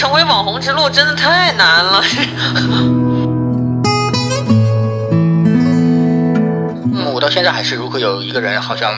[0.00, 2.00] 成为网红之路真的太难了。
[6.94, 8.94] 嗯，我到现在还是，如果有一个人好像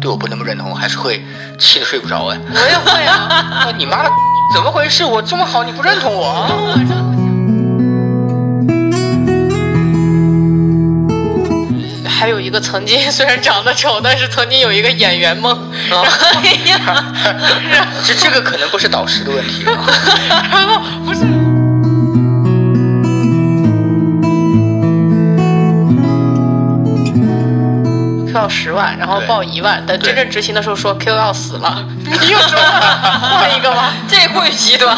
[0.00, 1.24] 对我不那么认同，还是会
[1.56, 2.40] 气得睡不着哎。
[2.52, 3.14] 我也会啊。
[3.62, 4.10] 啊你妈的，
[4.52, 5.04] 怎么回事？
[5.04, 6.50] 我这么好，你不认同我
[12.20, 15.58] 还有一个曾经 虽然长得丑，但是曾经有一个演员梦。
[15.90, 17.02] 哎呀，
[18.04, 19.72] 这这个可能不是导师的问题啊。
[20.52, 21.20] 然 后不是。
[28.30, 33.94] Q 要十万，然后报一万，等真正执行的时候说 Q 要死了，你又说换一个吗？
[34.06, 34.94] 这过于极端。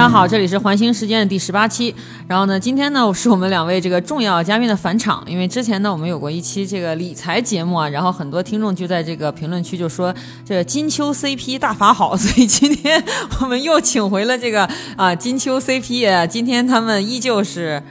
[0.00, 1.94] 大家好，这里是环形时间的第十八期。
[2.26, 13.04] 然后呢，今天呢是我们两位这个重要嘉宾的返场，因为之前呢我们有过一期这个理财节目啊，然后很多听众就在这个评论区就说这金秋 CP 大法好，所以今天
[13.42, 17.82] 我们又请回了这个啊金秋 CP，啊今天他们依旧是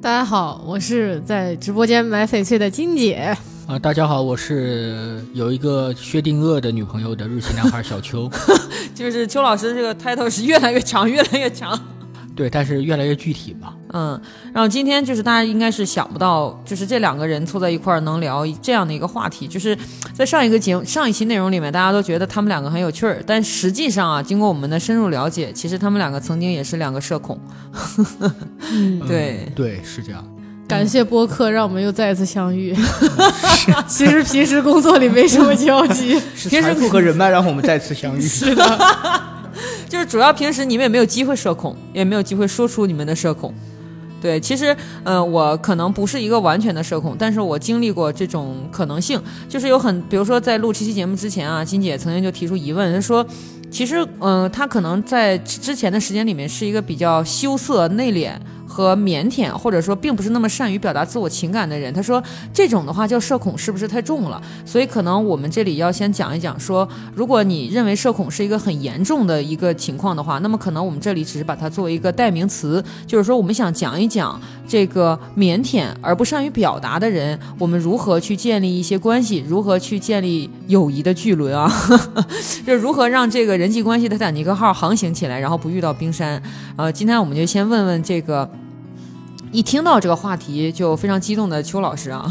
[0.00, 3.38] 大家好，我是在直播间买翡翠的金姐。
[3.66, 8.30] 啊、大家好，我是有一个薛定谔的女朋友的日系男孩小邱，
[8.94, 11.78] 就是邱老师这个 title 是越来越长，越来越长。
[12.34, 13.74] 对，但是越来越具体吧。
[13.92, 14.20] 嗯，
[14.52, 19.46] 然后今天就是大家应该是想不到，就是这两个人凑在一块儿能聊这样的一个话题。
[19.46, 19.76] 就是
[20.12, 27.38] 在上一个节目上一期内容里面，大家都觉得他们两个很有趣儿，但实际上啊，经过我们的深入了解，其实他们两个曾经也是两个社恐。
[28.72, 30.24] 嗯， 对嗯对，是这样。
[30.72, 32.74] 感谢播客让我们又再次相遇。
[33.86, 36.18] 其实平时工作里没什么交集。
[36.34, 38.20] 是平时财富和人脉让我们再次相遇。
[38.26, 38.80] 是的，
[39.86, 43.52] 就是主要平时你们也没有机会社恐，也没有机会说出你们的社恐。
[44.18, 53.26] 对，其实，呃，我可能不是一个完全的社恐，但是我经历过这种可能性，就是有很，比如说在录这期节目之前啊，金姐曾经就提出疑问，她说，
[53.70, 58.32] 其实，嗯、她可能在之前的时间里面是一个比较羞涩、内敛。
[58.72, 62.22] 和腼腆，或者说并不是那么善于表达自我情感的人，他说
[62.54, 64.40] 这种的话叫社恐，是不是太重了？
[64.64, 74.40] 所以可能我们这里要先讲一讲说，如果你认为社恐是一个很严重的一个情况的话，那么可能我们这里只是把它作为一个代名词，就是说我们想讲一讲
[74.72, 81.70] 这个腼腆而不善于表达的人，我们如何去建立一些关系，如何去建立友谊的巨轮啊，
[82.64, 86.42] 就是如何让这个人际关系的泰坦尼克号航行起来，然后不遇到冰山。
[86.76, 88.50] 呃，今天我们就先问问这个。
[89.54, 92.24] 一听到这个话题就非常激动的邱老师啊，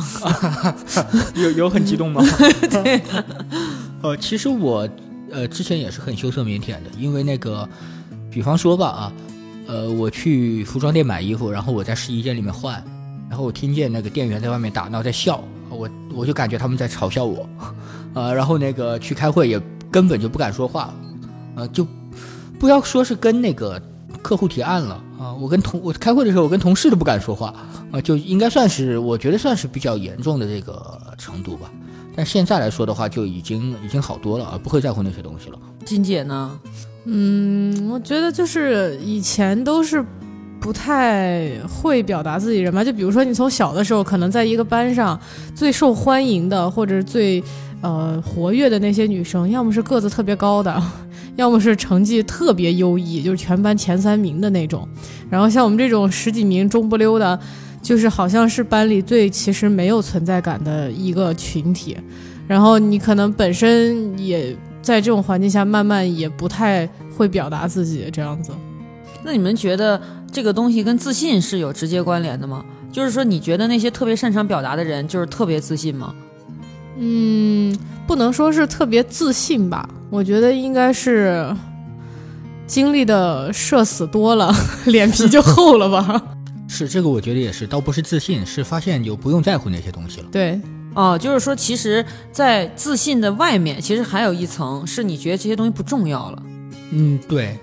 [1.38, 2.24] 有有很激动吗？
[2.72, 3.00] 对。
[4.02, 4.90] 呃，其实我
[5.30, 7.70] 呃之前也是很羞涩腼腆的，因为那个，
[8.32, 9.14] 比方说吧啊，
[9.72, 12.84] 呃，我去服装店买衣服，然后我在试衣间里面换，
[13.30, 17.48] 然后我听见那个店员在外面打闹在笑，我我就感觉他们在嘲笑我，
[18.14, 19.58] 呃，然后那个去开会也
[19.90, 20.94] 根本就不敢说话，
[21.56, 21.88] 呃，就
[22.60, 23.82] 不要说是跟那个
[24.22, 27.56] 客户提案了啊，我跟同我开会的时候，我跟同事都不敢说话
[27.94, 31.72] 啊，就应该算是我觉得算是比较严重的这个程度吧。
[32.16, 35.58] 但现在来说的话，就已经已经好多了啊，不会在乎那些东西了。
[35.86, 36.60] 金姐呢？
[37.06, 40.06] 嗯，我觉得就是以前都是
[40.60, 42.84] 不太会表达自己人吧。
[42.84, 45.20] 就比如说你从小的时候，可能在一个班上
[45.56, 47.42] 最受欢迎的或者最
[47.82, 50.84] 呃活跃的那些女生，要么是个子特别高的，
[51.38, 54.88] 要么是成绩特别优异，就是全班前三名的那种。
[55.30, 57.40] 然后像我们这种十几名中不溜的。
[57.82, 61.98] 就是好像是班里最其实没有存在感的一个群体，
[62.48, 66.88] 然后你可能本身也在这种环境下，慢慢也不太
[67.18, 68.52] 会表达自己这样子。
[69.24, 72.64] 那你们觉得这个东西跟自信是有直接关联的吗？
[72.92, 76.14] 就是说，你觉得那些特别擅长表达的人，就是特别自信吗？
[76.98, 77.76] 嗯，
[78.06, 81.56] 不能说是特别自信吧，我觉得应该是
[82.68, 84.54] 经历的社死多了，
[84.86, 86.22] 脸皮就厚了吧。
[86.72, 90.28] 是这个，我觉得也是，倒不是自信，是发现就不用在乎那些东西了。
[90.32, 90.58] 对，
[90.94, 96.44] 哦，就是说，其实，在自信的外面，其实还有一层，是你觉得这些东西不重要了。
[96.92, 97.60] 嗯，对，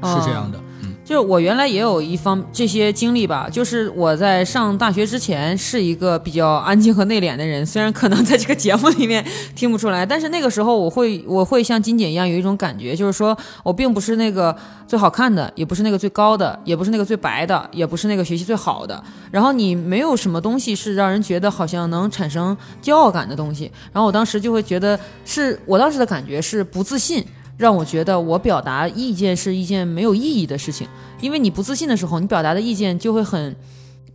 [0.00, 0.58] 哦是这样的。
[0.58, 0.64] 嗯，
[1.10, 9.26] 就是我原来也有一方这些经历吧，就是我在上大学之前是一个比较安静和内敛的人，虽然可能在这个节目里面
[9.56, 19.02] 听不出来，但是那个时候我会我会像金姐一样有一种感觉，就是说我并不是那个最好看的，也不是那个最高的，也不是那个最白的，也不是那个学习最好的。
[19.32, 23.64] 然后你没有什么东西是让人觉得好像能产生骄傲感的东西。
[23.92, 27.26] 然后我当时就会觉得是我当时的感觉是不自信。
[27.60, 30.88] 让我觉得我表达意见是一件没有意义的事情，
[31.20, 33.54] 因为你不自信的时候，你表达的意见就会很，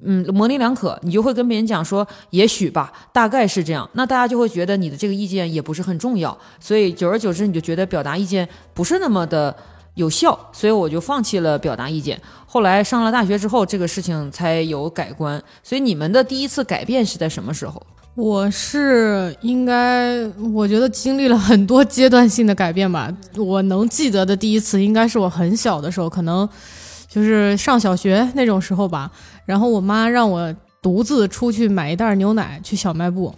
[0.02, 9.56] 嗯，模棱两可，你就会跟别人讲说，也许吧，大概是这样，那大家就会觉得你的这个意见也不是很重要，所以久而久之，你就觉得表达意见不是那么的
[9.94, 12.20] 有效，所以我就放弃了表达意见。
[12.48, 15.40] 后来上了大学之后，这个事情才有改观。
[15.62, 17.80] 所以你们的第一次改变是在什么时候？
[18.16, 23.14] 我是应该，我觉得经历了很多阶段性的改变吧。
[23.36, 26.48] 我能记得的第一次，应该是我很小的时候，可能
[27.08, 29.12] 就是上小学那种时候吧。
[29.46, 30.56] 然后我妈让我。
[30.86, 33.34] 独自出去买一袋牛奶去小卖部，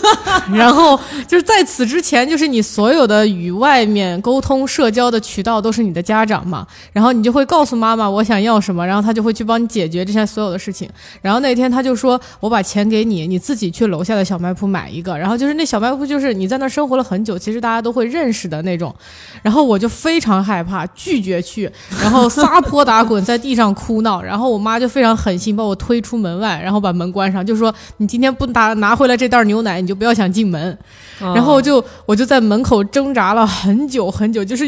[0.52, 10.86] 然后就是在此之前，就是你所有的与外面沟通、社交的渠道都是你的家长嘛，然后你就会告诉妈妈我想要什么，然后他就会去帮你解决这些所有的事情。
[11.22, 18.94] 然后那天他就说：“我把钱给你，你自己去楼下的小卖铺买一个。”然后就是那小卖铺就是你在那生活了很久，其实大家都会认识的那种。
[19.40, 24.20] 然后我就非常害怕，拒绝去，然后撒泼打滚在地上哭闹。
[24.20, 26.89] 然后我妈就非常狠心把我推出门外，然后把。
[26.90, 30.76] 把门关上，就说你今天不拿拿回来这袋牛奶，你就不要想进门。
[31.18, 34.64] 然后就我就在门口挣扎了很久很久，就是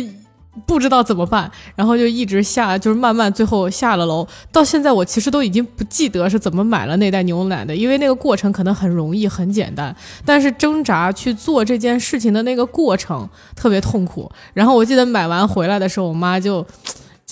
[0.67, 1.51] 不知道怎么办。
[1.75, 4.27] 然后就一直下，就是慢慢最后下了楼。
[4.53, 9.95] 到现在我其实都已经不记得是怎么买了那袋牛奶的，因为那个过程可能很容易很简单，
[10.25, 14.31] 但是挣扎去做这件事情的那个过程特别痛苦。
[14.55, 16.65] 然后我记得买完回来的时候，我妈就。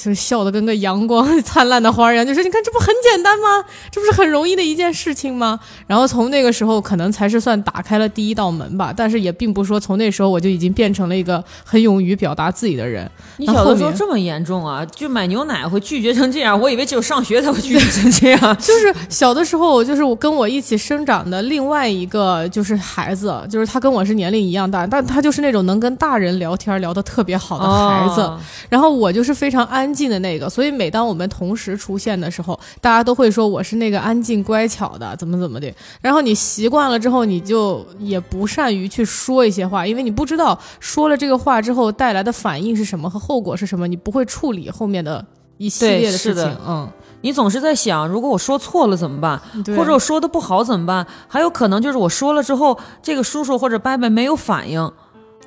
[0.03, 3.63] 就是笑得跟个阳光灿烂的花一样，就说：“你看，这不很简单吗？
[3.91, 8.95] 这不是很容易的一件事情吗？”然后从那个时候，可能才是算打开了第一道门吧。
[8.97, 13.07] 但是也并不说从那时候我就已经变成了一个很勇于表达自己的人。
[13.37, 14.83] 你小的时候这么严重啊？
[14.87, 16.59] 就买牛奶会拒绝成这样？
[16.59, 18.41] 我以为只有上学才会拒绝成这样。
[18.57, 28.31] 就是小的时候，就是我跟我一起生长的另外一个就是孩子，就是他跟我是年龄一样大，但他就是那种能跟大人聊天聊得特别好的孩子。
[28.71, 29.90] 然后我就是非常安。
[29.91, 35.73] 安静的那个，所以每当我们同时出现的时候，大家都会说我是那个安静乖巧的，怎么怎么的。
[36.01, 45.27] 然后你习惯了之后，你就也不善于去说一些话，因为你不知道说了这个话之后带来的反应是什么和后果是什么，你不会处理后面的
[45.59, 46.57] 一系列的事情。
[46.65, 46.89] 嗯，
[47.23, 49.43] 你总是在想，如果我说错了怎么办？
[49.77, 51.05] 或者我说的不好怎么办？
[51.27, 54.93] 还有可能就是我说了之后，这个叔叔或者伯伯没有反应。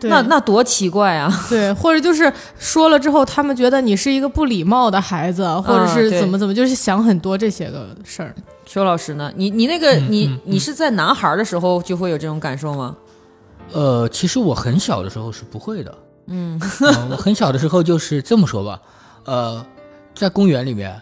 [0.09, 1.31] 那那多奇怪啊！
[1.49, 8.33] 对，或者就是说了之后，他们觉得你是一个不礼貌的孩子，或者是怎么怎么，就是想很多这些个事儿。
[8.65, 9.31] 邱老师呢？
[9.35, 12.95] 你你那个你你是在男孩的时候就会有这种感受吗？
[13.71, 15.95] 呃，其实我很小的时候是不会的。
[16.27, 16.59] 嗯，
[17.11, 18.79] 我很小的时候就是这么说吧，
[19.25, 19.65] 呃，
[20.15, 21.01] 在公园里面，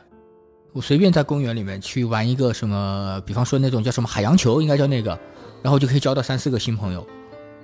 [0.73, 5.17] 我随便在公园里面去玩一个什么，比方说那种叫什么海洋球，应该叫那个，
[5.61, 7.05] 然后就可以交到三四个新朋友。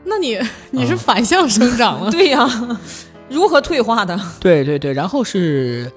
[0.10, 0.40] 那你
[0.72, 2.48] 你是反向生长了， 对呀，
[3.30, 4.18] 如何退化的？
[4.40, 5.92] 对对对，然后是，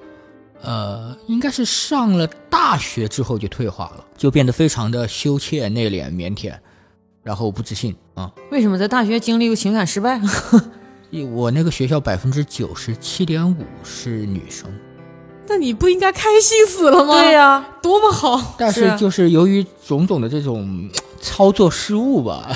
[0.61, 6.53] 呃，应该是上了大学之后就退化了，就变得非常的羞怯、内敛、腼腆，
[7.23, 8.31] 然后不自信啊。
[8.51, 10.19] 为什么在大学经历过情感失败？
[11.33, 14.69] 我那个学校百分之九十七点五是女生。
[15.51, 17.13] 那你不应该开心死了吗？
[17.21, 18.55] 对呀，多么好！
[18.57, 20.89] 但是就是由于种种的这种
[21.21, 22.47] 操作失误吧，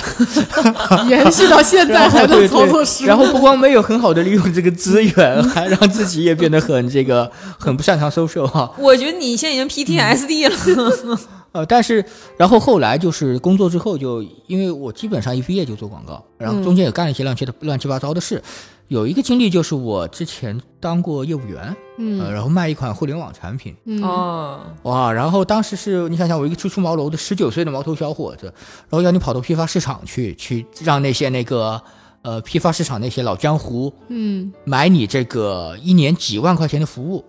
[1.06, 3.06] 延续到现在还在操作失误。
[3.06, 8.72] 然后不光没有很好的利用这个资源，还 让自己也变得很这个很不擅长 social 哈。
[8.78, 11.18] 我觉得你现在已经 PTSD 了。
[11.52, 12.04] 呃，但是
[12.38, 18.42] 然后后来就是工作之后，就因为我基本上一毕业就做广告，然后中间也干了一些乱七的乱七八糟的事。
[18.88, 31.82] 有一个经历就是我之前当过业务员，嗯，然后卖一款互联网产品，哦，哇，然后当时是你想想，我一个初出茅庐的十九岁的毛头小伙子，然后要你跑到批发市场去，去让那些那个
[32.22, 37.24] 呃批发市场那些老江湖，嗯，买你这个一年几万块钱的服务，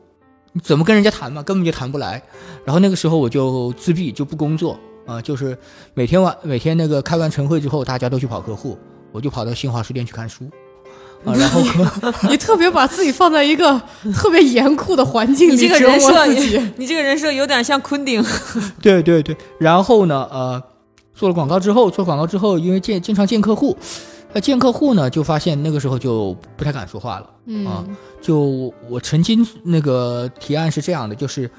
[0.53, 1.41] 你怎么跟人家谈嘛？
[1.41, 2.21] 根本就谈不来。
[2.65, 5.57] 然后那个时候我就自闭，就不工作啊，就是
[5.95, 8.77] 每天晚每天那个开完晨会之后，大家都去跑客户，
[9.11, 10.47] 我就跑到新华书店去看书。
[11.25, 11.61] 啊，然后
[12.29, 13.81] 你特别把自己放在一个
[14.13, 16.25] 特别严酷的环境里，你这个人设，
[16.77, 18.23] 你这个人设有点像昆汀。
[18.81, 20.61] 对对对，然后呢，呃，
[21.13, 23.75] 做了广告之后，做广告之后，因为见经常见客户，
[24.33, 27.29] 那见客户呢，就发现那个时候就不太敢说话了。
[27.47, 27.83] 嗯，啊，
[28.21, 31.49] 就我曾经那个提案是这样的，就是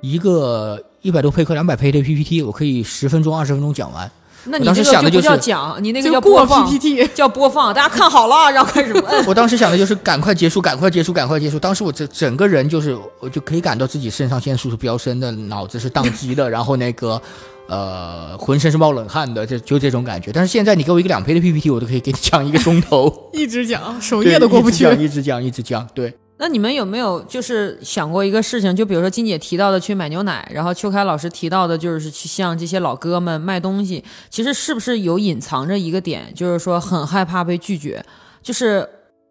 [0.00, 4.10] 一个一百多配克、两百配的 PPT，我可以十分钟、二十分钟讲完。
[4.46, 7.72] 那你这个就不叫讲，你那个叫播放 PPT， 叫播放。
[7.72, 9.24] 大家看好了， 然后开始摁。
[9.26, 11.58] 我当时想的就是赶快结束，赶快结束，赶快结束。
[11.58, 17.20] 当时我整整个人就是，我就可以感到自己肾上腺素是飙升的，脑子是宕机的，然后那个
[17.66, 20.30] 呃，浑身是冒冷汗的，这就这种感觉。
[20.32, 25.88] 但是现在你给我一个两倍的 PPT，我都可以给你讲一个钟头， 一直讲，首页都过不去，一直讲，一直讲，一直讲。
[25.94, 28.74] 对，那你们有没有就是想过一个事情？
[28.74, 38.04] 就比如说金姐提到的去买牛奶，然后邱凯老师提到的就是去向这些老哥们卖东西，其实是不是有隐藏着一个点，就是说很害怕被拒绝，
[38.42, 38.88] 就是。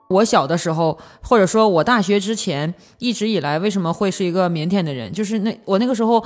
[0.09, 5.11] 我小的时候，或者说我大学之前，一直以来为什么会是一个腼腆的人？
[5.11, 6.23] 就是那我那个时候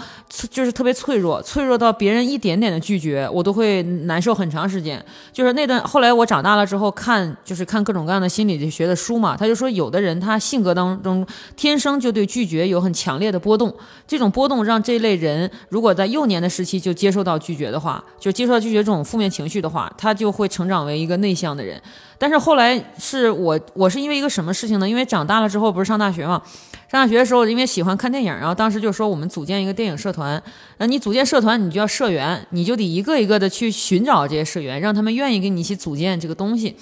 [0.50, 5.04] 就是特别脆弱，脆弱到别人一点点的拒绝，我都会难受很长时间。
[5.32, 13.74] 就是那段后来我长大了之后看，就是看各种各样的心理学的书嘛，他就说有的人他性格当中天生就对拒绝有很强烈的波动，
[14.06, 21.82] 这种波动让这类人如果在幼年的时期就接受到拒绝的话，就接受到拒绝这种负面情绪的话，他就会成长为一个内向的人。
[22.20, 24.90] 但是后来是我，我是因为一个什么事情呢？
[24.90, 26.42] 因为长大了之后不是上大学嘛，
[26.90, 30.42] 上大学的时候因为喜欢看电影，然后当时就说我们组建一个电影社团。
[30.78, 36.76] 那你组建社团，你就要社员，你就得一个一个的去寻找这些社员，让他们愿意跟你一起组建这个东西。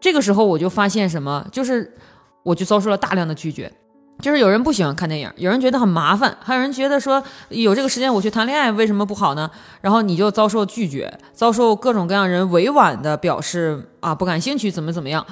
[0.00, 1.94] 这个时候我就发现什么，就是
[2.42, 3.72] 我就遭受了大量的拒绝。
[4.20, 9.50] 就是有人不喜欢看电影，有人觉得很麻烦，还有人觉得说有这个时间我去谈恋爱为什么不好呢？
[9.80, 15.24] 然后你就遭受拒绝，遭受各种各样人委婉的表示啊不感兴趣怎么怎么样。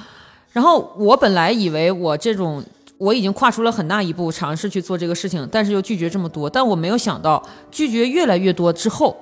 [0.51, 2.63] 然后我本来以为我这种
[2.99, 9.17] 我已经跨出了很大一步尝试去做这个事情，但是又拒绝这么多，但我没有想到拒绝越来越多之后，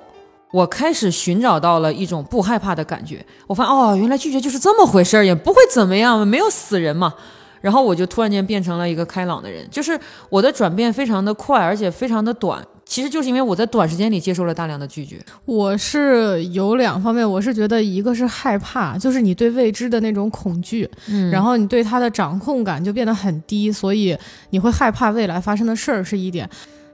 [0.52, 3.24] 我开始寻找到了一种不害怕的感觉。
[3.46, 7.14] 我发现哦，原来拒绝就是这么回事儿，也不会怎么样，没有死人嘛。
[7.62, 12.62] 然后我就突然间变成了一个开朗的人，就是我的转变非常的快，而且非常的短。
[12.84, 15.18] 其实就是因为我在短时间里接受了大量的拒绝。
[15.46, 24.14] 我是有两方面，我是觉得一个是害怕，就是你对未知的那种恐惧，嗯然后你对它的掌控感就变得很低，所以
[24.50, 26.46] 你会害怕未来发生的事儿是一点。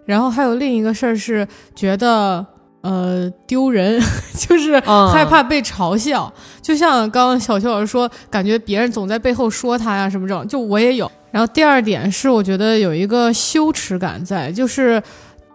[0.05, 2.47] 然后还有另一个事儿是觉得
[2.81, 4.01] 呃丢人，
[4.39, 6.33] 就是嗯害怕被嘲笑。
[6.63, 11.11] 就像刚刚小邱老师说，感觉别人总在背后说他呀什么这种，就我也有。
[11.31, 15.03] 然后第二点是，我觉得有一个羞耻感在，就是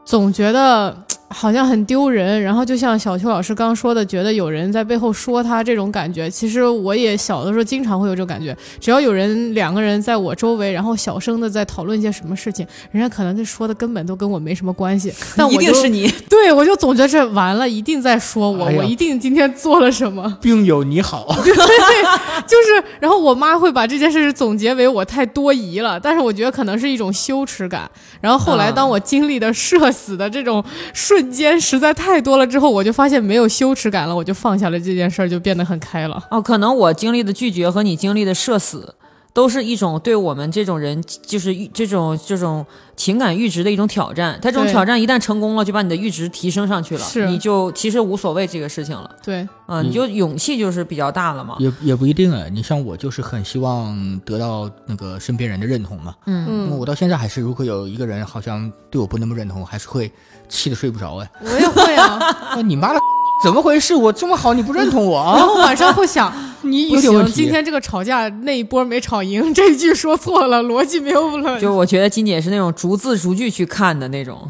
[0.05, 0.95] 总觉得
[1.33, 2.41] 好像很丢人。
[2.41, 8.55] 然后就像小邱老师刚刚说的，觉得有人在背后说他这种感觉，其实我也小的时候经常会有这种感觉。
[8.79, 20.37] 只要有人两个人在我周围，然后小声的在讨论一些什么事情，人家可能这说的根本都跟我没什么关系， 但我一定是你，对我就总觉得这完了，一定在说我，哎我一定今天做了什么。
[20.41, 27.89] 病友你好， 对就是，然后我妈会把这件事总结为我太多疑了，但是我觉得可能是一种羞耻感。
[28.21, 30.63] 然后后来啊当我经历的社死的这种
[30.93, 36.23] 瞬间实在太多了之后，我就发现没有羞耻感了，我就放下了这件事儿，就变得很开了。
[36.29, 38.95] 哦，可能我经历的拒绝和你经历的社死，
[39.33, 42.63] 都是一种对我们这种人，就是这种这种
[42.95, 44.39] 情感阈值的一种挑战。
[44.41, 49.09] 他这种挑战一旦成功了，就把你的阈值提升上去了，是你就其实无所谓这个事情了。
[49.23, 51.55] 对，啊、你就勇气就是比较大了嘛。
[51.57, 52.45] 也也不一定啊。
[52.51, 56.13] 你像我就是很希望得到那个身边人的认同嘛。
[56.27, 60.11] 嗯，嗯，我到现在还是，如果有一个人好像对我不那么认同，我还是会
[60.47, 61.31] 气得睡不着哎。
[61.41, 62.19] 我也会啊。
[62.55, 62.99] 那你妈的，
[63.43, 63.93] 怎么回事？
[63.93, 65.39] 我这么好，你不认同我然啊？
[65.45, 67.33] 后晚上会想，你不行，有点问题。
[67.33, 71.59] 今天这个吵架那一波没吵赢，这一句说错了，逻辑没有了。
[71.59, 74.47] 就我觉得金姐是那种逐字逐句去看的那种，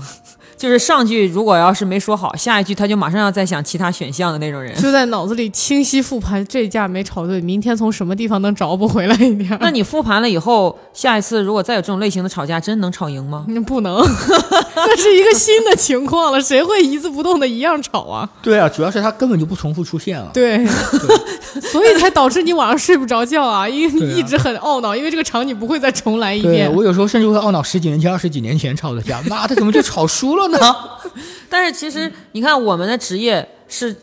[0.57, 4.73] 就是上句如果要是没说好，下一句他就马上要再想其他选项的那种人。
[4.81, 9.57] 就在脑子里清晰复盘，这架没吵对，明天从什么地方能找补回来一点？
[9.59, 13.45] 那你复盘了以后，下一次如果再有这种类型的吵架，真能吵赢吗？
[13.49, 13.95] 那不能，
[14.75, 18.29] 那是一个新的情况了，谁会一字不动的一样吵啊？
[18.41, 20.29] 对啊，主要是他根本就不重复出现了。
[20.33, 20.65] 对，
[21.71, 26.73] 所以才导致你晚上睡不着觉啊，因为一直很懊恼，因为这个场景不会再重来一遍。
[26.73, 30.59] 我有时候甚至会懊恼十几年前、二十几年前吵的架，妈的，怎么就吵输了呢？
[31.49, 33.93] 但是其实你看，我们的职业是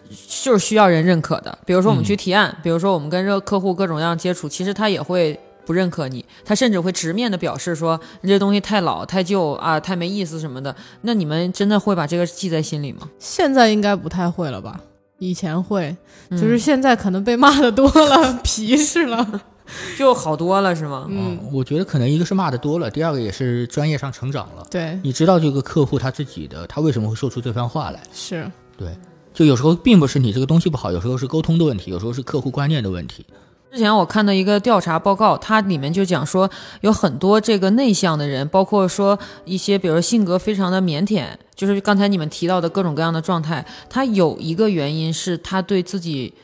[0.45, 1.57] 就是需要人认可的。
[1.67, 10.75] 比如说我们去提案，比如说我们跟这个客户各种各样接触，其实他也会不认可你，他甚至会直面的表示说你这东西太老、太旧啊、太没意思什么的。
[11.03, 13.09] 那你们真的会把这个记在心里吗？
[13.19, 14.81] 现在应该不太会了吧？
[15.19, 15.95] 以前会，
[16.31, 19.43] 嗯就是现在可能被骂的多了， 皮实了。
[19.99, 21.07] 就好多了是吗？
[21.09, 24.67] 嗯，我觉得可能一个是骂的多了，第二个也是专业上成长了。
[24.71, 28.03] 对，你知道这个客户他自己的，他为什么会说出这番话来？
[28.13, 28.97] 是，对，
[29.33, 33.25] 就有时候并不是你这个东西不好，有时候是沟通的问题，有时候是客户观念的问题。
[33.73, 36.51] 之前我看到一个调查报告，它里面就讲说，
[36.81, 41.25] 有很多这个内向的人，包括说一些，比如说性格非常的腼腆，
[41.55, 46.35] 就是刚才你们提到的各种各样的状态，他有一个原因是他对自己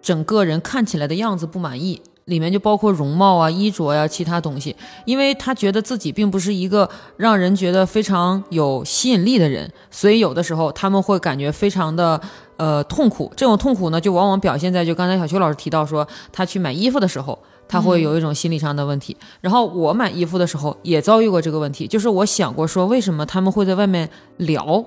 [0.00, 2.00] 整个人看起来的样子不满意。
[2.26, 12.20] 里面就包括容貌啊、衣着呀、其他东西，因为他觉得自己并不是一个让人觉得非常有吸引力的人，所以有的时候他们会感觉非常的
[12.56, 13.30] 呃痛苦。
[13.36, 17.38] 这种痛苦呢，就往往表现在就刚才小邱老师提到说，他去买衣服的时候，
[17.68, 19.16] 他会有一种心理上的问题。
[19.40, 24.84] 然后我买衣服的时候也遭遇过这个问题，就是我想过说，为什么他们会在外面聊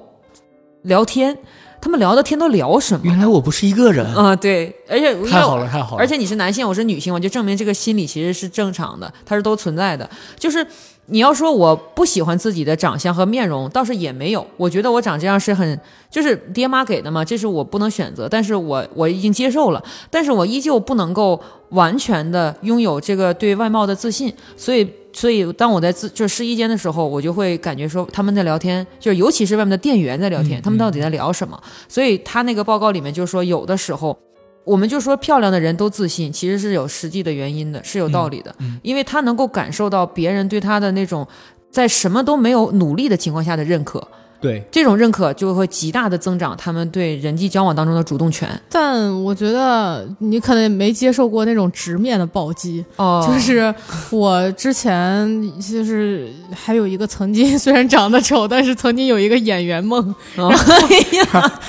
[0.82, 1.38] 聊天？
[1.80, 3.02] 他们聊的天都聊什么？
[3.06, 6.00] 原来我不是一个人，啊、对，而且太好了，太好了。
[6.00, 10.10] 而且你是男性，我是女性，我就证明这个心理其实是正常的，它是都存在的。
[10.38, 10.66] 就是
[11.06, 14.46] 你要说我不喜欢自己的长相和面容，倒是也没有。
[14.58, 15.80] 我觉得我长这样是很，
[16.10, 24.88] 就是爹妈给的嘛，这是我不能选择，但是我我已经接受了，但是我依旧不能够完全的拥有这个对外貌的自信，所以。
[25.18, 31.60] 所以，当我在自就是试衣间的时候，我就会感觉说他们在聊天，就是尤其是外面的店员在聊天，他们到底在聊什么？
[31.90, 34.16] 所以他那个报告里面就说，有的时候
[34.64, 41.28] 我们就说漂亮的人都自信，其实是有实际的原因的，是有道理的，因为他能够感受到别人对他的那种
[41.72, 44.08] 在什么都没有努力的情况下的认可，
[44.40, 48.48] 对，这种认可就会极大的增长他们对人际交往当中的主动权。
[48.70, 53.28] 但我觉得你可能也没接受过那种直面的暴击，哦。
[53.28, 53.74] 就是
[54.12, 55.28] 我之前
[55.60, 60.54] 就是还有一个曾经 虽然长得丑，但是曾经有一个演员梦，哦。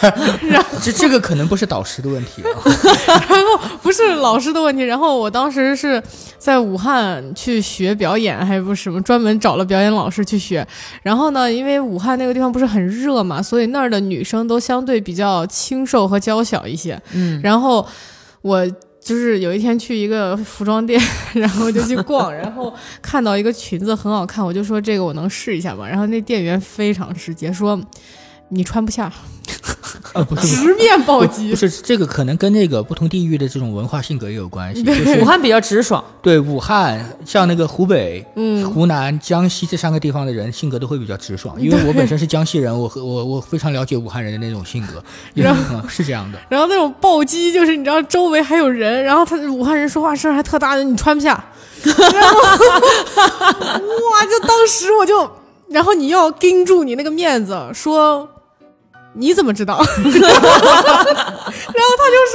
[0.83, 2.49] 这这个可能不是导师的问题啊。
[3.29, 6.03] 然 后不是老师的问题，然后我当时是
[6.39, 10.67] 在武汉去学表演，还不是什么专门找了表演老师去学。
[11.03, 17.01] 然后呢，因为武汉那个地方不是很热嘛，所以那儿的女生都相对比较清瘦和娇小一些。
[17.13, 17.87] 嗯，然后
[18.43, 18.67] 我
[19.01, 21.01] 就是有一天去一个服装店，
[21.35, 25.89] 然后就去逛， 然后看到一个裙子很好看，我就说这个我能试一下吗？
[25.89, 27.81] 然后那店员非常直接说。
[28.51, 29.13] 你穿不下，
[30.15, 31.57] 呃， 不是，不是直面暴击不。
[31.57, 34.83] 是这个，可能跟那个不同地域的这种文化性格也有关系。
[34.83, 41.61] 就是武汉比较直爽，对武汉，像那个湖北、嗯湖南、江西这三个地方的人性格都会比较直爽。
[41.61, 45.03] 因为我本身是江西人，我和我我非常了解武汉人的那种性格，
[45.89, 46.39] 是这样的。
[46.49, 51.45] 然后那种暴击就是你知道周围还有人，然后他武汉人说话声还特大的，你穿不下。
[51.85, 55.31] 然后哇，就当时我就，
[55.69, 58.29] 然后你要盯住你那个面子，说
[59.15, 59.79] 你怎么知道？
[59.79, 62.35] 然后他就说。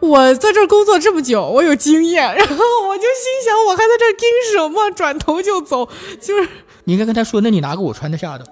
[0.00, 2.54] 我在这儿工作这么久，我有经验， 然后
[2.88, 4.88] 我就心想，我还在这儿盯什么？
[4.92, 5.84] 转头就走，
[6.20, 6.48] 就是
[6.84, 8.44] 你应该跟他说，那你拿个我穿得下的。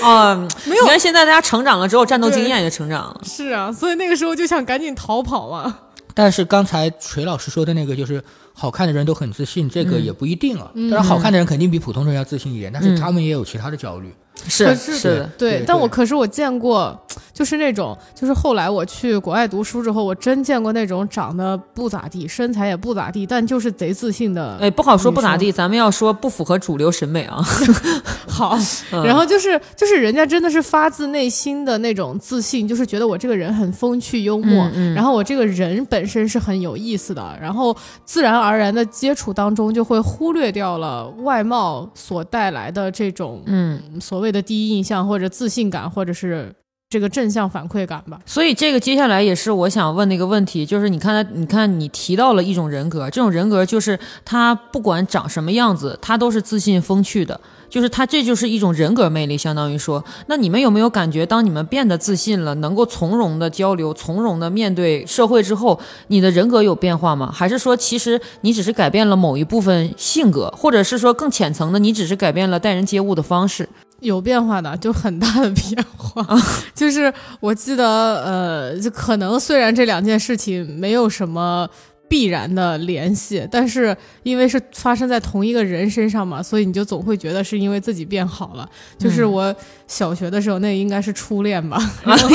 [0.00, 3.20] 啊、 没有你看现在大家成长了之后，战斗经验也成长了。
[3.24, 5.76] 是啊，所以那个时候就想赶紧逃跑嘛。
[6.14, 8.22] 但是刚才锤老师说的那个，就是
[8.52, 10.70] 好看的人都很自信，这个也不一定啊。
[10.88, 14.14] 但是，好看的人肯定比普通人要自信一点，但是他们也有其他的焦虑。
[14.46, 16.98] 是是是的，对，对但我可是我见过，
[17.32, 24.56] 就是那种，就是后来我去国外读书之后，我真见过那种长得不咋地，身材也不咋地，但就是贼自信的。
[24.60, 27.42] 哎，不好说不咋地，咱们要说不符合主流审美啊。
[28.28, 28.56] 好，
[29.04, 46.54] 然后就是就是人家真的是发自内心的那种自信，就是觉得我这个人很风趣幽默，嗯嗯然后我这个人本身是很有意思的，然后自然而然的接触当中就会忽略掉了外貌所带来的这种嗯，所谓的第一印象或者自信感，或者是
[46.90, 48.20] 这个正向反馈感吧。
[48.24, 57.40] 所以这个接下来也是我想问的一个问题，就是你看他，你看你提到了一种人格，这种人格就是他不管长什么样子，他都是自信风趣的。
[57.70, 67.30] 就是他，这就是一种人格魅力，相当于说，那你们有没有感觉，当你们变得自信了，能够从容的交流，从容的面对社会之后，你的人格有变化吗？
[67.30, 73.68] 还是说，其实你只是改变了某一部分性格，或者是说更浅层的，你只是改变了待人接物的方式？
[74.00, 76.24] 有变化的，就很大的变化。
[76.74, 81.68] 就是我记得，呃，就可能虽然这两件事情没有什么
[82.08, 88.68] 必然的联系，但是因为是发生在同一个人身上嘛，所以你就总会觉得是因为自己变好了。
[88.98, 89.54] 就是我
[89.86, 91.78] 小学的时候，那应该是初恋吧。
[92.04, 92.28] 然后，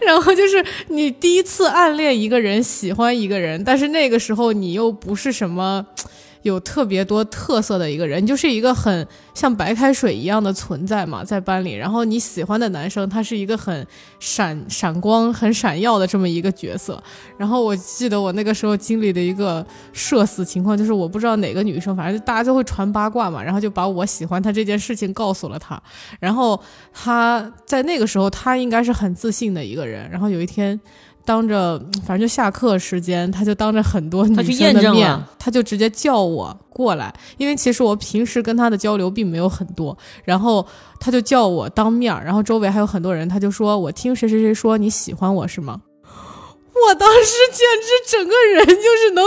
[0.00, 5.86] 然后就是你第一次暗恋一个人，喜欢一个人，但是那个时候你又不是什么。
[6.44, 11.72] 有特别多特色的一个人，就是一个很像白开水一样的存在嘛，在班里。
[11.72, 13.86] 然后你喜欢的男生，他是一个很
[14.20, 17.02] 闪闪光、很闪耀的这么一个角色。
[17.38, 25.82] 然后我记得我那个时候经历的一个社死情况，就是我不知道哪个女生，反正大家就会传八卦嘛，然后就把我喜欢他这件事情告诉了他。
[26.20, 26.60] 然后
[26.92, 30.10] 他在那个时候，他应该是很自信的一个人。
[30.10, 30.78] 然后有一天。
[31.24, 40.66] 当着，反正就下课时间，他就当着很多女生的面他就直接叫我过来，因为其实我平时跟他的交流并没有很多，然后
[41.00, 45.80] 他就叫我当面儿，然后周围还有很多人，他就说我听谁谁谁说你喜欢我是吗？
[46.86, 49.24] 我当时简直整个人就是能。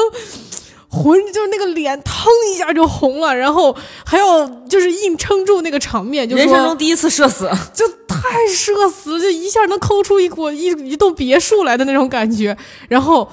[0.89, 12.57] 浑就是那个脸腾一下就红了，然后还要就是硬撑住那个场面，就说人生中第一次社死， 就太社死了，就一下能抠出一股一一栋别墅来的那种感觉。
[12.87, 13.29] 然后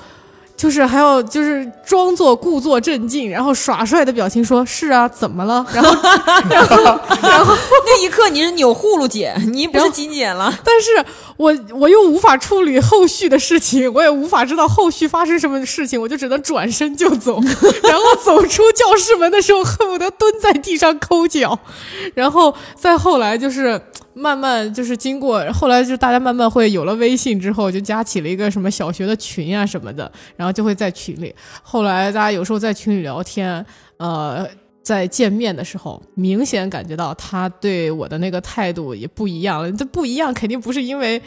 [0.56, 5.90] 就是还要就是装作故作镇静，然后耍帅的表情说：“是啊，怎么了？”然后
[6.48, 6.76] 然 后
[7.22, 7.54] 然后，
[7.86, 10.52] 那一刻你是钮祜禄姐，你不是金姐了。
[10.64, 11.04] 但是
[11.36, 17.40] 我我又无法处理后续的事情，我也无法知道后续发生什么事情，我就只能转身就走。
[17.82, 21.58] 然后走出教室门的时候，恨不得蹲在地上抠脚。
[22.14, 23.80] 然后再后来就是
[24.14, 31.34] 慢慢就是经过，后来就大家慢慢会有了微信之后，就加起了一个什么小学的群啊什么的，然后就会在群里。
[31.62, 33.64] 后来大家有时候在群里聊天，
[33.98, 34.48] 呃。
[34.84, 39.72] 在见面的时候，明显感觉到他对我的那个态度也不一样了。
[39.72, 41.18] 这不一样，肯定不是因为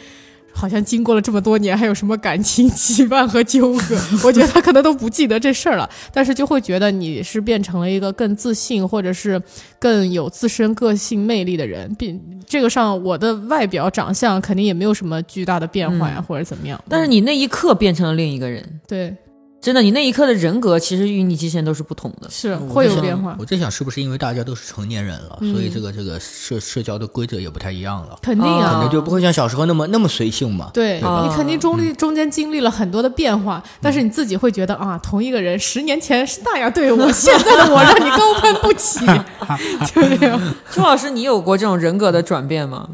[0.58, 3.96] 好像经过了这么多年，还有什么感情羁绊和纠葛。
[4.26, 9.40] 我觉得他可能都不记得这事儿了，但是就会觉得你是变成了一个更自信，或者是
[9.78, 11.94] 更有自身个性魅力的人。
[11.94, 16.82] 并这个上，我的外表长相肯定也没有什么巨大的变化呀，或者怎么样。
[16.88, 19.14] 但是你那一刻变成了另一个人，对。
[19.60, 23.36] 真的，你那一刻的人格其实与你之前都是不同的，是会有变化。
[23.38, 28.16] 我在想，是不是因为大家都是成年人了，所以这个这个社社交的规则也不太一样了？
[28.22, 30.70] 肯定啊，可能就不会像小时候那么那么随性嘛。
[30.72, 39.04] 对你肯定中历中间经历了很多的变化，但是你自己会觉得啊，同一个人十年前是那样对我， 现在的我让你高攀不起，
[39.92, 40.40] 就这样。
[40.70, 42.88] 朱老师，你有过这种人格的转变吗？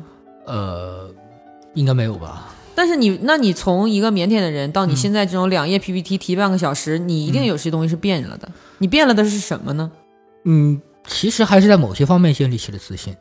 [0.47, 1.11] 呃，
[1.75, 2.54] 应该没有吧。
[2.75, 8.49] 但是你，那你从一个腼腆的人到你现在这种两页 PPT 提半个小时，你一定有些东西是变了的。
[8.79, 9.91] 你变了的是什么呢？
[10.45, 13.15] 嗯，其实还是在某些方面建立起了自信。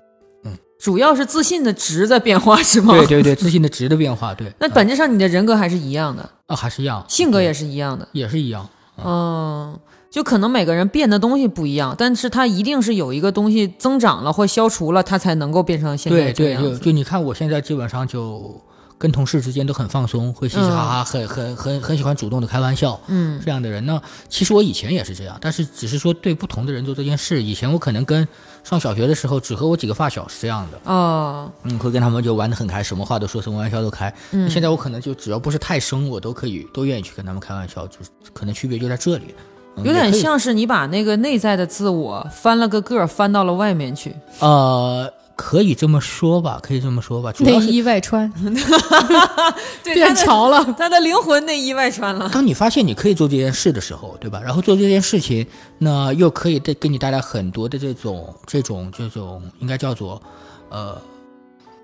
[0.44, 2.98] 嗯，主要是自信的值在变化，是吗？
[2.98, 4.52] 对对对，自信的值的变化，对。
[4.60, 8.68] 那本质上你的人格还是一样的啊，还是一样，性格也是一样的，也是一样。
[9.04, 18.60] 嗯，就可能每个人变的东西不一样，但是他一定是有一个东西增长了或消除了，他才能够变成现在这样对对，就就你看，我现在基本上就。
[19.04, 22.98] 跟同事之间都很放松，会嘻嘻哈哈，很很很很喜欢主动的开玩笑。
[23.08, 27.44] 嗯，这样的人呢，其实我以前也是这样，但是只是说对不同的人做这件事。
[27.44, 28.26] 以前我可能跟
[28.64, 30.80] 上小学的时候，只和我几个发小是这样的。
[30.90, 34.14] 哦，嗯，会跟他们就玩得很开，什么话都说，什么玩笑都开。
[34.32, 39.36] 嗯，现在我可能就只要不是太生，我都可以都愿意去跟他们开玩笑，就是可能区别就在这里。
[39.84, 44.16] 有点像是你把那个内在的自我翻了个个，翻到了外面去。
[44.40, 45.12] 呃。
[45.36, 47.34] 可以这么说吧，可以这么说吧。
[47.40, 48.32] 内衣外穿，
[49.84, 52.30] 变潮了，他的灵魂内衣外穿了。
[52.30, 54.40] 当你发现你可以做这件事的时候，对吧？
[54.44, 55.46] 然后做这件事情，
[55.80, 60.22] 那又可以带给你带来很多的这种、这种、这种，应该叫做，
[60.70, 60.96] 呃，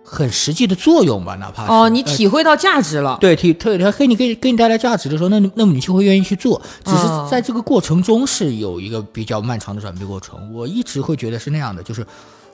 [0.03, 1.33] 很实际的作用吧？
[1.35, 6.61] 哪怕哦，你体会到价值了，对，体特别给你给给你带来价值的时候，那那么你就会愿意去做。
[6.85, 10.53] 只是在这个过程中是有一个比较漫长的转变过程。
[10.53, 12.05] 我一直会觉得是那样的，就是。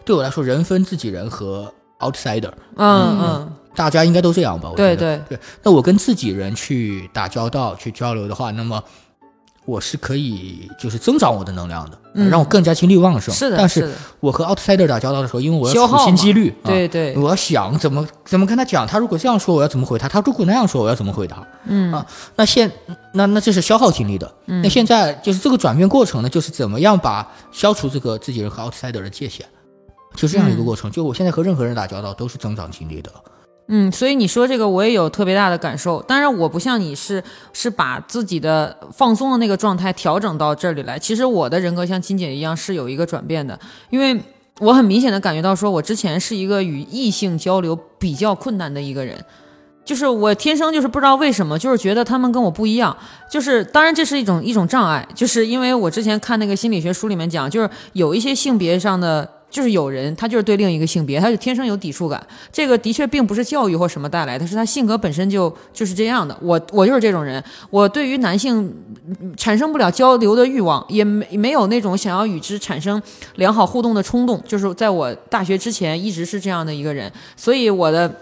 [0.06, 2.52] 对我来说，人分自己人和 outsider。
[2.78, 4.72] 嗯嗯，大家应该都这样吧？
[4.76, 5.38] 对对对。
[5.63, 8.82] 那我跟自己人去打交道、去交流的话，那么
[9.65, 11.98] 我是可以就是增长我的能量的，
[12.30, 13.34] 让我更加精力旺盛。
[13.34, 13.58] 是的。
[13.58, 13.89] 但是
[14.20, 20.08] 我和 outsider 打交道的时候，因为我要处心积虑，对对，我要想怎么怎么跟他讲，他如果这样说，我要怎么回他？
[20.08, 21.44] 他如果那样说，我要怎么回答？
[21.65, 22.72] 嗯啊，那现
[23.13, 24.32] 那那这是消耗精力的。
[24.46, 29.44] 那现在就是这个转变过程呢，就是怎么样把消除这个自己人和 outsider 的界限。
[30.15, 33.12] 就这样一个过程，就我现在和任何人打交道都是增长经历的。
[33.67, 35.99] 嗯，所以你说这个我也有特别大的感受。
[36.04, 40.99] 当然，我不像你是是把自己的放松的那个状态调整到这里来。
[40.99, 44.21] 其实我的人格像金姐一样是有一个转变的，因为
[44.60, 49.19] 我很明显的感觉到，说我之前是一个与异性交流比较困难的一个人，
[49.84, 52.95] 就是我天生就是不知道为什么，就是觉得他们跟我不一样。
[53.32, 59.28] 就是当然这是一种一种障碍，就是因为我之前看那个心理学书里面讲，就是有一些性别上的。
[59.56, 62.22] 就是有人，他就是对另一个性别，他就天生有抵触感。
[62.52, 66.38] 这个的确并不是教育或什么带来的，是他性格本身就就是这样的。
[66.41, 68.70] 我我就是这种人，我对于男性
[69.38, 73.02] 产生不了交流的欲望，也没没有那种想要与之产生
[73.36, 74.44] 良好互动的冲动。
[74.46, 78.13] 就是在我大学之前一直是这样的一个人，所以我的。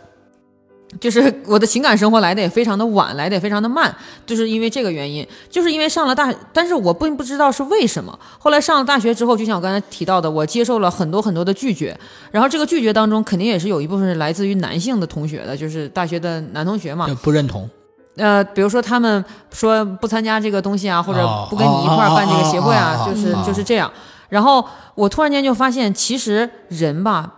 [1.00, 3.94] 就是 我的情感生活来的也非常的晚，来的也非常的慢，
[4.26, 8.18] 就是因为这个原因，就是因为上了大，但是我并不知道是为什么。
[8.38, 11.98] 后来上了大学之后，就像我刚才提到的，我接受了很多很多的拒绝，
[12.32, 17.70] 然后这个拒绝当中肯定也是有一部分是来自于男性的同学的，就是大学的男同学嘛，不认同。
[18.16, 23.92] 呃，比如说他们说不参加这个东西啊，或者不跟你一块办这个协会啊，就是就是这样。
[24.30, 24.64] 然后
[24.96, 27.32] 我突然间就发现，其实人吧。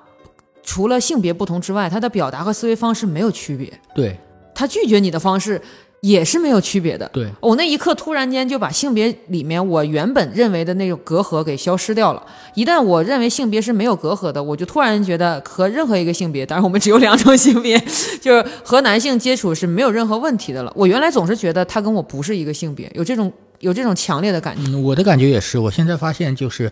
[0.65, 3.71] 除了性别不同之外，他的表达和思维方式没有区别。
[3.95, 4.17] 对，
[4.54, 5.62] 他拒绝你的方式
[6.01, 7.10] 也是没有区别的。
[7.13, 12.25] 对，我那一刻突然间就把性别里面我原本认为的那种隔阂给消失掉了。
[12.56, 17.80] 一旦我认为性别是没有隔阂的，我就突然觉得和任何一个性别，当然我们只有两种性别，
[18.21, 20.71] 就是和男性接触是没有任何问题的了。
[20.75, 24.63] 我原来总是觉得他跟我不是一个性别，有这种有这种强烈的感觉。
[24.67, 26.71] 嗯，我的感觉也是，我现在发现就是，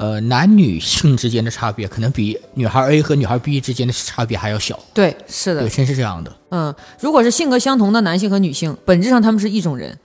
[0.00, 4.80] 呃，男女性之间的差别可能比女孩 A 和女孩 B 之间的差别还要小。
[4.94, 6.34] 对，是的对，，真是这样的。
[6.48, 9.98] 嗯，如果是性格相同的男性和女性，本质上他们是一种人，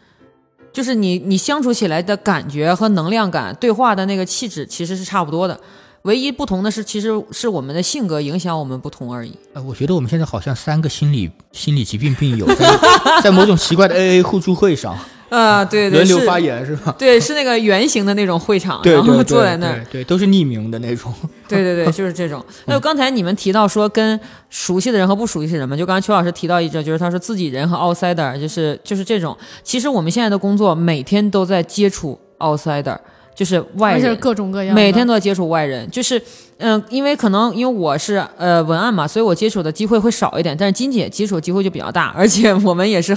[0.74, 5.58] 就是你你相处起来的感觉和能量感，对话的那个气质其实是差不多的，
[6.02, 9.32] 唯一不同的是，其实是我们的性格影响我们不同而已。
[9.54, 12.78] 呃，我觉得我们现在好像三个心理心理疾病病友在
[13.24, 14.94] 在某种奇怪的 AA 互助会上
[15.30, 16.94] 啊，对对，是轮流发言是吧？
[17.00, 21.12] 对，是那个圆形的那种会场，然后坐在那儿，对对，都是匿名的那种。
[21.48, 22.44] 对对对，就是这种。
[22.66, 29.36] 还有刚才你们提到说跟熟悉的人和不熟悉的人嘛，就刚才邱老师提到一个，就是他说自己人和 outsider，就是就是这种。
[29.64, 32.98] 其实我们现在的工作每天都在接触 outsider，
[33.36, 34.16] 就是外而且。
[34.16, 36.20] 各种各样，每天都在接触外人，就是，
[36.58, 43.16] 嗯、因为可能因为我是呃文案嘛，所以我接触的机会会少一点，但是金姐接触的机会就比较大，而且我们也是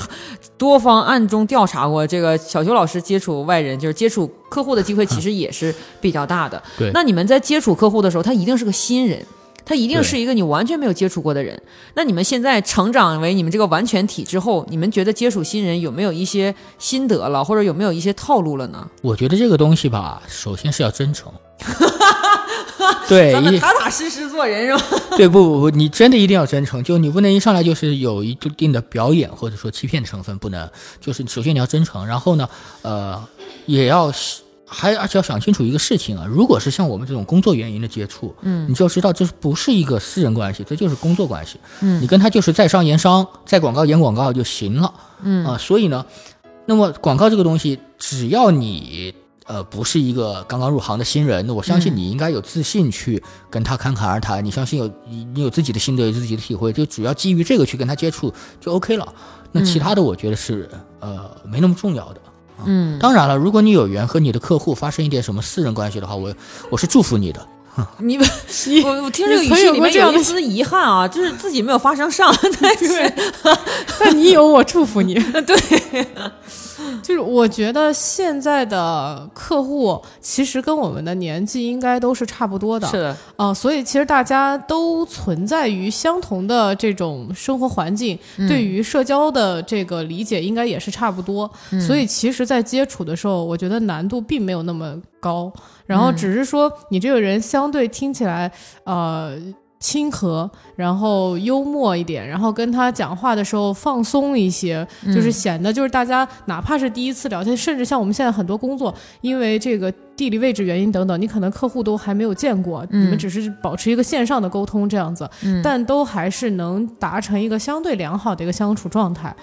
[0.59, 6.61] 多方暗中调查过，这个小邱老师接触外人，就是接触客户的机会其实也是比较大的。
[6.77, 9.25] 对那你们在接触客户的时候，他一定是个新人。
[9.69, 11.61] 他一定是一个你完全没有接触过的人。
[11.93, 18.89] 那你们现在成长为你们这个完全体之后，你们觉得接触新人有没有一些心得了，或者有没有一些套路了呢？
[19.03, 21.31] 我觉得这个东西吧，首先是要真诚。
[23.09, 25.01] 对， 一踏踏实实做人是吧？
[25.17, 30.69] 对不不不，你真的一定要真诚，就你不能一上来就是有一定的表演或者说欺骗成分，不能。
[31.01, 32.49] 就是首先你要真诚，然后呢，
[32.83, 33.23] 呃，
[33.67, 34.13] 也要
[34.69, 46.05] 还而且要想清楚一个事情啊，如果是像我们这种工作原因的接触，嗯，你就要知道这不是一个私人关系，这就是工作关系，嗯，你跟他就是在商言商，在广告演广告就行了，嗯啊、所以呢，
[46.67, 49.15] 那么广告这个东西，只要你。
[49.51, 54.45] 呃，不是一个刚刚入行的新人，那我相信你应该有自信去跟他侃侃而谈。
[54.45, 59.15] 你相信有你你有自己的心得，有自己的体会，就主要基于这个去跟他接触就 OK 了。
[59.51, 60.69] 那其他的我觉得是、
[61.01, 62.21] 呃没那么重要的。
[62.65, 66.35] 嗯，当然了，如果你有缘和你的客户发生一点什么私人关系的话，我
[66.71, 67.47] 我是祝福你的。
[67.99, 68.27] 你们，
[68.85, 73.15] 我我听这个语曾气里面有这样的有一丝遗憾啊，就是自己没有发生上，但是
[74.01, 75.15] 但你有我祝福你。
[75.47, 76.07] 对，
[77.03, 91.51] 就是我觉得现在的客户其实跟我们的年纪应该都是差不多的，是的，啊、所以其实大家都存在于相同的这种生活环境，对于社交的这个理解应该也是差不多。
[91.87, 95.53] 所以其实，在接触的时候，我觉得难度并没有那么高，
[95.87, 98.51] 然后只是说你这个人相对听起来，
[98.85, 99.37] 呃。
[99.81, 115.31] 亲和，然后幽默一点，然后跟他讲话的时候放松一些，就是显得就是大家哪怕是第一次聊天，甚至像我们现在很多工作，因为这个地理位置原因等等，你可能客户都还没有见过，你们只是保持一个线上的沟通这样子，
[115.63, 119.35] 但都还是能达成一个相对良好的一个相处状态。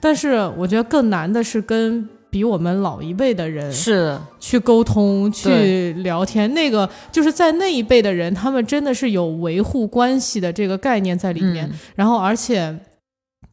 [0.00, 12.78] 但是我觉得更难的是跟比我们老一辈的人是的，去沟通、去聊天，那个就是在那一辈的人，他们真的是有维护关系的这个概念在里面，嗯然后而且。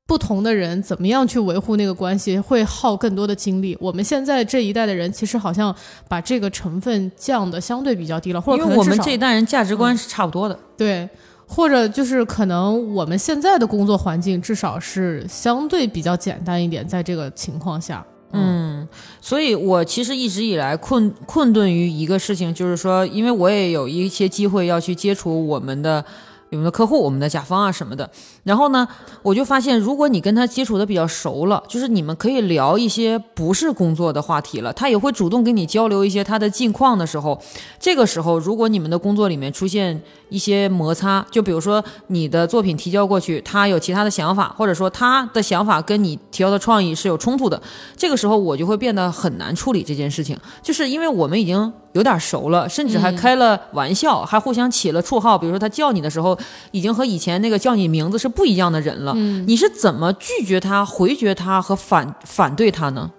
[0.08, 3.76] 不同的人怎么样去维护那个关系，会耗更多的精力。
[3.82, 5.76] 我们现在这一代的人，其实好像
[6.08, 10.60] 把这个成分降的相对比较低了，或者因为我们这一代人价值观是差不多的。
[10.78, 11.10] 对，
[11.48, 18.88] 或者就是可能我们现在的工作环境至少是相对比较简单一点，在这个情况下，嗯，
[19.22, 26.04] 所以我其实一直以来困困顿于一个事情，就是说，因为我也有一些机会要去接触我们的。
[26.52, 28.10] 我们的客户、我们的甲方啊什么的，
[28.44, 28.88] 然后呢，
[29.22, 37.38] 我就发现，如果你跟他接触的比较熟了，就是你们可以聊一些不是工作的话题了，他也会主动跟你交流一些他的近况的时候，
[37.80, 47.62] 这个时候，如果你们的工作里面出现一些摩擦，就比如说你的作品提交过去，他有其他的想法，或者说他的想法跟你提交的创意是有冲突的，
[47.98, 56.38] 这个时候我就会变得很难处理这件事情，就是因为我们已经有点熟了，甚至还开了玩笑，还互相起了绰号，比如说他叫你的时候，
[56.72, 59.14] 已经和以前那个叫你名字是不一样的人了。
[59.48, 63.10] 你是怎么拒绝他、回绝他和反反对他呢？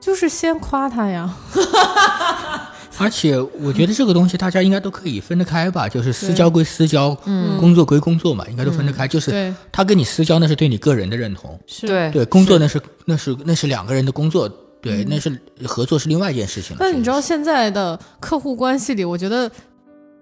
[0.00, 1.32] 就是先夸他呀。
[2.98, 9.08] 而且我觉得这个东西大家应该都可以分得开吧，就是私交归私交，嗯工作归工作嘛，应该都分得开。
[9.08, 11.86] 就是，他跟你私交那是对你个人的认同，是。
[11.86, 14.48] 对对工作那是那是那是两个人的工作，
[14.82, 16.78] 对，那是合作是另外一件事情了。
[16.80, 19.50] 但你知道现在的客户关系里，我觉得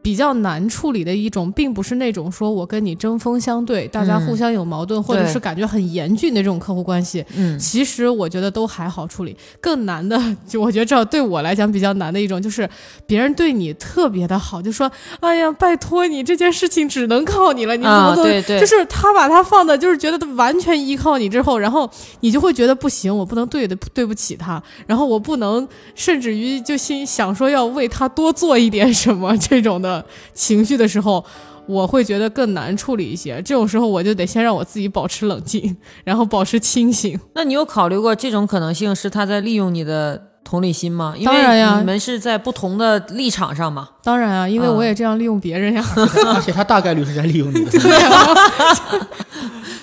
[0.02, 7.24] 比较难处理的一种，并不是那种说我跟你针锋相对，大家互相有矛盾，或者是感觉很严峻的这种客户关系。
[7.36, 12.68] 嗯其实我觉得都还好处理，更难的，就我觉得这对我来讲比较难的一种，就是
[13.06, 18.28] 别人对你特别的好，就说：“哎呀，拜托你这件事情只能靠你了，你怎么啊，怎么。
[18.28, 21.88] 对对，就是他把他放的，就是觉得他完全依靠你之后，然后
[22.20, 29.89] 你就会觉得不行，我不能对的对不起他，然后我不能，甚至于就心想说要为他多做一点什么这种的
[30.35, 31.24] 情绪的时候，
[31.66, 33.40] 我会觉得更难处理一些。
[33.42, 37.18] 这种时候我就得先让我自己保持冷静，然后保持清醒。
[37.35, 41.14] 那你有考虑过这种可能性是他在利用你的同理心吗？
[41.16, 43.88] 因当然呀为你们是在不同的立场上嘛。
[44.03, 45.85] 当然啊，因为啊我也这样利用别人呀。
[46.35, 47.79] 而且他大概率是在利用你的。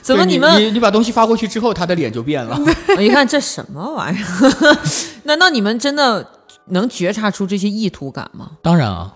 [0.02, 0.62] 怎么你们？
[0.62, 2.58] 你你把东西发过去之后，他的脸就变了？
[2.96, 4.78] 我一看这什么玩意儿？
[5.24, 6.26] 难道你们真的
[6.68, 8.52] 能觉察出这些意图感吗？
[8.62, 9.14] 当然啊，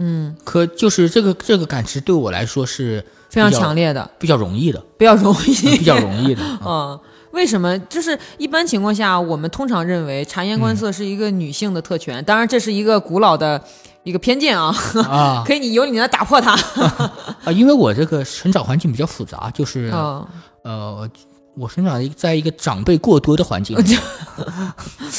[0.00, 6.42] 嗯，可就是这个这个感知对我来说是非常强烈的，比较容易的，比较容易，比较容易的。
[6.42, 7.00] 啊 嗯，
[7.32, 7.78] 为什么？
[7.80, 13.62] 就是一般情况下，我们通常认为察言观色是一个女性的特权，当然这是一个古老的
[14.02, 14.74] 一个偏见啊，
[15.08, 15.44] 啊。
[15.46, 16.52] 可以你有你来打破它。
[17.44, 20.26] 啊，因为我这个成长环境比较复杂，就是嗯，
[20.64, 21.08] 呃，
[21.56, 23.76] 我生长在一个长辈过多的环境，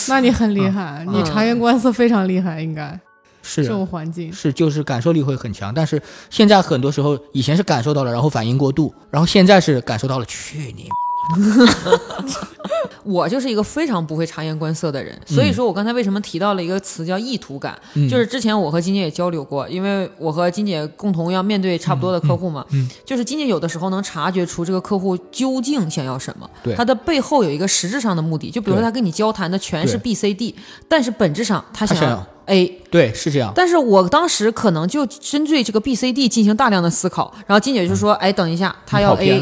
[0.10, 3.00] 那你很厉害，你察言观色非常厉害，应该
[3.42, 4.32] 是这种环境。
[4.32, 10.88] 是就是感受力会很强，但是现在很多时候以前是感受到了，然后反应过度，然后现在是感受到了，去你
[13.04, 18.08] 我就是一个非常不会察言观色的人，所以说我刚才为什么提到了一个词叫意图感，嗯。
[18.08, 30.56] 就是之前我和金姐也交流过，因为我和金姐共同要面对差不多的客户嘛，嗯嗯就是金姐有的时候能察觉出这个客户究竟想要什么，他的背后有一个实质上的目的，就比如说他跟你交谈的全是 B、C、D，
[30.88, 32.68] 但是本质上他想要 A。
[32.92, 39.42] 对是这样，但是我当时可能就针对这个 B、C、D 进行大量的思考，然后金姐就说：“哎，等一下，他要 A。”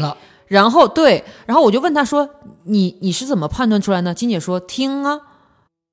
[0.50, 2.28] 了，然后对，然后我就问他说
[2.64, 5.18] ：“你你是怎么判断出来呢？”金姐说：“听啊，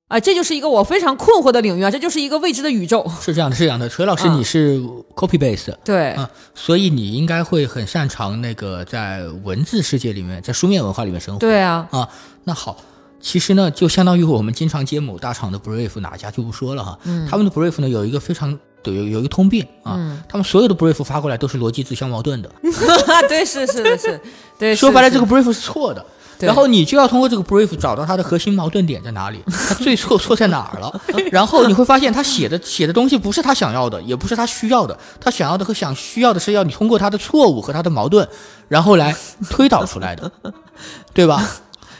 [0.08, 3.08] 啊，这就是一个我非常困惑的领域啊，这就是一个未知的宇宙。
[3.20, 3.88] 是这样的，是这样的。
[3.88, 4.80] 锤老师，嗯你是
[5.14, 11.38] copy base，、对，啊，所以你应该会很擅长那个在文字世界里面，在书面文化里面生活。
[11.38, 12.08] 对啊，啊，
[12.44, 12.76] 那好，
[13.20, 16.98] 其实呢，就相当于我们经常接某大厂的 brief，哪家就不说了哈。
[17.04, 18.58] 嗯他们的 brief 呢有一个非常
[18.92, 22.50] 有有一个通病啊，嗯他们所有的 brief 发过来都是逻辑自相矛盾的。
[23.28, 24.20] 对，是是的是，
[24.58, 26.04] 对，说白了，这个 brief 是错的。
[26.40, 31.00] 然后你就要通过这个 brief 找到它的核心矛盾点在哪里，它最错错在哪儿了。
[31.32, 38.28] 然后你会发现他写的写的东西不是他想要的，也不是他需要的，他想要的和想需要的是要你通过他的错误和他的矛盾，
[38.68, 39.16] 然后来
[39.50, 40.30] 推导出来的，
[41.12, 41.44] 对吧？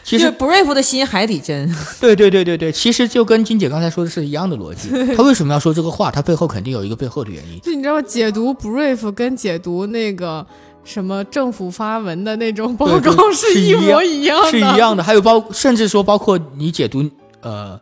[0.09, 1.71] 其实 brave 的心海底针。
[2.01, 4.89] 对对对对对，其实就跟金姐刚才说的是一样的逻辑。
[5.15, 6.11] 他为什么要说这个话？
[6.11, 7.61] 他背后肯定有一个背后的原因。
[7.61, 8.03] 就你知道吗？
[8.03, 10.47] 解读 brief 跟解读那个
[10.83, 15.03] 什么政府发文的那种报告是一模一样的，是一样的。
[15.03, 17.05] 还有包，甚至说包括你解读，
[17.43, 17.79] 呃，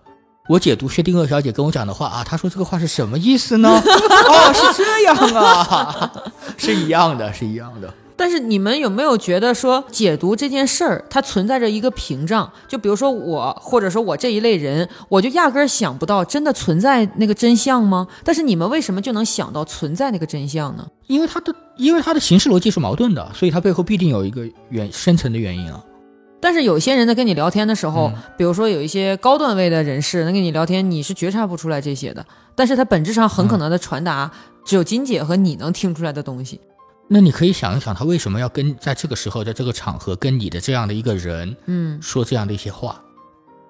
[0.49, 3.69] 我解读薛定谔小姐跟我讲的话啊，她说这个话是什么意思呢？
[3.71, 6.13] 哦，是这样啊，
[6.59, 7.95] 是一样的，是一样的。
[8.17, 12.51] 但是你们有没有觉得说解读这件事儿，它存在着一个屏障？
[12.67, 18.09] 就比如说我，或者说我这一类人，我就压根儿想不到真的存在那个真相吗？
[18.25, 20.87] 但是你们为什么就能想到存在那个真相呢？
[21.07, 25.85] 因为它的，因为它的形式逻辑是矛盾的，所以它背后必定有一个原深层的原因啊。
[26.41, 32.25] 但是有些人在跟你聊天的时候，嗯比如说有一些高段位的人士能跟你聊天，你是觉察不出来这些的。
[32.55, 34.31] 但是它本质上很可能的传达，
[34.65, 36.61] 只有金姐和你能听出来的东西。
[37.09, 43.01] 那你可以想一想，他为什么要跟在这个时候，在这个场合跟你的这样的一个人嗯，说这样的一些话？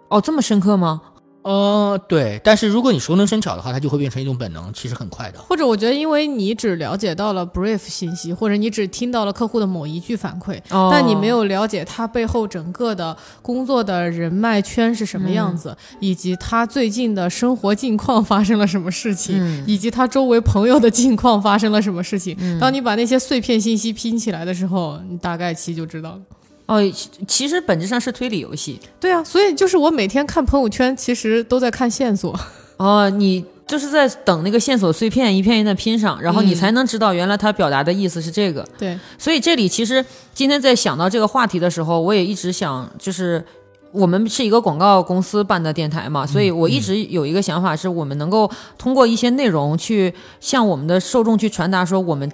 [0.09, 1.03] 哦，这么深刻吗？
[1.47, 2.41] 呃，对。
[2.43, 5.39] 但是如果你熟能生巧的话，它就会变成一种本能，其实很快的。
[5.39, 22.37] 或者我觉得，因为你只了解到了 brief 信息，或者你只听到了客户的某一句反馈，哦，但你没有了解他背后整个的工作的人脉圈是什么样子，以及他最近的生活近况发生了什么事情，嗯以及他周围朋友的近况发生了什么事情。
[22.59, 26.21] 当你把那些碎片信息拼起来的时候，你大概其就知道了。
[26.67, 28.81] 哦，其其实本质上是推理游戏。
[28.99, 32.39] 对啊，所以就是我每天看朋友圈，其实都在看线索。
[32.77, 38.67] 哦，你就是在等那个线索碎片一片一片的拼上，然后你嗯才能知道原来他表达的意思是这个。
[38.77, 43.45] 对，所以这里其实今天在想到这个话题的时候，我也一直想，就是
[43.93, 52.29] 我们是一个广告公司办的电台嘛，所以我一直有一个想法，是我们能够通过一些内容去向我们的受众去传达说我们。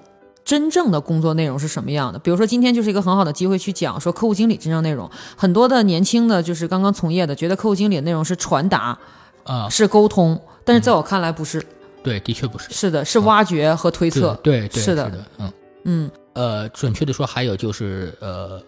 [0.53, 2.19] 真正的工作内容是什么样的？
[2.19, 5.11] 比如说，今天就是一个很好的机会去讲说客户经理真正内容。
[5.35, 8.99] 很多的年轻的，就是刚刚从业的，觉得客户经理的内容是传达，
[9.45, 11.65] 啊、是沟通，但是在我看来不是。
[12.03, 12.71] 对，的确不是。
[12.71, 14.39] 是的，是挖掘和推测。
[14.43, 15.53] 对对对，是的是的，嗯
[15.85, 18.63] 嗯呃，准确的说，还有就是呃，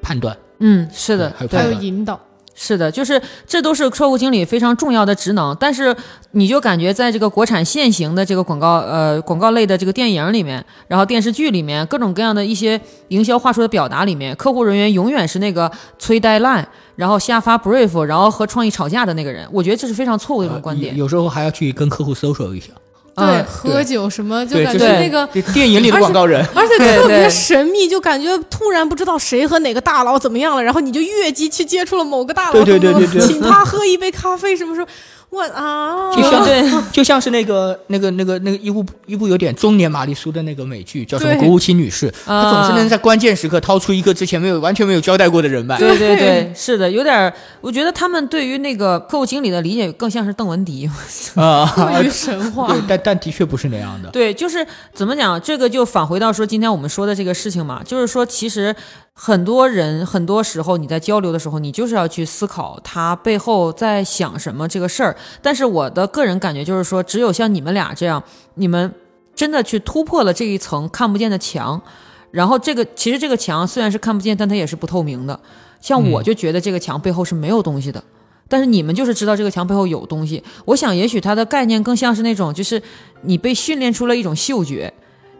[0.00, 2.20] 判断，嗯，是的对，还有还有引导。
[2.64, 5.94] 是的，就是这都是客户经理非常重要的职能，但是
[6.30, 20.96] 你就感觉在这个国产现行的这个广告呃广告类的这个电影里面，然后电视剧里面各种各样的一些营销话术的表达里面，客户人员永远是那个催 deadline，然后下发 brief，然后和创意吵架的那个人，我觉得这是非常错误的一种观点。
[20.96, 22.68] 有有时候还要去跟客户 social 一下。
[23.14, 25.26] 对，嗯喝酒什么，就，感觉那个。
[25.32, 26.44] 对电影里的广告人。
[26.54, 34.86] 而且特别神秘，就感觉突然不知道谁和哪个大佬怎么样了，然后你就越级去接触了某个大佬，对对对对对请他喝一杯咖啡，什么时候？
[35.32, 36.62] 我啊，就像对
[36.92, 45.78] 就像是那个那个那个那个一部一部有点中年玛丽苏的那个美剧，叫什么《国务卿女士》，她总是能在关键时刻掏出一个之前没有完全没有交代过的人脉。
[45.78, 50.90] 对对对， 是的，有点儿，我觉得他们对于那个客户经理的理解更像是邓文迪。
[51.36, 52.68] 啊，过于神话。
[52.68, 54.10] 对，但但的确不是那样的。
[54.10, 58.76] 对，就是怎么讲，这个就返回到说今天我们说的这个事情嘛，就是说其实
[59.14, 65.16] 很多人很多时候你在交流的时候，你就是要去思考他背后在想什么这个事儿。
[65.42, 68.22] 但是我的个人感觉就是说，只有像你们俩这样，
[68.54, 68.94] 你们
[69.34, 71.80] 真的去突破了这一层看不见的墙，
[72.30, 75.38] 然后这个其实这个墙虽然是看不见，但它也是不透明的。
[75.80, 78.02] 像我就觉得这个墙背后是没有东西的。
[78.48, 80.42] 但是你们就是知道这个墙背后有东西。
[80.66, 82.82] 我想，也许它的概念更像是那种，就是
[83.22, 84.92] 你被训练出了一种嗅觉，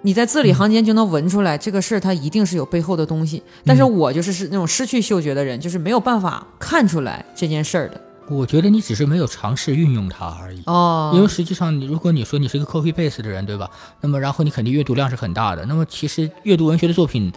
[0.03, 3.43] 你在字里行间就能闻出来这个事儿它一定是有背后的东西。
[3.65, 8.01] 但是我就是是那种失去嗅觉的人，就是没有办法看出来这件事儿的。
[8.29, 10.63] 我觉得你只是没有尝试运用它而已。
[10.67, 13.69] 哦因为实际上，你如果你说你是一个 copy base 的人，对吧？
[14.01, 15.67] 那么然后你肯定阅读量是很大的。
[15.67, 17.33] 那么其实阅读文学的作品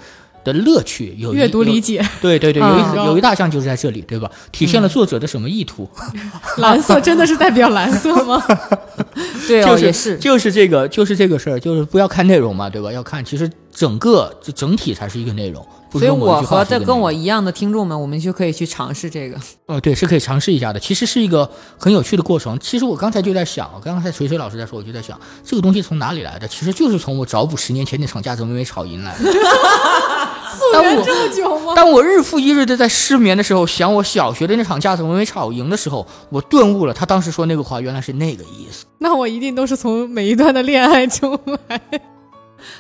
[0.46, 4.32] 的乐趣有阅读理解，对对对，有啊一有一大项就是在这里，对吧？
[4.52, 5.90] 体现了作者的什么意图？
[6.58, 8.42] 蓝色真的是代表蓝色吗？
[9.48, 10.16] 对哦，就是也是。
[10.18, 12.92] 就是这个就是这个事儿，就是不要看内容嘛，对吧？
[12.94, 15.64] 要看其实整个就整体才是一个内容。
[15.92, 19.38] 不所以我和这句话是一个内容跟我一样的听众们，我们就可以去尝试这个。
[19.68, 20.80] 呃，对，是可以尝试一下的。
[20.80, 22.58] 其实是一个很有趣的过程。
[22.60, 26.48] 其实我刚才就在想，刚才锤锤老师在说，我就在想，这个东西从哪里来的？
[26.48, 29.32] 其实就是从我找补十年前那场价值美美吵赢来的。
[30.74, 31.74] 当我这么久吗？
[31.76, 38.86] 当我日复一日的在失眠的时候，想我小学的那场价值美美吵赢的时候，我顿悟了，他当时说那个话原来是那个意思。
[39.00, 41.80] 那我一定都是从每一段的恋爱中来。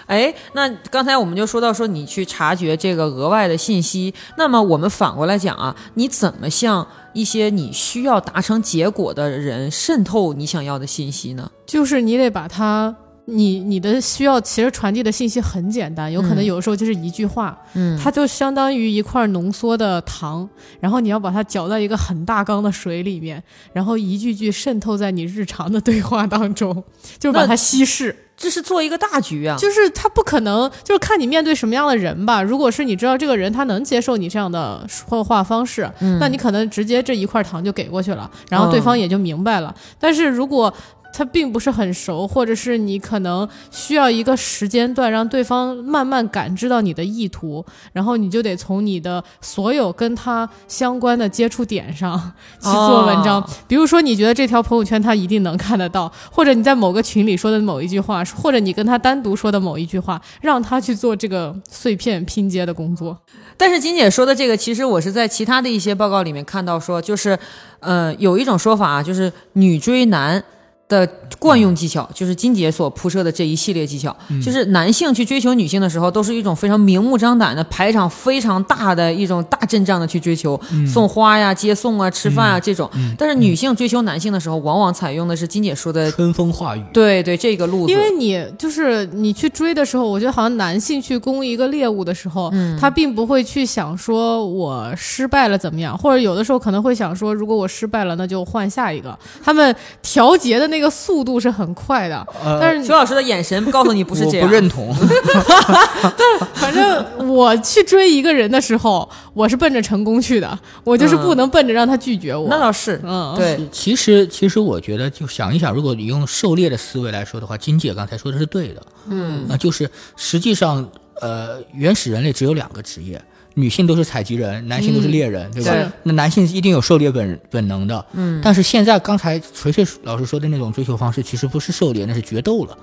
[0.05, 11.51] 哎，那刚才我们就说到说你去察觉这个额外的信息，那么我们反过来讲啊，你怎么向一些你需要达成结果的人渗透你想要的信息呢？
[11.65, 12.95] 就是你得把它，
[13.25, 20.47] 你你的需要其实传递的信息很简单，有可能有的时候就是一句话，嗯它就相当于一块浓缩的糖，
[20.79, 23.41] 然后你要把它搅在一个很大缸的水里面，
[23.73, 26.83] 然后一句句渗透在你日常的对话当中，
[27.17, 28.15] 就是把它稀释。
[28.37, 29.55] 这是做一个大局啊。
[29.57, 32.43] 就是他不可能，就是看你面对什么样的人吧。
[32.43, 39.73] 如果是你知道这个人他能接受你这样的说话方式，嗯那你可能直接这一块糖就给过去了，然后对嗯方也就明白了。
[39.97, 40.71] 但是如果
[41.15, 52.19] 他并不是很熟，或者是你可能需要一个时间段让对方慢慢感知到你的意图，然后你就得从你的所有跟他相关的接触点上
[52.59, 53.39] 去做文章。
[53.41, 63.17] 哦比如说，你觉得这条朋友圈他一定能看得到，或者你在某个群里说的某一句话，或者你跟他单独说的某一句话，让他去做这个碎片拼接的工作。
[63.57, 67.37] 但是金姐说的这个，其实我是在其他的一些报告里面看到说，就是，
[67.79, 70.43] 呃，有一种说法啊，就是女追男。
[70.87, 71.07] 的
[71.39, 82.89] 惯用技巧就是金姐所铺设的这一系列技巧，就是男性去追求女性的时候，都是一种非常明目张胆的排场非常大的一种大阵仗的去追求，送花呀、接送啊、吃饭啊这种。
[83.17, 99.17] 但是女性追求男性的时候，往往采用的是金姐说的，春风化雨，对对这个路子，因为你就是你去追的时候，我觉得好像男性去攻一个猎物的时候，他并不会去想说我失败了怎么样，或者有的时候可能会想说，如果我失败了，那就换下一个。
[99.43, 104.93] 他们调节的那个速度是很快的，呃，但是邱老师的眼神告诉你不是这样，不认同。
[106.53, 112.47] 反正我去追一个人的时候，我是奔着成功去的，我就是不能奔着让他拒绝我。
[112.49, 118.81] 那倒是，嗯，对，其实，其实我觉得，就想一想，如果你用狩猎的思维来说的话，金姐刚才说的是对的。
[119.07, 120.87] 嗯，那就是实际上，
[121.21, 123.21] 呃，原始人类只有两个职业，
[123.55, 125.91] 女性都是采集人，男性都是猎人，对吧？
[126.03, 128.05] 那男性一定有狩猎本本能的。
[128.13, 132.77] 嗯，但是现在刚才锤锤老师说的那种追求方式，其实不是狩猎，那是决斗了。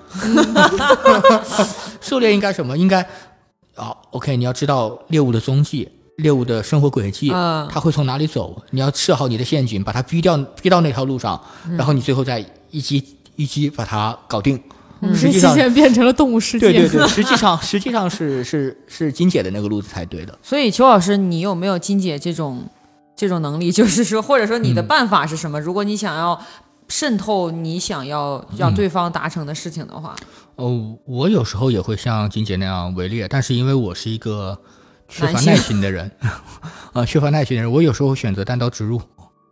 [2.00, 2.76] 狩猎应该什么？
[2.76, 3.00] 应该
[3.74, 5.88] 啊，OK，你要知道猎物的踪迹。
[6.16, 8.62] 猎物的生活轨迹，嗯它会从哪里走？
[8.70, 11.40] 你要设好你的陷阱，把它逼掉，逼到那条路上，
[11.76, 13.02] 然后你最后再一击
[13.34, 14.60] 一击把它搞定。
[15.14, 16.72] 实际上，现在变成了动物世界。
[16.72, 20.38] 对对对，实际上实际上是是是金姐的那个路子才对的。
[20.42, 22.62] 所以邱老师，你有没有金姐这种
[23.16, 23.70] 这种能力？
[23.72, 25.60] 就是说，或者说你的办法是什么？
[25.60, 26.40] 如果你想要
[26.88, 30.14] 渗透你想要让对方达成的事情的话，
[30.56, 34.58] 哦，我有时候也会像金姐那样围猎，但是因为我是一个
[35.08, 36.10] 缺乏耐心的人，
[36.92, 39.00] 啊，缺乏耐心的人，我有时候会选择单刀直入。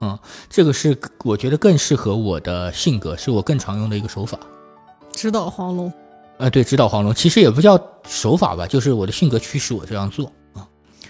[0.03, 4.39] 嗯，这个是我觉得更适合我的性格，是我更常用的一个手法。
[5.13, 5.93] 指导黄龙，
[6.39, 10.67] 呃，对，指导黄龙，其实也不叫手法吧，就是我的性格驱使我这样做啊。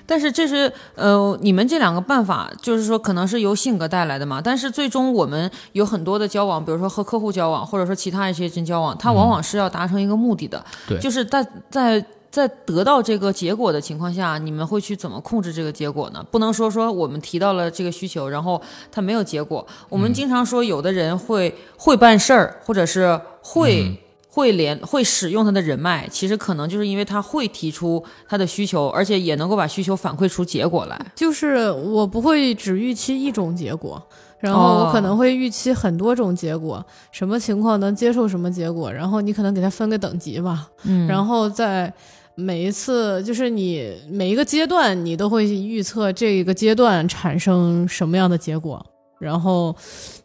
[0.07, 4.40] 但是这是呃，你们这两个办法，就是说可能是由性格带来的嘛。
[4.42, 10.64] 但是最终我们有很多的交往，比如说和客户交往，或者说其他一些人交往，他往往是要达成一个目的的。
[10.88, 16.24] 对就是在在在得到这个结果的情况下，你们会去怎么控制这个结果呢？
[16.31, 18.61] 不能说说我们提到了这个需求，然后
[18.93, 19.66] 它没有结果。
[19.89, 24.01] 我们经常说有的人会会办事儿，或者是会。
[24.33, 30.97] 会连会使用他的人脉，其实可能就是因为他会提出他的需求，而且也能够把需求反馈出结果来。
[31.16, 34.01] 就是我不会只预期一种结果，
[34.39, 41.93] 然后我可能会预期很多种结果，什么情况能接受什么结果，然后你可能给他分个等级吧，嗯然后在
[42.41, 48.84] 每一次就是你每一个阶段，你都会预测这一个阶段产生什么样的结果，
[49.20, 49.76] 然后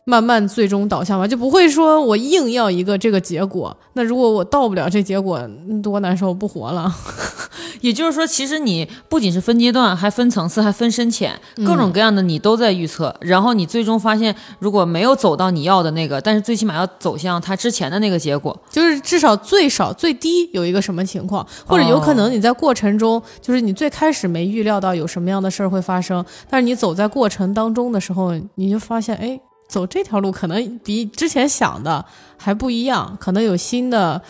[0.05, 5.37] 慢慢最终导向吧，就不会说我硬要一个这个结果，那如果我到不了这结果，
[5.67, 6.93] 嗯多难受，不活了。
[7.81, 13.13] 也就是说，其实你不仅是分阶段，还分层次，还分深浅，各种各样的你都在预测。
[13.19, 18.57] 然后你最终发现，如果没有走到你要的那个，但是最起码要走向他之前的那个结果。
[18.69, 29.39] 就是至少最少最低有一个什么情况，或者有可能你在过程中，就是你最开始没预料到有什么样的事儿会发生，但是你走在过程当中的时候，你就发现，哎，
[29.75, 32.05] 走这条路可能比之前想的
[32.37, 34.21] 还不一样，可能有新的。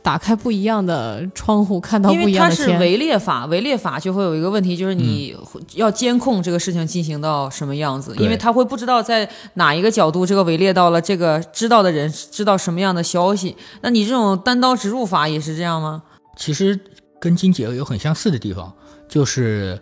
[0.00, 2.80] 打开不一样的窗户，看到因不为它是一样的天。
[2.80, 5.36] 围猎法，围猎法就会有一个问题，就是你
[5.74, 13.54] 要监控这个事情进行到什么样子，对因为他会不知道在哪一个角度这个围猎到了这个知道的人知道什么样的消息。
[13.82, 16.02] 那你这种单刀直入法也是这样吗？
[16.38, 16.78] 其实
[17.20, 18.72] 跟金姐有很相似的地方，
[19.08, 19.78] 就是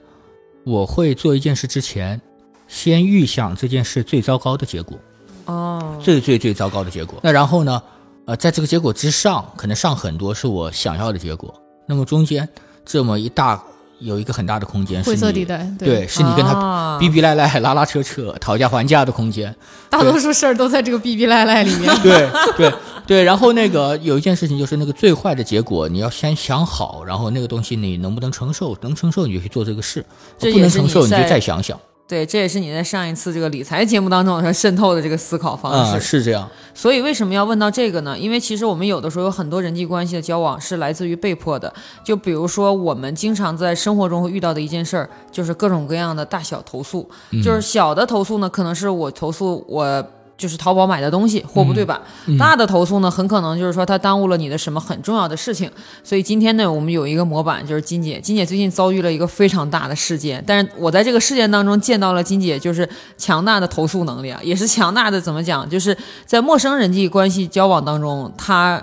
[0.64, 2.20] 我会做一件事之前，
[2.68, 4.98] 先预想这件事最糟糕的结果，
[5.46, 7.18] 哦，最最最糟糕的结果。
[7.22, 7.82] 那然后呢，
[8.24, 11.54] 呃，在这个结果之上，可能上很多是我想要的结果。
[11.86, 12.48] 那么中间
[12.84, 13.62] 这么一大
[14.00, 19.54] 有一个很大的空间，灰色地带，对，是你跟他啊逼逼赖赖、拉拉扯扯、讨价还价的空间。
[19.88, 21.94] 大多数事儿都在这个逼逼赖赖里面。
[22.02, 22.72] 对对
[23.06, 28.76] 对，然后那个有一件事情就是那个最坏的结果，你要先想好，然后那个东西你能不能承受？
[28.80, 30.04] 能承受你就去做这个事，
[30.40, 31.78] 不能承受你就再想想。
[32.08, 35.96] 对，这也是你在上一次这个理财节目当中渗透的这个思考方式。
[35.96, 36.48] 啊、是这样。
[36.72, 38.16] 所以为什么要问到这个呢？
[38.16, 41.72] 因为其实我们有的时候有很多人际关系的交往是来自于被迫的，
[42.04, 47.08] 就比如说我们经常在生活中会遇到的一件事儿，就是各种各样的大小投诉。
[47.42, 50.06] 就是小的投诉呢，可能是我投诉我。
[50.36, 52.00] 就是淘宝买的东西货不对版，
[52.38, 55.70] 大的投诉呢，很可能就是说他耽误了你的什么很重要的事情。
[56.04, 58.20] 所以今天呢，我们有一个模板，就是金姐。
[58.20, 68.82] 金姐最近遭遇了一个非常大的事件，但是我在这个事件当中见到了金姐就是强大的投诉能力啊，也是强大的怎么讲，就是在陌生人际关系交往当中，她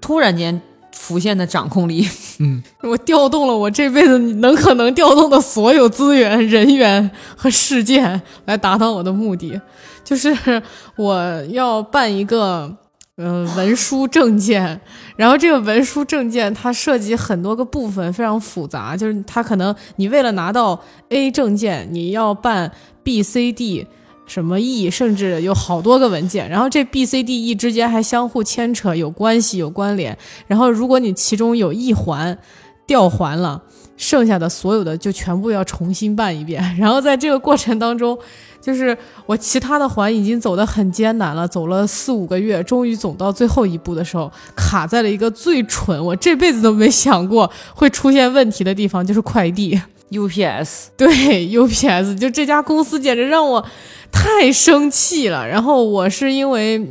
[0.00, 0.60] 突然间
[0.92, 2.08] 浮现的掌控力。
[2.38, 9.60] 嗯 我调动了我这辈子能可能调动的所有资源、人员和事件，来达到我的目的。
[10.04, 10.36] 就是
[10.96, 12.74] 我要办一个
[13.16, 14.80] 呃文书证件，
[15.16, 18.96] 然后这个文书证件它涉及很多个部分，非常复杂。
[18.96, 22.72] 就是它可能你为了拿到 A 证件，你要办
[23.02, 23.86] B、C、D。
[24.24, 30.16] 什么 E，甚至有好多个文件，然后这 B、C、D、E 之间还相互牵扯，有关系、有关联。
[30.46, 32.38] 然后如果你其中有一环
[32.86, 33.60] 掉环了，
[33.96, 36.62] 剩下的所有的就全部要重新办一遍。
[36.78, 38.18] 然后在这个过程当中，
[38.60, 49.80] 就是我其他的环已经走得很艰难了，走了四五个月，终于走到最后一步的时候，卡在了一个最蠢，我这辈子都没想过会出现问题的地方，就是快递。
[50.12, 51.08] UPS 对
[51.48, 53.64] UPS，就这家公司简直让我
[54.12, 55.48] 太生气了。
[55.48, 56.86] 然后我是因为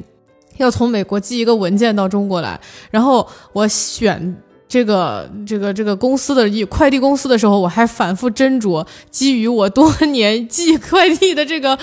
[0.58, 4.36] 要从美国寄一个文件到中国来，然后我选
[4.72, 11.78] 这个这个这个公司的一快递公司的时候，我还反复斟酌，基于我多年寄快递的这个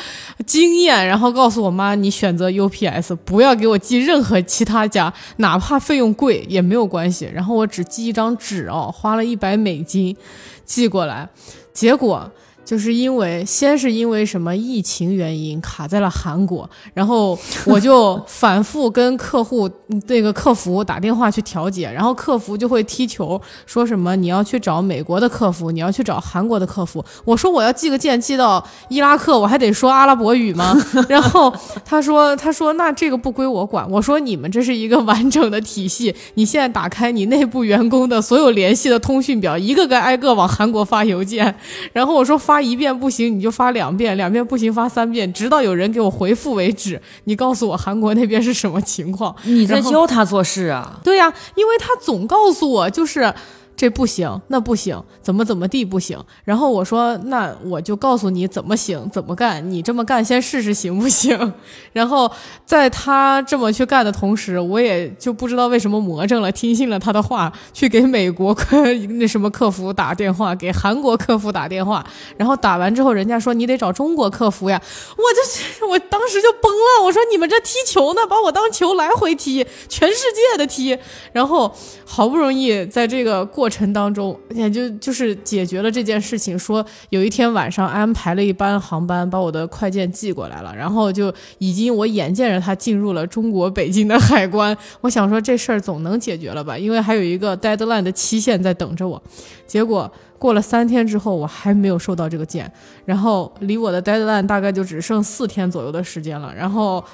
[0.47, 7.29] 经验，然后告诉我妈，你选择 UPS，不要给我寄任何其他家，哪怕费用贵也没有关系。
[7.35, 10.17] 然后我只寄一张纸哦，花了一百美金
[10.65, 11.29] 寄过来，
[11.75, 12.33] 结果。
[12.69, 19.71] 就是因为先是因为什么疫情原因卡在了韩国，然后我就 反复跟客户
[20.07, 27.03] 那个客服打电话去调解，然后客服就会踢球，说什么你要去找美国的客服，你要去找韩国的客服。
[27.25, 30.77] 我说我要寄个件寄到伊拉克，我还得说阿拉伯语吗？
[31.09, 31.51] 然后
[31.87, 33.91] 他说他说那这个不归我管。
[33.91, 41.55] 我说你们这是一个完整的体系，你现在打开你内部员工的所有联系的通讯表，一个个挨个往韩国发邮件，
[41.95, 42.58] 然后我说发。
[42.59, 47.01] 发一遍不行，你就发两遍，两遍不行发三遍，直到有人给我回复为止。
[47.23, 49.33] 你告诉我韩国那边是什么情况？
[49.45, 50.99] 你在教他做事啊？
[51.05, 53.33] 对呀，因为他总告诉我就是。
[53.79, 56.19] 这不行，那不行，怎么怎么地不行？
[56.45, 59.71] 然后我说，那我就告诉你怎么行，怎么干。
[59.71, 61.55] 你这么干，先试试行不行？
[61.95, 62.29] 然后
[62.67, 72.05] 在他这么去干的同时，我也就不知道为什么魔怔了，听信了他的话，去给美国客那什么客服打电话，给韩国客服打电话。
[72.37, 74.83] 然后打完之后，人家说你得找中国客服呀。
[75.17, 80.99] 我就我当时就崩了，我说你们这踢球呢，把我当球来回踢，全世界的踢。
[81.31, 81.73] 然后
[82.05, 83.68] 好不容易在这个过。
[83.69, 86.59] 过程当中，也就就是解决了这件事情。
[86.59, 94.75] 说有一天晚上安排了一班航班，把我的快件寄过来了，然后就已经我眼见着他进入了中国北京的海关。
[95.03, 99.23] 我想说这事儿总能解决了吧，因为还有一个 deadline 的期限在等着我。
[99.67, 102.73] 结果过了三天之后，我还没有收到这个件，
[103.05, 107.05] 然后离我的 deadline 大概就只剩四天左右的时间了，然后。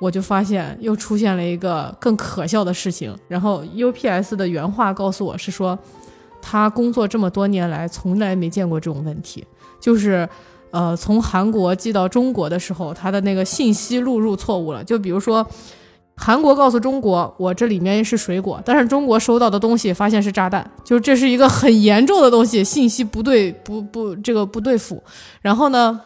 [0.00, 5.76] 我就发现又出现了一个更可笑的事情，然后 UPS 的原话告诉我是说，
[6.40, 9.44] 他工作这么多年来从来没见过这种问题，
[9.80, 10.28] 就是，
[10.70, 15.44] 呃，从韩国寄到中国的时候，他的那个信息录入错误了，就比如说，
[16.14, 25.02] 韩国告诉中国我这里面是水果，但是中国收到的东西发现是炸弹，就这是一个很严重的东西，信息不对不不这个不对付，
[25.42, 26.00] 然后呢？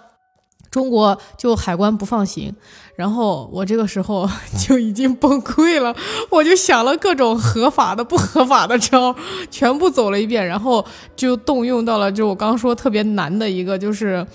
[0.73, 2.53] 中国就海关不放行，
[2.97, 5.95] 然后我这个时候就已经崩溃了，
[6.31, 9.15] 我就想了各种合法的、不合法的招，
[9.51, 14.27] 全部走了一遍，然后就动用到了就我刚说特别难的一个，就是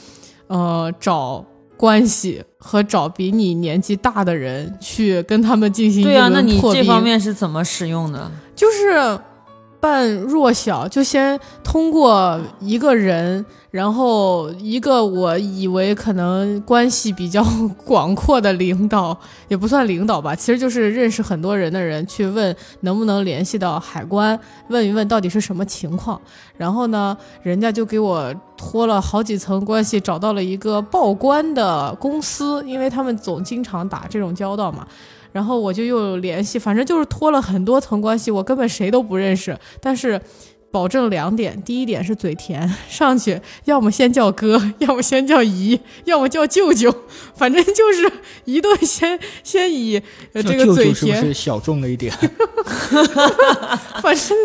[0.45, 1.43] 呃找
[1.75, 8.31] 关系和找比你年纪大的人去跟他们进行对啊，那你这方面是怎么使用的？
[8.55, 9.19] 就是
[9.80, 13.45] 半弱小，就先通过一个人。
[13.69, 17.45] 然后一个我以为可能关系比较
[17.86, 19.15] 广阔的领导，
[19.49, 26.19] 也不算领导吧，其实就是认识很多人的人，去问能不能联系到海关，问一问到底是什么情况。
[26.55, 34.88] 然后呢，人家就给我托了好几层关系，找到了一个报关的公司，因为他们总经常打这种交道嘛。
[35.38, 40.19] 然后我就又联系，反正就是托了很多层关系，我根本谁都不认识，但是。
[40.69, 46.93] 保证两点，第一点是嘴甜，上去要么先叫哥，要么先叫姨，要么叫舅舅，
[47.33, 48.11] 反正就是
[48.43, 49.99] 一顿先先以
[50.33, 52.13] 这个嘴甜，是不是小众了一点？
[54.03, 54.38] 反正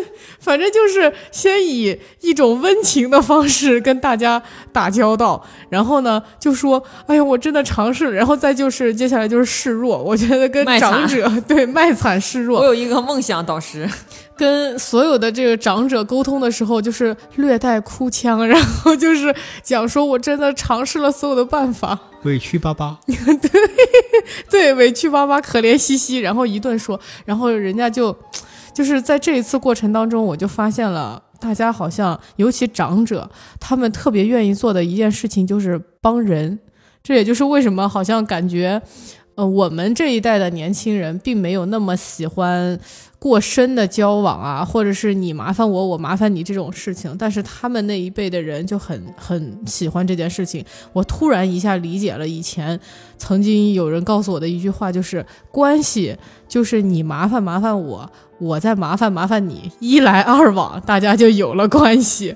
[0.43, 12.59] 反正就是先以一种温情的方式跟大家打交道，然后呢就说，哎呀，我真的尝试，然后再就是接下来就是示弱，我觉得跟长者对卖惨示弱。
[12.59, 13.89] 我有一个梦想导师。
[14.35, 19.33] 跟所有的这个长者沟通的时候，就是略带哭腔，然后就是
[19.63, 23.15] 讲说，我真的尝试了所有的办法，委屈巴巴， 对
[24.51, 28.17] 对，委屈巴巴，可怜兮兮，然后一顿说，然后人家就，
[28.75, 36.59] 就是在这一次过程当中，我就发现了，大家好像尤其长者，他们特别愿意做的一件事情就是帮人，
[37.03, 38.81] 这也就是为什么好像感觉，
[39.35, 42.79] 呃，我们这一代的年轻人并没有那么喜欢。
[43.23, 50.65] 过深的交往啊，或者是你麻烦我，我麻烦你这种事情，但是他们那一辈的人就很很喜欢这件事情。
[50.93, 52.81] 我突然一下理解了以前
[53.19, 56.17] 曾经有人告诉我的一句话，就是关系
[56.49, 58.11] 就是你麻烦麻烦我，
[58.41, 62.35] 我再麻烦麻烦你，一来二往，大家就有了关系。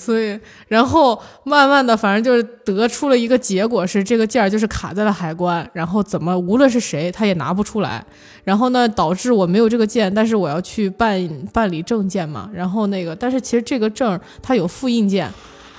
[0.00, 8.02] 所以，然后慢慢的，反正就是得出了一个结果，是这个件儿就是卡在了海关，然后怎么无论是谁，他也拿不出来。
[8.42, 12.48] 然后呢，导致我没有这个件，但是我要去办办理证件嘛。
[12.54, 15.30] 然后那个，但是其实这个证它有复印件。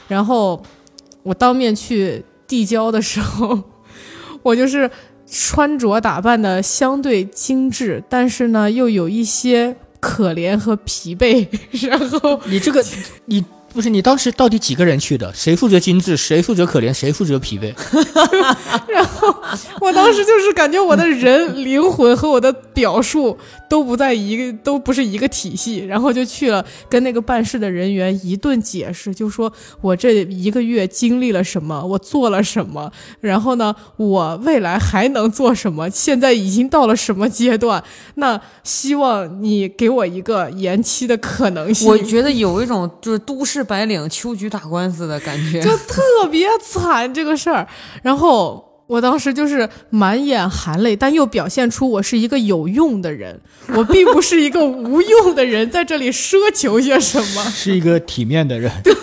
[0.08, 0.62] 然后
[1.24, 3.60] 我当面去递交的时候，
[4.44, 4.90] 我就是
[5.26, 11.48] 穿着打扮的相对精致，但是呢又有一些可怜和疲惫。
[11.90, 12.86] 然后你这个
[13.26, 13.44] 你。
[13.74, 15.34] 不是你当时到底几个人去的？
[15.34, 16.18] 谁负责精致？
[16.18, 16.94] 谁负责可怜？
[16.94, 17.74] 谁负责疲惫？
[18.88, 19.34] 然后
[19.80, 23.38] 我当时就是感觉我的人灵魂和我的表述
[23.72, 29.50] 都不在一个，都不是一个体系，然后就去了，跟那个办事的人员一顿解释，就说
[29.80, 32.92] 我这一个月经历了什么，我做了什么，
[33.22, 37.82] 然后呢，我未来还能做什么，现在已经到了什么阶段，
[38.16, 41.88] 那希望你给我一个延期的可能性。
[41.88, 47.66] 我觉得有一种就是都市白领秋菊打官司的感觉，就特别惨这个事儿，
[48.04, 48.71] 然后。
[48.92, 53.39] 我当时就是满眼含泪，但又表现出我是一个有用的人，
[53.74, 57.42] 我并不是一个无用的人，在这里奢求些什么。
[57.46, 58.70] 是一个体面的人。
[58.84, 58.94] 对，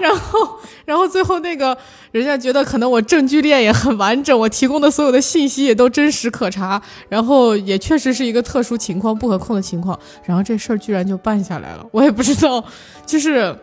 [0.00, 1.78] 然后，然后最后那个
[2.10, 12.64] 人家觉得可能我证据链也很完整，我提供的所有的信息也都真实可查，然后也确实是一个特殊情况、不可控的情况，然后这事儿居然就办下来了，我也不知道，
[13.06, 13.56] 就是。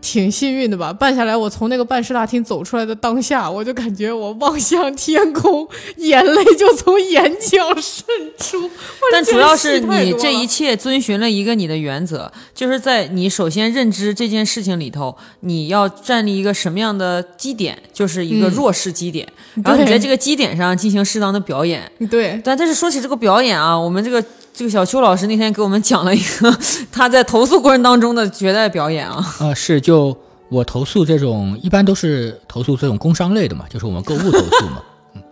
[0.00, 1.36] 挺幸运的吧，办下来。
[1.36, 8.04] 我从那个办事大厅走出来的当下，我就感觉我望向天空，眼泪就从眼角渗
[8.38, 8.70] 出。
[9.12, 19.26] 但主要是你这一切遵循了一个你的原则，就是在你首先认知这件事情里头，你要站立一个什么样的基点，就是一个弱势基点，
[19.64, 21.90] 然后你在这个基点上进行适当的表演。
[22.10, 24.24] 对，但但是说起这个表演啊，我们这个。
[24.52, 26.58] 这个小邱老师那天给我们讲了一个
[26.90, 29.24] 他在投诉过程当中的绝代表演啊！
[29.40, 30.16] 啊，是就
[30.48, 34.82] 我投诉这种一般都是投诉这种工商类的嘛，就是我们购物投诉嘛。
[35.14, 35.22] 嗯。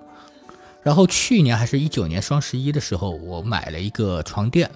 [0.83, 4.71] 然后去年还是一九年双十一的时候，我买了一个床垫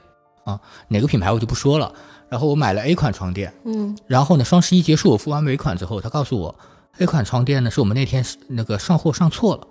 [0.45, 1.93] 啊，哪个品牌我就不说了。
[2.29, 3.97] 然后我买了 A 款床垫，嗯。
[4.07, 6.55] 然后呢，双十一结束，我付完尾款之后，他告诉我
[6.99, 9.67] A 款床垫呢是我们那天那个上货上错了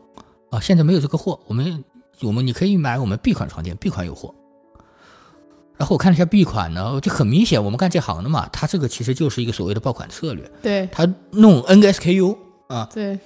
[0.51, 1.84] 啊，现在没有这个货，我们
[2.22, 4.34] 我们你可以买我们 B 款床垫，B 款有货。
[5.80, 10.51] 然后我看了一下 B 款呢，就很明显，我们干这行的嘛，它这个其实就是一个所谓的爆款策略。
[10.61, 12.36] 对，它弄 N 个 SKU
[12.67, 13.17] 啊，对，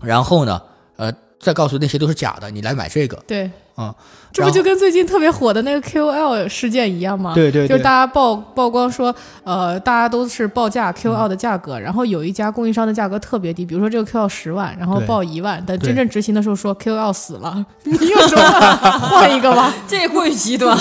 [0.00, 0.62] 然后呢，
[0.96, 3.22] 呃，再告诉那些都是假的，你来买这个。
[3.26, 3.50] 对。
[3.76, 3.94] 啊，
[4.30, 7.32] 这不就跟最近特别火的那个 QL 事件一样吗？
[7.34, 19.72] 对对，对就是大家曝曝光说，呃，大家都是报价 QL 的价格，然后有一家供应商的价格特别低，比如说这个 QL 十万，然后报一万，但真正执行的时候说 QL 死了， 你又说换一个吧？
[19.88, 20.76] 这过于极端。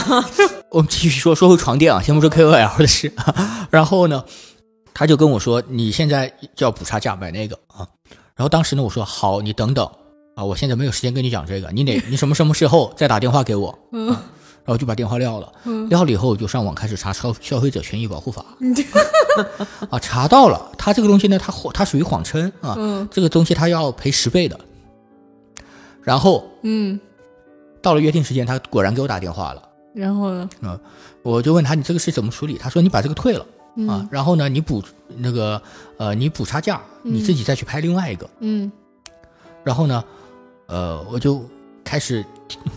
[0.71, 3.11] 我们继续说说回床垫啊， 先不说 KOL 的事，
[3.71, 4.23] 然后呢，
[4.93, 7.87] 他就跟我说，你现在就要补差价买那个啊，
[8.35, 9.89] 然后当时呢，我说好，你等等。
[10.35, 13.77] 啊，我现在没有时间跟你讲这个，你哪 你什么什么时候再打电话给我？
[13.91, 15.51] 嗯，然后就把电话撂了。
[15.65, 18.45] 嗯，撂了以后我就上网开始查消消费者权益保护法。
[19.89, 22.75] 啊，查到了，他这个东西呢，他他属于谎称啊。
[22.77, 24.57] 嗯，这个东西他要赔十倍的。
[26.03, 26.97] 然后，嗯，
[27.81, 29.61] 到了约定时间，他果然给我打电话了。
[29.93, 30.49] 然后呢？
[30.61, 30.79] 啊，
[31.23, 32.57] 我就问他你这个是怎么处理？
[32.57, 33.45] 他说你把这个退了
[33.87, 34.83] 啊，然后呢，你补
[35.17, 35.61] 那个
[35.97, 38.29] 呃，你补差价，你自己再去拍另外一个。
[38.39, 38.71] 嗯，
[39.63, 40.03] 然后呢？
[40.67, 41.43] 呃，我就
[41.83, 42.23] 开始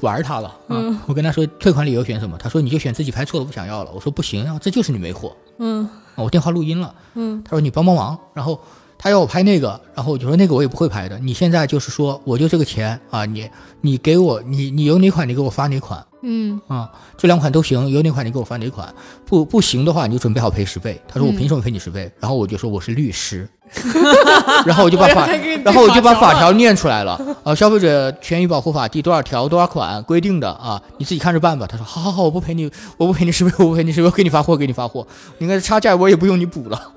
[0.01, 1.03] 玩他了啊！
[1.07, 2.39] 我跟他说退款理由选什么？
[2.39, 3.91] 他说你就选自己拍错了不想要了。
[3.93, 5.37] 我说不行啊，这就是你没货。
[5.59, 6.95] 嗯，我电话录音了。
[7.17, 8.19] 嗯，他说你帮帮忙。
[8.33, 8.59] 然后
[8.97, 11.19] 他要我拍那个，然后我就说那个我也不会拍的。
[11.19, 13.51] 你现在就是说我就这个钱啊，你
[13.83, 16.03] 你给我你你有哪款你给我发哪款。
[16.23, 18.93] 嗯啊，这两款都行，有哪款你给我发哪款。
[19.27, 21.01] 不不行的话你就准备好赔十倍。
[21.09, 22.11] 他说我凭什么赔你十倍？
[22.21, 23.49] 然后我就说我是律师。
[24.67, 25.27] 然后我就把法，
[25.65, 27.55] 然后我就把法条念出来了啊！
[27.55, 30.81] 消费者权益保护法第多少条多少款规定的啊？
[30.99, 31.67] 你自己看着办吧。
[31.67, 35.07] 他说：好好好，我不赔你，我不赔你十倍，我不赔你十倍，我给你发货，给你发货。
[35.39, 36.93] 你看差价我也不用你补了。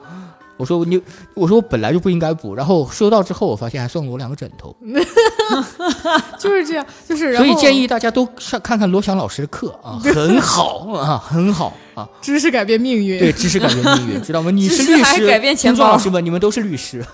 [0.58, 1.02] 我说你，
[1.34, 2.56] 我说我本来就不应该补。
[2.56, 4.76] 然后收到之后，我发现还送了我两个枕头。
[6.40, 12.08] 就是这样，就是所以建议大家都上看看罗翔老师的课啊， 很好啊，很好啊。
[12.22, 14.50] 知识改变命运，对，知识改变命运， 知道吗？
[14.52, 17.06] 你是律师，听众老师们，你们都是律师。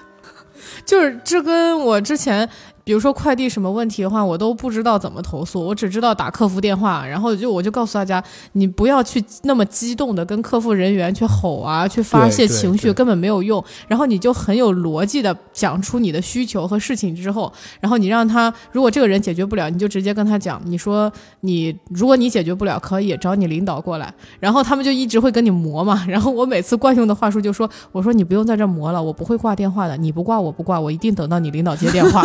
[0.85, 2.47] 就是这跟我之前。
[2.83, 8.23] 比如说快递什么问题的话，我都不知道怎么投诉，我只知道打客服电话，然后就我就告诉大家，
[8.53, 13.63] 你不要去那么激动的跟客服人员去吼啊，去发泄情绪，根本没有用。
[13.87, 21.11] 然后你就很有逻辑的讲出你的需求和事情之后，然后你让他，如果这个人解决不了，你就直接跟他讲，你说
[21.41, 24.13] 你如果你解决不了，可以找你领导过来。
[24.39, 26.03] 然后他们就一直会跟你磨嘛。
[26.07, 32.23] 然后我每次惯用的话术就说，我说你不用在这磨了，我不会挂电话的，你不挂我不挂，我一定等到你领导接电话。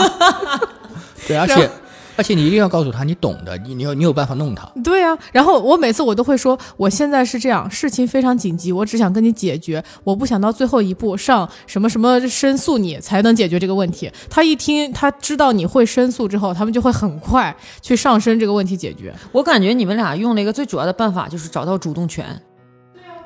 [1.26, 1.68] 对，而且，
[2.16, 4.66] 而且你一定要告诉他，你懂的，你你有你有办法弄他。
[4.82, 14.10] 对啊，然后我每次我都会说，我现在是这样，事情非常紧急，我只想跟你解决，我不想到最后一步上什么什么申诉你才能解决这个问题。
[14.30, 19.14] 他一听，他知道你会申诉之后，他们就会很快去上升这个问题解决。
[19.32, 22.24] 我感觉你们俩用了一个最主要的办法，就是找到主动权。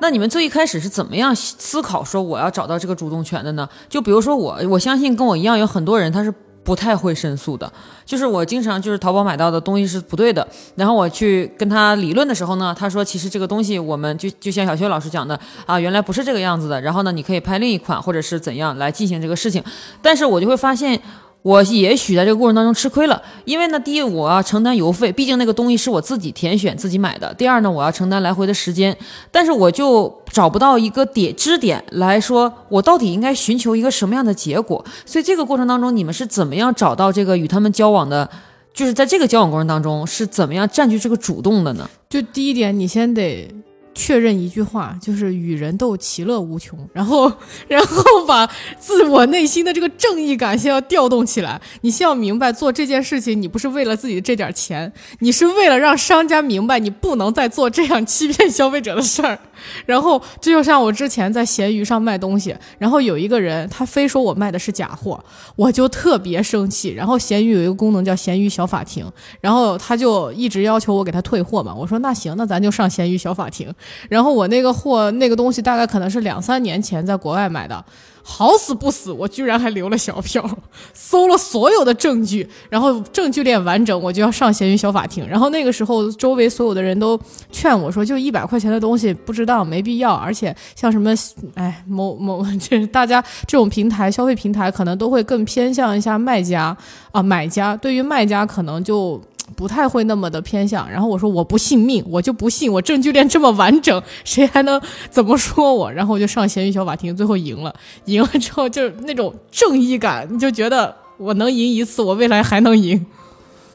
[0.01, 3.69] 那你们最一开始是怎么样思考说我要找到这个主动权的呢？
[3.87, 6.33] 就比如说我，我相信跟我一样有很多人，他是。
[6.63, 7.71] 不太会申诉的，
[8.05, 19.63] 就是我经常就是淘宝买到的东西是不对的，然后我去跟他理论的时候呢，他说其实这个东西我们就就像小薛老师讲的啊，原来不是这个样子的，然后呢你可以拍另一款或者是怎样来进行这个事情，
[20.01, 21.01] 但是我就会发现。
[21.43, 28.95] 我也许在这个过程当中吃亏了，因为呢，第一我要承担邮费，毕竟那个东西是我自己填选自己买的；第二呢，我要承担来回的时间，
[29.31, 34.85] 但是我就找不到一个点支点来说，我到底应该寻求一个什么样的结果。
[35.05, 38.29] 所以这个过程当中，你们是怎么样找到这个与他们交往的？
[38.73, 41.89] 就是在这个交往过程当中，是怎么样占据这个主动的呢？
[42.07, 43.49] 就第一点，你先得。
[43.93, 46.77] 确认一句话，就是与人斗，其乐无穷。
[46.93, 47.31] 然后，
[47.67, 51.61] 然后把自我内心的这个正义感先要调动起来。
[51.81, 59.37] 你先要明白，做这件事情，你不是为了自己的这点钱，你是为了让商家明白，你不能再做这样欺骗消费者的事儿。
[59.85, 65.23] 然后，这就像我之前在闲鱼上卖东西，然后有一个人他非说我卖的是假货，
[65.55, 66.89] 我就特别生气。
[66.89, 69.05] 然后闲鱼有一个功能叫闲鱼小法庭，
[69.39, 71.75] 然后他就一直要求我给他退货嘛。
[71.75, 73.71] 我说那行，那咱就上闲鱼小法庭。
[74.09, 77.83] 然后我那个货那个东西大概可能是两三年前在国外买的。
[78.23, 80.47] 好死不死，我居然还留了小票，
[80.93, 85.27] 搜了所有的证据，然后证据链完整，我就要上闲鱼小法庭。
[85.27, 87.19] 然后那个时候，周围所有的人都
[87.51, 90.13] 劝我说，就一百块钱的东西，不知道没必要。
[90.13, 91.11] 而且像什么，
[91.55, 96.77] 哎，某某， 这大家这种平台消费平台，可能都会更偏向一下卖家
[97.11, 99.19] 啊，买家对于卖家可能就。
[99.55, 105.91] 不太会那么的偏向，然后我说我不信命，我就不信我证据链这么完整， 谁还能怎么说我？
[105.91, 107.73] 然后我就上闲鱼小法庭，最后赢了，
[108.05, 113.05] 赢了之后就是那种正义感，你就觉得我能赢一次，我未来还能赢。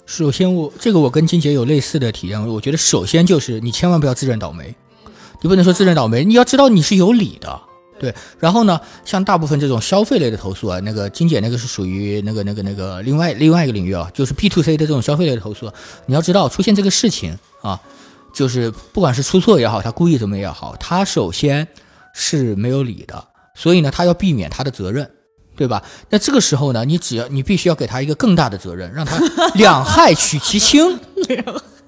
[0.07, 4.75] 首先，我这个我跟金姐有类似的体验，我觉得首先就是你千万不要自认倒霉，
[5.43, 7.61] 你不能说自认倒霉，你要知道你是有理的。
[7.99, 15.73] 对，然后呢，像大部分这种消费类的投诉啊，那个金姐那个是属于那个那个那个另外另外一个领域啊，就是 B to C 的这种消费类的投诉，
[16.05, 17.81] 你要知道出现这个事情啊，
[18.35, 21.67] 就是不管是出错也好，他故意怎么也好，他首先
[22.13, 25.11] 是没有理的，所以呢，他要避免他的责任，
[25.57, 25.83] 对吧？
[26.11, 29.19] 那这个时候呢，你只要你必须要给他一个更大的责任，让他
[29.55, 30.99] 两害取其轻，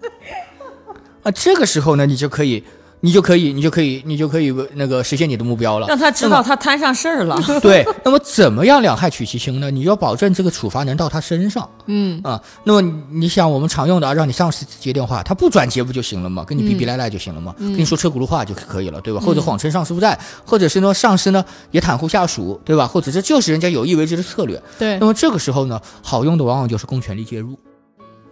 [1.22, 2.64] 啊，这个时候呢，你就可以。
[3.00, 5.86] 你就可以，你就可以，你就可以那个实现你的目标了。
[5.86, 7.40] 让他知道他摊上事儿了。
[7.62, 9.70] 对，那么怎么样两害取其轻呢？
[9.70, 11.68] 你要保证这个处罚能到他身上。
[11.86, 12.80] 嗯啊，那么
[13.10, 16.44] 你想我们常用的啊，让你上司接电话，他不转接不就行了吗？
[16.44, 17.54] 跟你逼逼赖赖就行了吗？
[17.58, 19.20] 跟你说车轱辘话就可以了，对吧？
[19.20, 22.86] 或者谎称上司不在，或者是呢上司呢也袒护下属，对吧？
[22.86, 24.60] 或者这就是人家有意为之的策略。
[24.78, 24.98] 对。
[24.98, 27.56] 那么这个时候呢，好用的往往就是公权力介入。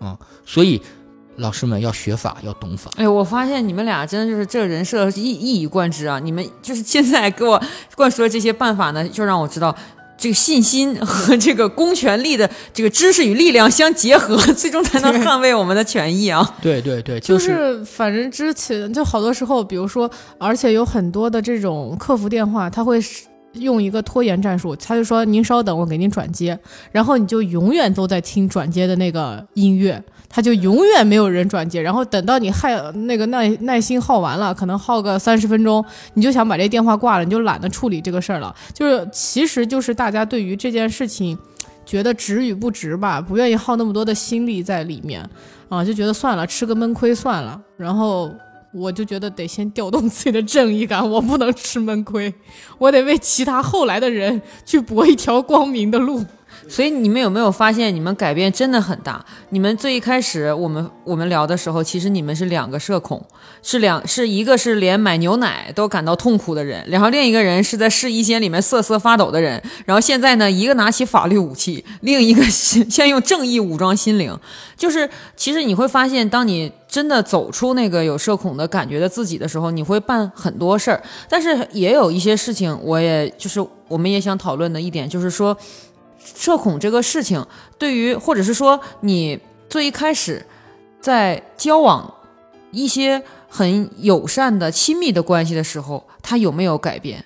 [0.00, 0.82] 啊，所以。
[1.36, 2.90] 老师们要学法，要懂法。
[2.96, 6.18] 哎，我发现你们俩真的就是这个人设一一以贯之啊！
[6.18, 7.62] 你们就是现在给我
[7.94, 9.76] 灌输的这些办法呢，就让我知道
[10.16, 16.56] 这个信心和这个公权力的这个知识与力量相结合，最终才能 捍卫我们的权益啊！
[16.62, 22.98] 对对对，就是反正之前就好多时候，比如说，而且有很多的这种客服电话，他会
[23.52, 26.58] 用一个拖延战术，他就说：“您稍等，我给您转接。”
[26.92, 30.02] 然后你就永远都在听转接的那个音乐。
[30.36, 35.82] 他就永远没有人转接，然后等到你害那个耐耐心耗完了，可能耗个三十分钟，
[36.12, 38.54] 你就想把这电话挂了，你就懒得处理这个事儿了。
[38.74, 41.38] 就是其实就是大家对于这件事情，
[41.86, 45.26] 觉得值与不值吧，不愿意耗那么多的心力在里面
[45.70, 47.58] 啊，就觉得算了，吃个闷亏算了。
[47.78, 48.30] 然后
[48.74, 52.34] 我就觉得得先调动自己的正义感，我不能吃闷亏，
[52.76, 56.22] 我得为其他后来的人去搏一条光明的路。
[56.68, 59.24] 所以你们有没有发现，你们改变真的很大？
[59.50, 63.24] 你们最一开始我们我们聊的时候，其实你们是两个社恐，
[63.62, 69.62] 是两是一个是连买牛奶都感到痛苦的人，然后另一个人是在试衣间里面瑟瑟发抖的人。
[69.84, 74.36] 然后现在呢，一个拿起法律武器，另一个 先用正义武装心灵。
[74.76, 81.02] 就是其实你会发现，当你真的走出那个有社恐的感觉的自己的时候，你会办很多事儿。
[81.28, 85.56] 但是也有一些事情，我也就是我们也想讨论的一点，就是说。
[86.34, 87.46] 社恐这个事情，
[87.78, 90.44] 对于或者是说你最一开始
[91.00, 92.12] 在交往
[92.72, 97.24] 一些很友善的亲密的关系的时候，他有没有改变？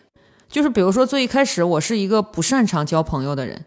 [0.49, 3.65] 就是比如说最一开始我是一个不擅长交朋友的人。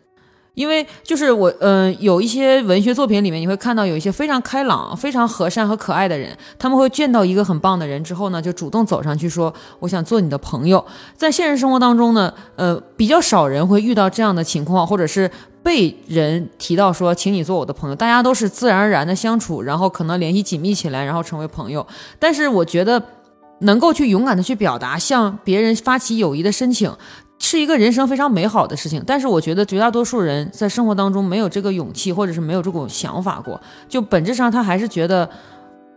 [0.56, 10.86] 因为就是我，嗯，有一些文学作品里面，你会看到有一些非常开朗、非常和善和可爱的人，他们会见到一个很棒的人之后呢，就主动走上去说：“我想做你的朋友。”
[11.18, 15.30] 在现实生活当中呢，呃，比较少人会遇到这样的情况，或者是
[15.64, 21.86] 被人提到说：“请你做我的朋友。”大家都是自然而然的相处，然后可能联系紧密起来，然后成为朋友。
[22.20, 23.02] 但是我觉得，
[23.62, 26.92] 能够去勇敢的去表达，向别人发起友谊的申请。
[27.40, 33.60] 是一个人生非常美好的事情，但是我觉得绝大多数人在生活当中没有这个勇气，或者是没有这种想法过，
[33.90, 35.30] 就本质上他还是觉得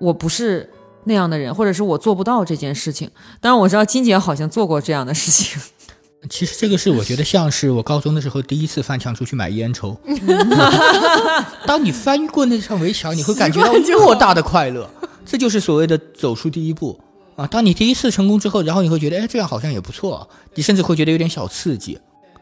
[0.00, 0.68] 我不是
[1.04, 3.08] 那样的人，或者是我做不到这件事情。
[3.40, 5.60] 当然我知道金姐好像做过这样的事情，
[6.28, 9.96] 其实这个是我觉得像是我高中的时候第一次翻墙出去买烟抽。
[11.64, 14.90] 当你翻过那扇围墙，你会感觉到莫大的快乐，
[15.24, 16.98] 这就是所谓的走出第一步
[17.36, 17.46] 啊。
[17.46, 21.98] 当你第一次成功之后，然后你会觉得，哎，这样好像也不错，你甚至会觉得有点小刺激，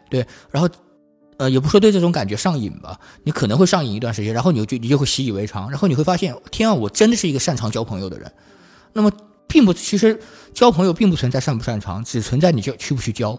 [0.08, 0.68] 对，然后。
[1.36, 8.30] 呃，也不说对这种感觉上瘾吧，你可能会上瘾一段时间，然后你就你就会习以为常，然后你会发现，天啊，我真的是一个擅长交朋友的人。
[8.92, 9.10] 那么，
[9.48, 10.16] 并不，其实
[10.54, 13.36] 交朋友并不存在擅不擅长，只存在你就去不去交。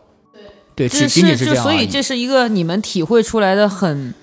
[0.76, 1.64] 对，只仅仅是就这样。
[1.64, 4.14] 所以这是一个你们体会出来的很。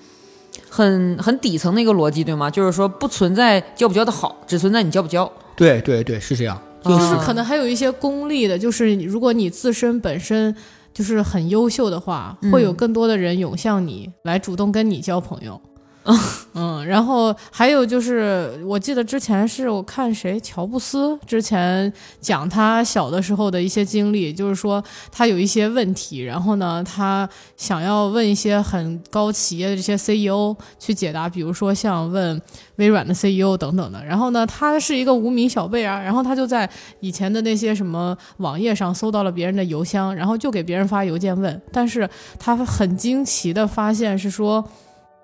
[0.69, 2.49] 很很底层的一个逻辑，对吗？
[2.49, 5.31] 就是说不存在交不交的好，只存在你交不交。
[5.55, 6.61] 对对对，是这样。
[6.83, 10.55] 就是啊可能还有一些功利的，就是如果你自身本身
[10.93, 15.59] 就是很优秀的话，嗯会有更多的人涌向你来主动跟你交朋友。
[16.55, 32.39] 嗯，然后还有就是，我记得之前是我看谁乔布斯之前讲他小的时候的一些经历，就是说他有一些问题，然后呢，他想要问一些很高企业的这些 CEO 去解答，比如说像问
[32.75, 34.03] 微软的 CEO 等等的。
[34.03, 44.63] 然后呢，他是一个无名小辈啊，然后他就在以前的那些什么网页上搜到了别人的邮箱，然后就给别人发邮件问，但是他很惊奇的发现是说，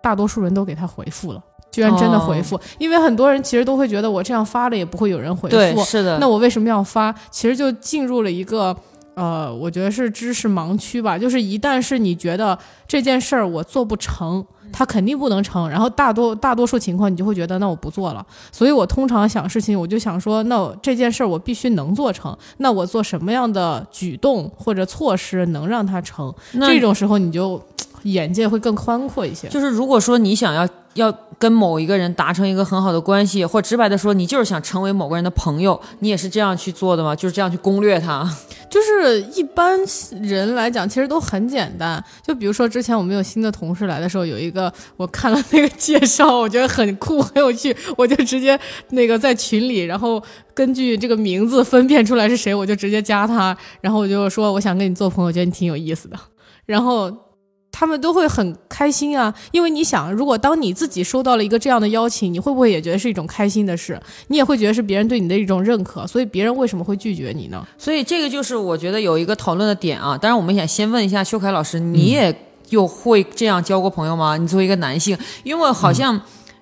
[0.02, 1.43] 大多数人都给他回复了。
[1.72, 6.18] 居然真的回复，因为很多人其实都会觉得我这样发了也不会有人回对，复，是的。
[6.18, 7.14] 那我为什么要发？
[7.30, 8.76] 其实就进入了一个
[9.14, 11.16] 呃，我觉得是知识盲区吧。
[11.16, 14.43] 就是一旦是你觉得这件事儿我做不成，
[14.74, 18.26] 它肯定不能成，然后大多大多数情况你就会觉得那我不做了。
[18.52, 26.34] 所以我通常想事情，我就想说，那这件事儿我必须能做成，那我做什么样的举动或者措施能让它成？
[26.54, 27.62] 这种时候你就
[28.04, 29.47] 眼界会更宽阔一些。
[29.47, 37.16] 就是如果说你想要要跟某一个人达成一个很好的关系，或直白的说，你就是想成为某个人的朋友，你也是这样去做的吗？
[37.16, 38.30] 就是这样去攻略他？
[38.70, 39.80] 就是一般
[40.22, 42.04] 人来讲，其实都很简单。
[42.22, 50.22] 就比如说之前我们有新的同事来的时候，有一个我看了那个介绍，我觉得很酷很有趣，我就直接那个在群里，然后
[50.54, 56.18] 根据这个名字分辨出来是谁，我就直接加他，然后我就说我想跟你做朋友，觉得你挺有意思的，
[56.66, 57.28] 然后。
[57.72, 63.99] 他们都会很开心啊，因为你想，如果当你自己收到了一个这样的邀请，你会不会也觉得是一种开心的事？
[64.28, 67.65] 你也会觉得是别人对你的一种认可，所以别人为什么会拒绝你呢？
[67.78, 70.17] 所以这个就是我觉得有一个讨论的点啊。
[70.17, 72.36] 当然，我们想先问一下修凯老师，你也
[72.70, 74.36] 有会这样交过朋友吗？
[74.36, 76.20] 你作为一个男性，因为好像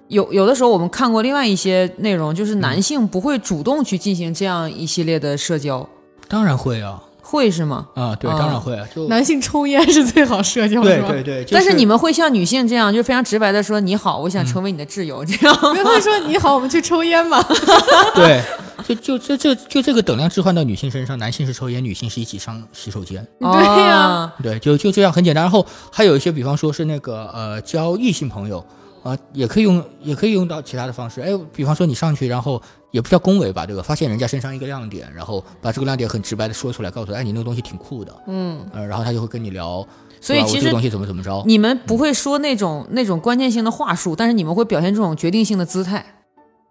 [0.10, 5.88] 有有的时候我们看过另外一些内容，就是男性不会主动去进行这样一系列的社交，
[6.28, 7.86] 当然会啊会是吗？
[7.94, 11.44] 啊，对，啊当然会啊，就男性抽烟是最好社交的，对对对。
[11.44, 17.46] 就但是你们会像女性这样，就非常直白的说：“你好，我想成为你的挚友。”这样 不会说你好，我们去抽烟吧？
[18.16, 18.42] 对，
[18.88, 23.28] 就就这这就这个等量置换到女性身上，男性是抽烟，女性是一起上洗手间。
[23.40, 25.44] 对呀哦对，就就这样很简单。
[25.44, 28.66] 然后还有一些，比方说是那个呃交异性朋友
[29.08, 31.22] 啊、也可以用也可以用到其他的方式。
[31.22, 33.82] 哎，比方说你上去，然后也不叫恭维吧，对吧？
[33.82, 39.88] 发现人家身上一个亮点，然后把这个亮点很直白的说出来，告诉他，哎，你那个东西挺酷的，嗯，呃，然后他就会跟你聊，
[40.20, 41.44] 所以其实这个东西怎么怎么着。
[41.46, 46.06] 你们不会说那种那种关键性的话术，但是你们会表现这种决定性的姿态，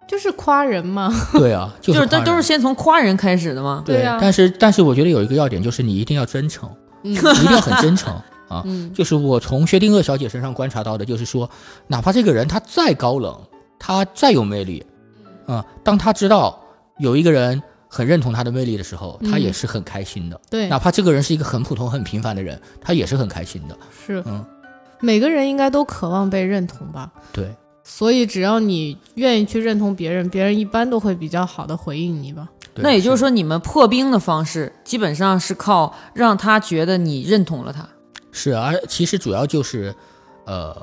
[0.06, 1.12] 就是夸人嘛。
[1.32, 3.82] 对啊，就就是但都是先从夸人开始的嘛？
[3.86, 6.68] 对啊但是但是我觉得有一个要点就是你一定要真诚，
[7.02, 8.14] 嗯你一定要很真诚
[8.48, 8.62] 啊。
[8.64, 11.48] 嗯就是我从薛定谔小姐身上观察到的，就是说，
[11.86, 13.38] 哪怕这个人他再高冷，
[13.78, 14.84] 他再有魅力，
[15.46, 16.58] 啊、当他知道
[16.98, 20.40] 有一个人很认同他的魅力的时候，他嗯也是很开心的。
[20.50, 23.76] 对哪，怕这个人是一个很普通、很平凡的人，他也是很开心的。
[24.06, 24.44] 是嗯，
[25.00, 27.12] 每个人应该都渴望被认同吧。
[27.32, 32.48] 对，所以只要你愿意去认同别人，别人一般都会比较好的回应你吧。
[32.74, 37.88] 对那也就是说，你们破冰的方式基本上是靠让他觉得你认同了他。
[38.36, 39.94] 是，而其实主要就是，
[40.44, 40.76] 呃，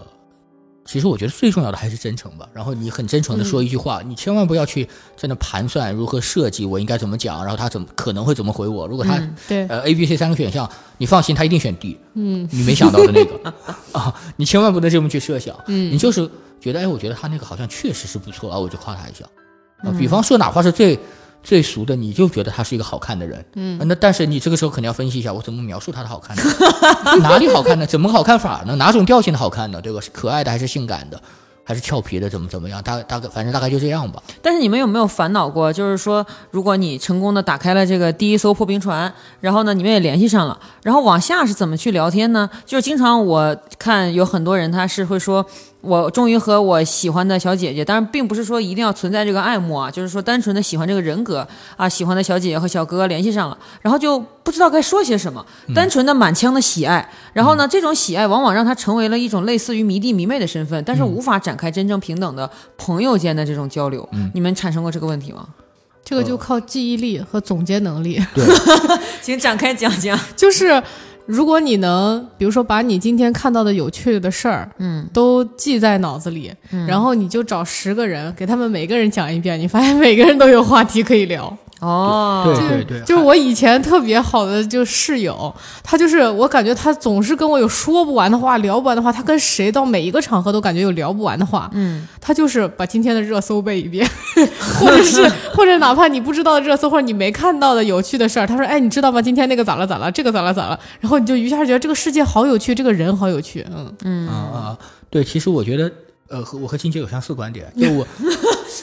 [0.83, 2.49] 其实我觉得最重要的还是真诚吧。
[2.51, 4.83] 然后你很真诚的说一句话，你千万不要去
[5.15, 8.87] 在那盘算如何设计我应该怎么讲，然后他怎么可能会怎么回我。
[8.87, 13.53] 如果他、嗯对，呃 A、B、C 三个选项，你放心，他一定选 D，嗯你没想到的那个
[13.93, 15.55] 啊，你千万不能这么去设想。
[15.67, 16.27] 嗯你嗯，就是
[16.59, 19.23] 觉得，哎，我觉得他那个好像确实是不错啊，我就夸他一下。
[19.77, 20.99] 啊，嗯比方说，哪怕是最
[21.43, 26.43] 最熟的，你就觉得他是一个好看的人，嗯啊那但是你这个时候肯定要分析一下，我怎么描述他的好看呢？
[27.21, 27.85] 哪里好看呢？
[27.85, 28.75] 怎么个好看法呢？
[28.77, 29.81] 哪种调性的好看呢？
[29.81, 29.99] 对吧？
[29.99, 31.21] 是可爱的还是性感的？
[31.65, 34.21] 还是俏皮的，怎么怎么样，大大概反正大概就这样吧。
[34.41, 35.71] 但是你们有没有烦恼过？
[35.71, 42.49] 就是说，如果你成功的打开了这个第一艘破冰船，然后呢，你们也联系上了，然后往下是怎么去聊天呢？
[42.65, 45.45] 就是经常我看有很多人他是会说，
[45.83, 64.07] 我终于和我喜欢的小姐姐，当然并不是说一定要存在这个爱慕啊，就是说单纯的喜欢这个人格啊，喜欢的小姐姐和小哥哥联系上了，然后就不知道该说些什么，单纯的满腔的喜爱，然后呢，这种喜爱往往让他成为了一种类似于迷弟迷妹的身份，但是无法展开真正平等的朋友间的这种交流。
[64.33, 65.45] 你们产生过这个问题吗？
[66.05, 68.21] 这个就靠记忆力和总结能力。
[68.33, 68.45] 对，
[69.21, 70.19] 请展开讲讲。
[70.35, 70.81] 就是
[71.25, 76.51] 如果你能，比如说把你今天看到的有趣的事儿，嗯，都记在脑子里，
[76.87, 81.57] 然后你就找十个人，给他们每个人讲一遍，你发现每个人都有话题可以聊。
[81.79, 85.53] 哦，对对对，就是我以前特别好的就室友，
[85.83, 91.69] 他就是我感觉他总是跟我有说不完的话，聊不完的话，他跟谁到每一个场合都感觉有聊不完的话。
[91.73, 94.07] 嗯，他就是把今天的热搜背一遍，
[94.79, 99.21] 或者是或者哪怕你不知道的热搜或者你没看到的有趣的事儿，他说：“哎，你知道吗？
[99.21, 103.65] 今天那个咋了咋了，这个咋了咋了。”然后你就一下觉得这个世界好有趣，这个人好有趣。
[103.71, 105.91] 嗯嗯啊啊，对，其实我觉得，
[106.27, 108.07] 呃，和我和金姐有相似观点，就我。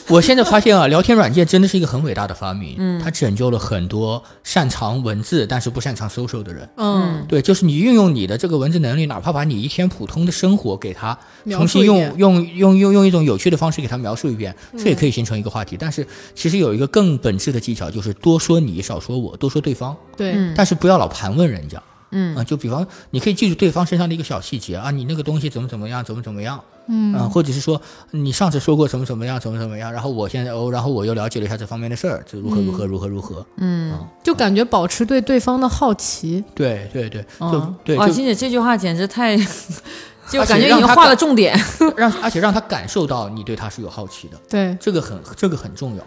[0.07, 11.17] 我现在发现啊，聊天软件真的是一个很伟大的发明，嗯，它拯救了很多擅长文字但是不擅长 social 的人，嗯，对，就是你运用你的这个文字能力，哪怕把你一天普通的生活给它
[11.49, 15.75] 重新用用用用用一种有趣的方式给它描述一遍，这也可以形成一个话题。
[15.77, 21.81] 但是其实有一个更本质的技巧，就是多说你，少说我，多说对方，对，嗯但是不要老盘问人家。
[22.11, 27.81] 嗯啊，就比方你可以记住对方身上的一个小细节啊，你那个东西怎么怎么样，怎么怎么样，嗯、或者是说
[28.11, 33.93] 你上次说过怎么怎么样，怎么怎么样，然后我现在哦，然后我又了解了一下这方面的事儿，这如何如何如何如何，嗯，
[34.23, 36.43] 就感觉保持对对方的好奇。
[36.53, 39.37] 对对对，就嗯哇，对就金姐这句话简直太，
[40.29, 41.57] 就感觉已经画了重点。
[41.95, 46.03] 让 而且让他感受到你对他是有好奇的，对，这个很这个很重要。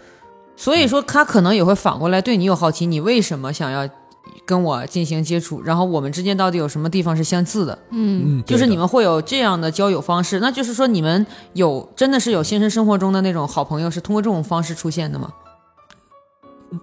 [0.57, 3.85] 所以说，他可能也会反过来对你有好奇，你为什么想要
[4.45, 5.61] 跟我进行接触？
[5.61, 7.77] 然后我们之间到底有什么地方是相似的？
[7.91, 15.31] 嗯，就是你们会有这样的交友方式，那就是说你们有真的是有现实生活中的那种好朋友，是通过这种方式出现的吗？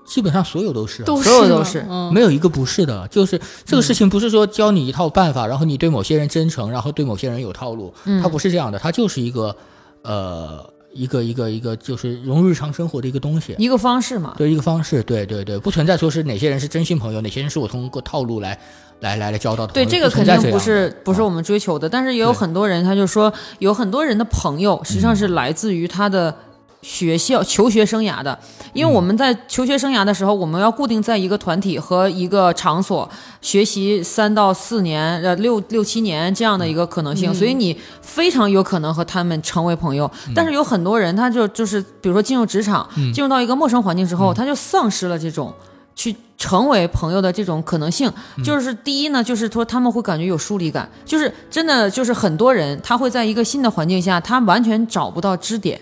[0.07, 9.55] 基本上所有都是啊、都是所有都是嗯，没有一个不是的，就是这个事情不是说教你一套办法，然后你对某些人真诚，然后对某些人有套路，它不是这样的，它就是一个
[10.03, 13.55] 呃一个一个一个就是融入日常生活的一个东西。
[13.59, 14.35] 一个方式嘛。
[14.37, 18.59] 对一个方式，对对对，不存在说是哪些人是真心朋友，哪些人是我通过套路来
[19.01, 26.35] 来来来交到的对，这个肯定不是不是我们追求的，但是也有很多人，他就说有很多人的朋友实际上是来自于他的
[26.83, 28.39] 学校求学生涯的，
[28.73, 33.09] 因为我们在求学生涯的时候，我们要固定在一个团体和一个场所
[33.41, 40.11] 学习三到四年，呃六六七年这样的一个可能性，所以你非常有可能和他们成为朋友。
[40.35, 45.55] 但是有很多人，他就就是比如说进入职场，进入到一个陌生环境之后，他就丧失了这种。
[45.95, 48.11] 去成为朋友的这种可能性，
[48.43, 55.79] 就是第一呢，就是说他们会感觉有疏离感，就是真的就是很多人他会在一个新的环境下，他完全找不到支点。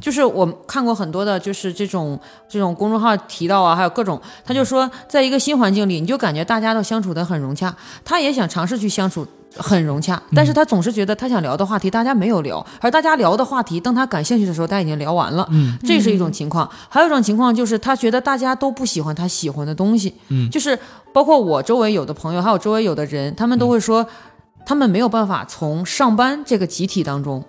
[0.00, 2.18] 就是我看过很多的，就是这种
[2.48, 7.74] 这种公众号提到啊，还有各种，他就说，在一个新环境里，你就感觉大家都相处得很融洽，
[8.04, 9.26] 他也想尝试去相处。
[9.56, 15.44] 很融洽，但是他总是觉得他想聊的话题大家没有聊，而大家聊的话题，当他感兴趣的时候，他已经聊完了。
[15.50, 16.70] 嗯，这是一种情况。
[16.88, 20.14] 还有一种情况就是他觉得大家都不喜欢他喜欢的东西。
[20.28, 20.78] 嗯，就是
[21.12, 24.06] 包括我周围有的朋友，还有周围有的人，他们都会说，
[24.64, 27.44] 他们没有办法从上班这个集体当中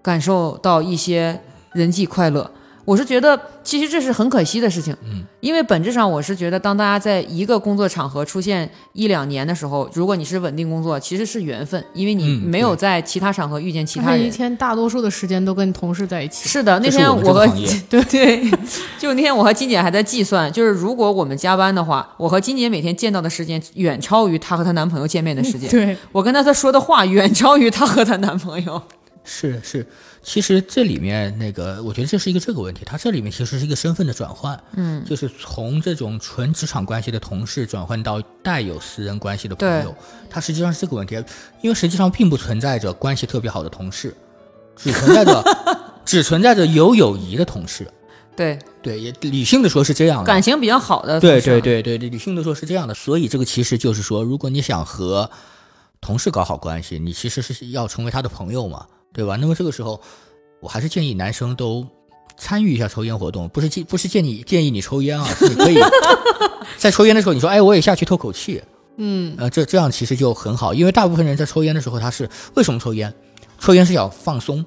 [0.00, 1.38] 感受到一些
[1.72, 2.50] 人际快乐。
[2.84, 4.92] 我是觉得，其实这是很可惜的事情。
[5.04, 14.28] 嗯，因为本质上，我是觉得，当大家在一个工作场合出现一两年的时候，如果你是稳定工作，其实是缘分，因为你嗯没有在其他场合遇见其他他一。
[14.28, 16.48] 天大多数的时间都跟同事在一起。
[16.48, 17.46] 是的，那天我和
[17.88, 18.50] 对 对，
[18.98, 25.70] 就那天我和金姐还在计算，就是如果我们加班的话，我和金姐每天见到的时间远超于她和她男朋友见面的时间。
[25.70, 28.82] 对，我跟她她说的话远超于她和她男朋友。
[29.24, 29.86] 是是，
[30.22, 39.94] 其实这里面那个，我觉得这是一个这个问题，它这里面其实是一个身份的转换，嗯，就是从这种纯职场关系的同事转换到带有私人关系的朋友，
[40.30, 41.16] 它实际上是这个问题，
[41.60, 44.16] 因为实际上并不存在着关系特别好的同事，
[44.76, 45.44] 只存在着
[46.04, 47.86] 只存在着有友谊的同事，
[48.36, 51.18] 对，对，也理性的说是这样的，感情比较好的。
[51.18, 55.28] 对对，对对对，理性的说是这样的，所以这个其实就是说，如果你想和
[56.00, 59.36] 同事搞好关系，你其实是要成为他的朋友嘛，对吧？
[59.36, 60.00] 那么这个时候，
[60.60, 61.86] 我还是建议男生都
[62.36, 65.78] 参与一下抽烟活动，不是建不是建议建议你抽烟啊，是你可以
[66.78, 68.62] 在抽烟的时候，你说哎，我也下去透口气，
[68.96, 73.12] 嗯，呃，这这样其实就很好，因为大部分人在抽烟的时候，他是为什么抽烟？
[73.60, 74.64] 抽烟是想放松，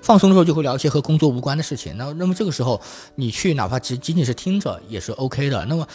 [0.00, 1.96] 放松的时候就会聊一些和工作无关的事情。
[1.96, 2.80] 那那么这个时候
[3.14, 5.64] 你去哪怕只仅仅是听着也是 OK 的。
[5.66, 5.86] 那么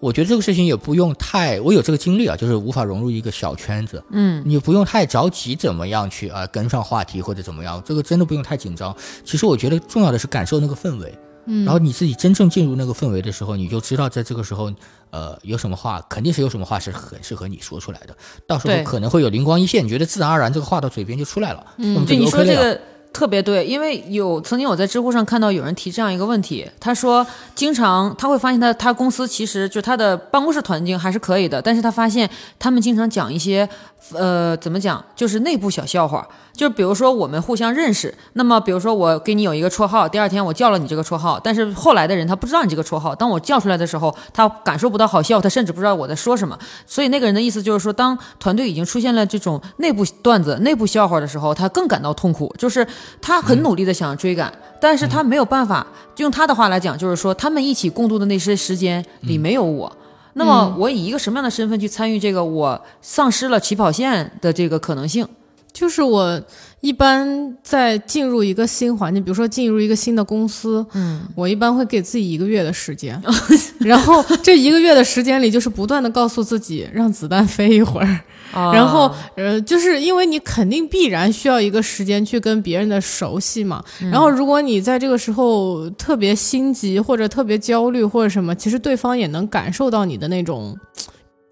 [0.00, 4.02] 我觉得这个事情也不用太，我有这个经历啊，就是无法融入一个小圈子。
[4.10, 8.96] 嗯，你不用太着急怎么样去啊、跟上话题或者怎么样，这个真的不用太紧张。
[9.24, 11.16] 其实我觉得重要的是感受那个氛围。
[11.46, 14.70] 嗯然后你自己真正进入那个氛围的时候，你就知道在这个时候，
[15.10, 18.14] 呃，有什么话肯定是有什么话是很适合你说出来的。
[18.46, 21.64] 到时候可能会有灵光一现，你觉得自然而然这个话到嘴边就出来了。
[21.78, 22.52] 嗯，那么就对你 OK 了呀。
[22.52, 22.80] 说这个
[23.12, 32.28] 特别对，因为有曾经我在知乎上看到有人提这样一个问题，他说经常他会发现他他公司其实就他的办公室环境还是可以的，但是他发现
[32.58, 33.68] 他们经常讲一些
[34.14, 36.26] 呃怎么讲，就是内部小笑话。
[36.52, 46.58] 就比如说我们互相认识，那么比如说我给你有一个绰号，第二天我叫了你这个绰号，但是后来的人他不知道你这个绰号，当我叫出来的时候，他感受不到好笑，他甚至不知道我在说什么。
[46.86, 52.86] 所以那个人的意思就是说，当团队已经出现了这种内部段子、内部笑话的时候，他更感到痛苦，就是
[53.20, 55.86] 他很努力的想追赶，但是他没有办法。
[56.16, 59.90] 用他的话来讲，就是说他们一起共度的那些时间里没有我。
[60.34, 65.26] 那么我以一个什么样的身份去参与这个我丧失了起跑线的这个可能性？
[65.72, 66.40] 就是我
[66.80, 73.20] 一般在进入一个新环境，比如说进入一个新的公司，嗯，我一般会给自己一个月的时间，
[73.80, 78.20] 然后这一个月的时间里，就是不断的告诉自己让子弹飞一会儿，
[78.52, 83.82] 然后呃，就是因为你肯定必然需要一个时间去跟别人的熟悉嘛。
[84.10, 90.76] 然后如果你在这个时候特别心急或者特别焦虑或者什么，其实对方也能感受到你的那种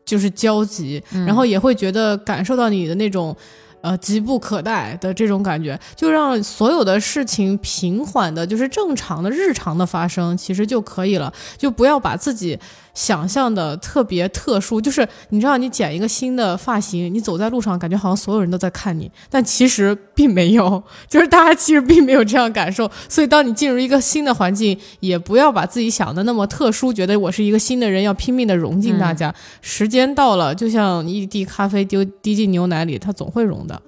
[0.04, 3.36] 就是焦急，然后也会觉得感受到你的那种。
[3.80, 11.32] 呃，急不可待的这种感觉，就让所有的事情平缓的，就是正常的、日常的发生，其实就可以了。
[11.56, 12.58] 就不要把自己
[12.98, 14.80] 想象的特别特殊。
[14.80, 22.90] 就是你知道，你剪一个新的发型，你走在路上，感觉好像所有人都在看你，但其实并没有， 就是大家其实并没有这样感受。
[23.08, 29.32] 所以，当你进入一个新的环境，也不要把自己想的那么特殊，觉得我是一个新的人，要拼命的融进大家。
[29.62, 33.80] 时间到了，就像一滴咖啡丢滴进牛奶里，它总会融的。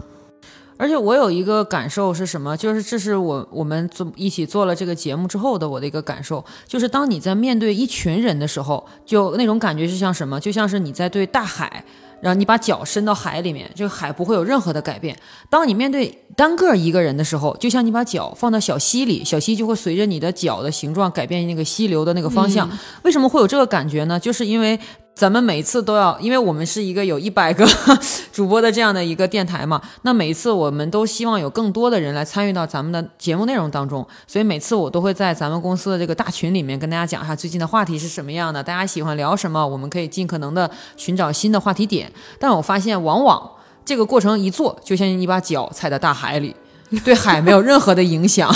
[0.80, 2.56] 而且我有一个感受是什么？
[2.56, 10.40] 就是这是我我们做一起做了这个节目之后的我的一个感受，就是当你在面对一群人的时候，就那种感觉是像什么？
[10.40, 11.84] 就像是你在对大海，
[12.22, 15.14] 然后你把脚伸到海里面，这个海不会有任何的改变。
[15.50, 22.66] 当你面对单个一个人的时候，就像你把脚放到小溪里，小溪就会随着你的脚的形状改变那个溪流的那个方向。
[23.02, 24.18] 为什么会有这个感觉呢？
[24.18, 24.80] 就是因为。
[25.14, 27.68] 咱们每次都要，因为我们是一个有一百个
[28.32, 42.10] 主播的这样的一个电台嘛，那每一次我们都希望有更多的人来参与到咱们的节目内容当中，所以每次我都会在咱们公司的这个大群里面跟大家讲一下最近的话题是什么样的，大家喜欢聊什么，我们可以尽可能的寻找新的话题点。
[42.38, 43.50] 但我发现，往往
[43.84, 46.56] 这个过程一做，就像一把脚踩在大海里。
[47.04, 48.50] 对海没有任何的影响，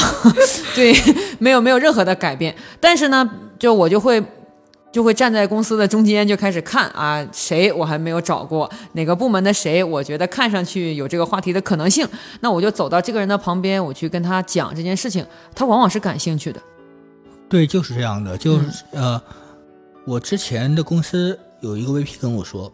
[0.74, 0.94] 对，
[1.38, 2.56] 没有没有任何的改变。
[2.80, 3.28] 但是呢，
[3.58, 4.24] 就我就会。
[4.94, 12.06] 就会站在公司的中间，就开始看啊，谁我还没有找过，哪个部门的谁，我觉得看上去有这个话题的可能性，
[12.38, 16.62] 那我就走到这个人的旁边，我去跟他讲这件事情，他往往是感兴趣的。
[17.48, 18.38] 对，就是这样的。
[18.38, 19.20] 就是、呃，
[20.04, 22.72] 我之前的公司有一个 VP 跟我说，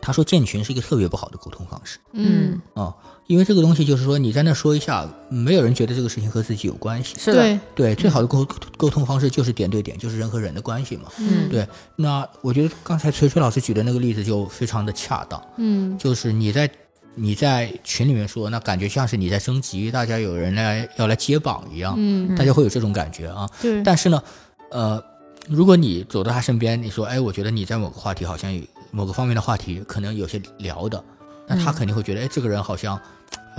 [0.00, 2.94] 他说建群是一个特别不好的沟通方式嗯，啊、
[3.28, 7.14] 因为这个东西就是说你在那说一下，没有人觉得这个事情和自己有关系。
[7.18, 8.42] 是的，对，对，最好的沟
[8.78, 11.04] 沟通方式就是点对点，就是人和人的关系嘛。
[11.18, 16.70] 嗯对，那我觉得刚才崔崔老师举的那个例子就非常的恰当，嗯就是你在
[17.14, 23.46] 你在群里面说，那感觉像是你在升级，大家有人来要来接榜一样，嗯，大家会有这种感觉啊。
[23.60, 24.22] 对，但是呢，
[24.70, 25.04] 呃，
[25.48, 31.04] 如果你走到他身边，你说，哎，我觉得你在某个话题好像有某个方面的话题可能有些聊的，
[31.46, 33.02] 那他肯定会觉得，哎，这个人好像呃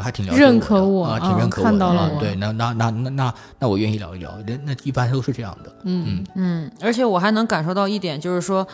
[0.01, 8.67] 还挺了解认可我啊，挺啊认可我的，看到了我啊对，那那那那那那我愿意聊一聊，那那一般都是这样的，嗯嗯，而且我还能感受到一点，就是说。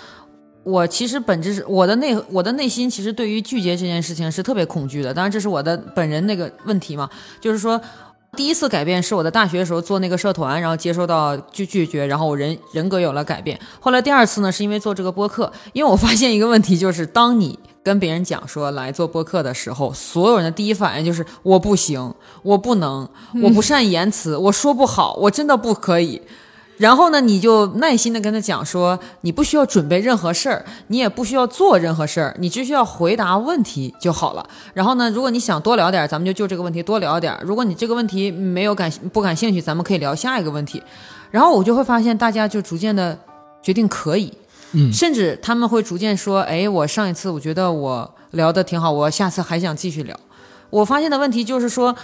[0.68, 7.07] 我其实本质是我的内我的内心其实对于拒绝这件事情是特别恐惧的，当然这是我的本人那个问题嘛，
[7.39, 7.80] 就是说
[8.35, 13.60] 第一次改变是我的大学的时候做那个社团，然后接收到拒拒绝，然后我人人格有了改变。
[13.80, 23.07] 后来第二次呢，是因为做这个播客，因为我发现一个问题，就是当你跟别人讲说来做播客的时候，所有人的第一反应就是我不行，我不能，
[23.44, 26.20] 我不善言辞，我说不好，我真的不可以。
[26.78, 34.45] 然后呢，你就耐心的跟他讲说，你不需要准备任何事儿，你也不需要做任何事儿，你只需要回答问题就好了。
[34.74, 40.82] 然后呢，如果你想多聊点儿，咱们就就这个问题多聊点儿；如果你这个问题没有感不感兴趣，咱们可以聊下一个问题。
[41.30, 43.18] 然后我就会发现，大家就逐渐的
[43.62, 44.34] 决定可以，
[44.76, 50.19] 嗯甚至他们会逐渐说，哎，我上一次我觉得我聊的挺好，我下次还想继续聊。
[50.69, 51.95] 我发现的问题就是说，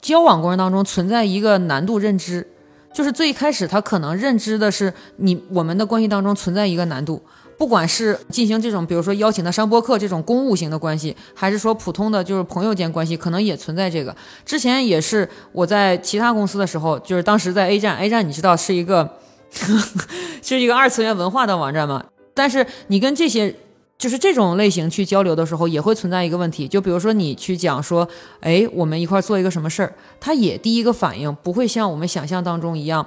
[0.00, 2.46] 交往过程当中存在一个难度认知，
[2.94, 7.20] 就是最开始他可能认知的是你我们的关系当中存在一个难度。
[7.58, 14.16] 不管是进行这种，比如说邀请他上播客这种公务型的关系，还是说普通的就是朋友间关系，可能也存在这个。
[14.46, 19.16] 之前也是我在其他公司的时候，就是当时在 A 站，A 站你知道是一个
[20.42, 22.02] 是一个二次元文化的网站嘛？
[22.34, 23.54] 但是你跟这些
[23.98, 28.08] 就是这种类型去交流的时候，也会存在一个问题，就比如说你去讲说，
[28.40, 33.06] 哎，我们一块做一个什么事儿，他也第一个反应不会像我们想象当中一样。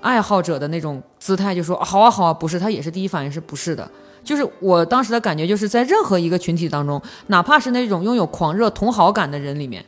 [0.00, 3.90] 爱好者的那种姿态就说好啊好啊，不是他也是第一反应是不是的，
[4.22, 9.84] 就是我当时的感觉就是在任何一个群体当中，哪怕是那种拥有狂热同好感的人里面，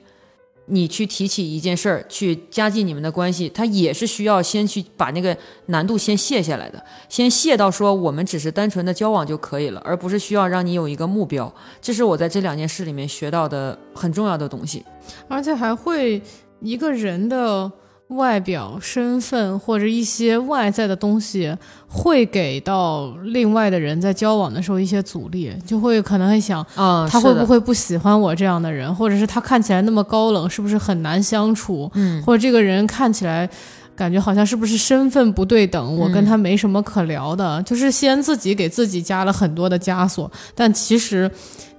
[0.71, 5.37] 你去提起一件事儿去加进你们的关系，他也是需要先去把那个
[5.67, 11.53] 难度先卸下来的，先卸到说我们只是单纯的交往就可以了，而不是需要让你有一个目标。
[11.83, 14.85] 这是我在这两件事里面学到的很重要的东西，
[15.29, 16.23] 而且还会
[16.61, 17.71] 一个人的。
[18.11, 21.57] 外表、身份或者一些外在的东西，
[21.87, 31.91] 会给到另外的人在交往的时候一些阻力，就会可能会想，啊，他会不会不喜欢我这样的人，或者是他看起来那么高冷，是不是很难相处？
[31.95, 33.49] 嗯，或者这个人看起来
[33.95, 41.31] 感觉好像是不是身份不对等，我跟他没什么可聊的，就是先自己给自己加了很多的枷锁，但其实。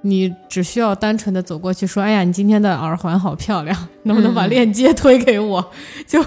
[0.02, 5.72] 你只需要单纯的走过去说：“哎呀，你今天的耳环好漂亮，能不能把链接推给我？”
[6.08, 6.22] 就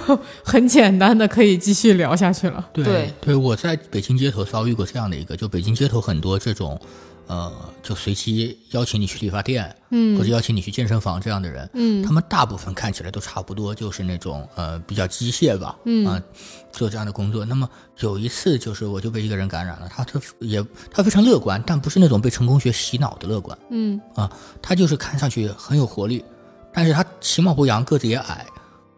[0.44, 2.68] 很简单的可以继续聊下去了。
[2.72, 6.80] 对对，我在北京街头遭遇过这样的一个，就北京街头很多这种。
[7.26, 7.52] 呃，
[7.82, 16.06] 就随机邀请你去理发店，嗯，或者邀请你去健身房这样的人，嗯，他们大部分看起来都差不多，就是那种呃比较机械吧，嗯。
[16.06, 16.20] 啊，
[16.72, 17.44] 做这样的工作。
[17.44, 17.68] 那么
[18.00, 24.00] 有一次，就是我就被一个人感染了，他他也他非常乐观，但不是那种被成功学洗脑的乐观，嗯。
[24.14, 24.30] 啊，
[24.60, 26.24] 他就是看上去很有活力，
[26.72, 28.44] 但是他其貌不扬，个子也矮，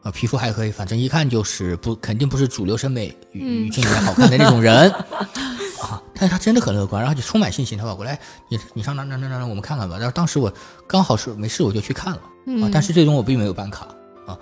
[0.03, 4.93] 啊，皮肤还可以，反正一看就是不肯定不是主流审美语境里面好看的那种人。
[5.81, 6.03] 啊！
[6.15, 7.77] 但是他真的很乐观，然后就充满信心。
[7.79, 9.97] 他跑过来，你你上哪哪哪哪，我们看看吧。
[9.97, 10.53] 然后当时我
[10.87, 12.21] 刚好是没事，我就去看了
[12.63, 12.71] 啊。
[12.73, 13.87] 但是最终我并没有办卡
[14.27, 14.39] 啊。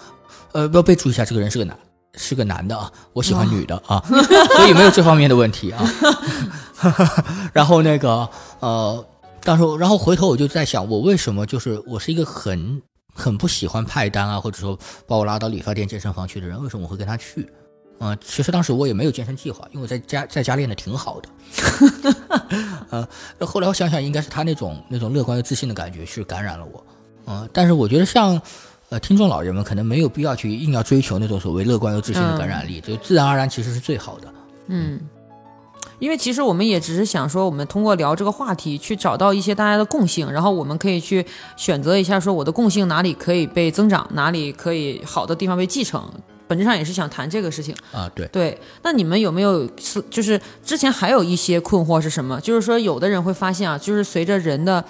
[0.52, 1.76] 呃，要备注一下，这个人是个男，
[2.14, 2.90] 是个男的啊。
[3.12, 4.02] 我喜欢女的啊，
[4.56, 5.84] 所以没有这方面的问题啊。
[7.52, 8.28] 然后那个
[8.60, 9.06] 呃，
[9.42, 12.80] 当时然后回头我就在想，我为什么就是我是一个很
[13.12, 17.50] 很不喜欢派单啊，或者说把我拉到理发店、健身房去的人，为什么我会跟他去？
[18.00, 21.28] 嗯，其实当时我也没有健身计划，因为我在家在家练的挺好的。
[22.90, 23.08] 呃，
[23.46, 26.84] 后来我想想，应该是他那种那种乐观又自信的感觉去感染了我。
[27.26, 28.40] 嗯，但是我觉得像
[28.90, 34.28] 呃听众老人们可能没有必要去硬要追求那种所谓乐观又自信的感染力，就自然而然其实是最好的。
[34.66, 35.00] 嗯，
[36.00, 41.24] 因为其实我们也只是想说，我们通过聊这个话题去找到一些大家的共性，然后我们可以去
[41.56, 46.12] 选择一下，说我的共性哪里可以被增长，哪里可以好的地方被继承。
[46.46, 48.58] 本质上也是想谈这个事情啊，对对。
[48.82, 52.40] 那你们有没有是就是之前还有一些困惑是什么？
[52.40, 54.84] 就是说有的人会发现啊，就是随着人的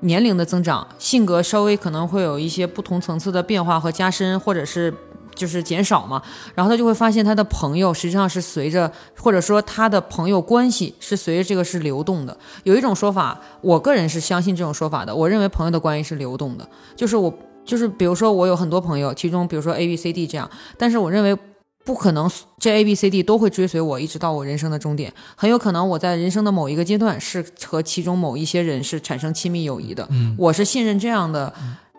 [0.00, 4.94] 年龄的增长，性格稍微可能会有一些不同层次的变化和加深，或者是
[5.34, 6.22] 就是减少嘛。
[6.54, 12.36] 然后他就会发现他的朋友实际上是随着，或者说他的朋友关系是随着这个是流动的。
[12.62, 15.14] 有一种说法，我个人是相信这种说法的。
[15.14, 17.32] 我认为朋友的关系是流动的，就是我。
[17.64, 21.36] 就是比如说，我有很多朋友，其中比如说 A、B、C、D 这样，但是我认为
[21.84, 30.06] 不可能这 A、B、C、D 都会追随我一直到我人生的终点，很有可能我在人生的某一个阶段是和其中某一些人是产生亲密友谊的。
[30.10, 31.52] 嗯，我是信任这样的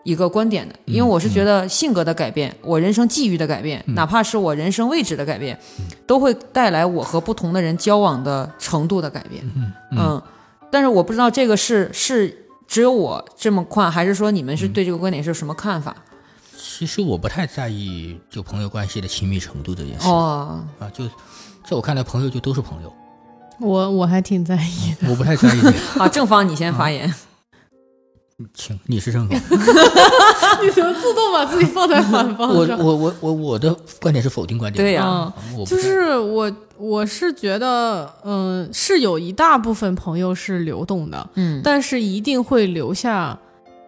[0.04, 5.58] 一个观点的，因为我是觉得性格的改变，我人生际遇的改变，哪怕是我人生位置的改变，
[6.06, 9.42] 都会带来我和不同的人交往的程度的改变。
[9.56, 10.22] 嗯嗯，
[10.70, 12.38] 但是我不知道这个是是。
[12.72, 15.94] 只有我这么看，还是说你们是对这个观点是什么看法？
[16.56, 20.08] 其实我不太在意就朋友关系的亲密程度这件事。
[20.08, 22.90] 哦，啊，就在我看来，朋友就都是朋友。
[23.60, 25.10] 我我还挺在意的。
[25.10, 25.60] 我不太在意。
[25.98, 27.14] 好，正方你先发言。
[28.54, 29.38] 请，你是正方。
[30.62, 32.48] 你怎么自动把自己放在反方？
[32.48, 34.84] 我我我我我的观点是否定观点。
[34.84, 35.32] 对呀，
[35.66, 43.38] 就是我我是觉得，嗯，是有一大部分朋友是流动的，嗯，但是一定会留下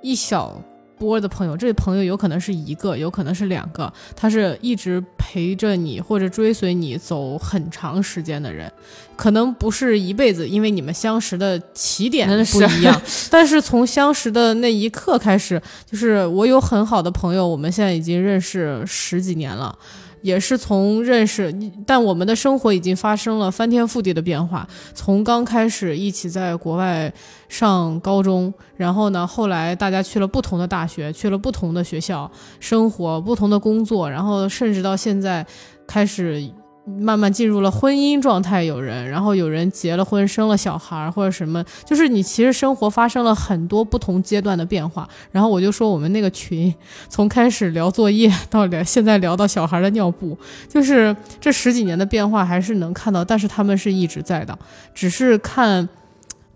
[0.03, 0.61] 一小。
[0.99, 8.71] 波的朋友，这朋友有可能是一个，有可能是两个，他是一直陪着你或者追随你走很长时间的人，
[9.17, 13.01] 可能不是一辈子，因为你们相识的起点不一样。
[13.31, 19.77] 但是从相识的那一刻开始，就是我有很好的朋友，我们现在已经认识十几年了。
[20.25, 21.55] 也是从认识，
[21.87, 24.67] 但我们的生活已经发生了翻天覆地的变化。
[24.95, 27.13] 从刚开始一起在国外
[27.51, 35.47] 上高中，然后呢，后来大家去了不同的大学，去了不同的学校生活，不同的工作，然后甚至到现在
[35.87, 36.51] 开始。
[36.87, 45.09] 慢慢进入了婚姻状态，有人，然后有人结了婚，生了小孩或者什么，就是你其实生活发生了很多不同阶段的变化。
[45.31, 46.75] 然后我就说我们那个群，
[47.09, 50.37] 从开始聊作业到聊现在聊到小孩的尿布，
[50.69, 54.59] 就是这十几年的变化还是能看到，但是他们是一直在的，
[54.95, 55.89] 只是看，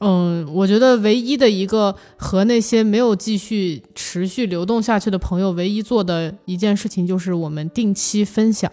[0.00, 8.70] 嗯，我觉得唯一的一个和那些没有继续持续流动下去的朋友，唯一做的一件事情就是我们定期分享。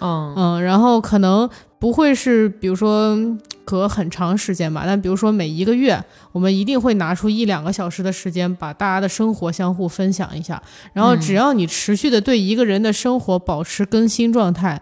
[0.00, 1.48] 嗯嗯，然后可能
[1.78, 3.16] 不会是，比如说
[3.64, 6.02] 隔很长时间吧，但比如说每一个月，
[6.32, 10.62] 我们一定会拿出一两个小时的时间，把大家的生活相互分享一下。
[10.92, 14.80] 然后只要你持续的对一个人的生活保持更新状态，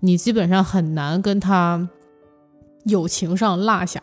[0.00, 1.88] 你基本上很难跟他
[2.84, 4.02] 友情上落下。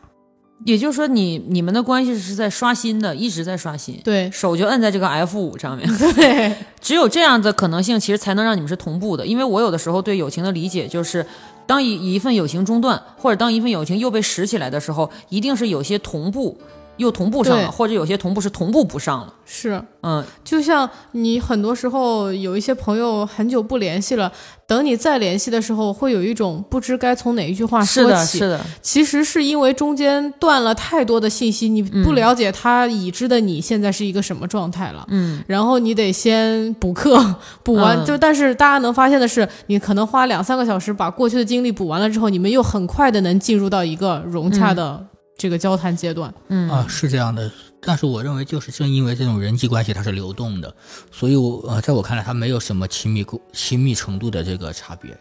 [0.65, 3.99] 也就是说你你们的关系是在刷新的，一直在刷新。
[4.03, 5.87] 对，手就摁在这个 F 五上面。
[5.97, 9.25] 对， 只有这样的可能性，其实才能让你们是同步的。
[9.25, 11.25] 因为我有的时候对友情的理解就是，
[11.65, 16.57] 当一一份友情中断，或者当一份友情又被拾起来的时候，一定是有些同步。
[16.97, 19.33] 又同步上了，或者有些同步是同步不上了。
[19.45, 24.31] 是，嗯，就像你很多时候有一些朋友很久不联系了，
[24.65, 28.09] 等你再联系的时候，会有一种不知该从哪一句话说起。
[28.09, 28.65] 是的，是的。
[28.81, 35.05] 其实是因为中间断了太多的信息，你不了解他已知的你现在是一个什么状态了。
[35.09, 35.43] 嗯。
[35.47, 45.07] 然后你得先补课，补完就，但是大家能发现的是，你可能花两三个小时把过去的经历补完了之后，你们又很快的能进入到一个融洽的。
[45.43, 46.69] 这个交谈阶段，嗯。
[46.69, 47.51] 啊，是这样的，
[47.81, 50.73] 但是我认为就是正因为这种人际关系它是流动的，
[51.11, 55.11] 所以我呃，在我看来，它没有什么亲密亲密程度的这个差别，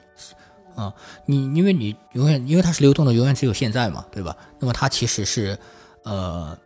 [0.77, 0.95] 啊，
[1.27, 4.37] 你因为你永远因为它是流动的，永远只有现在嘛，对吧？
[4.61, 5.59] 那么它其实是，
[6.05, 6.57] 呃，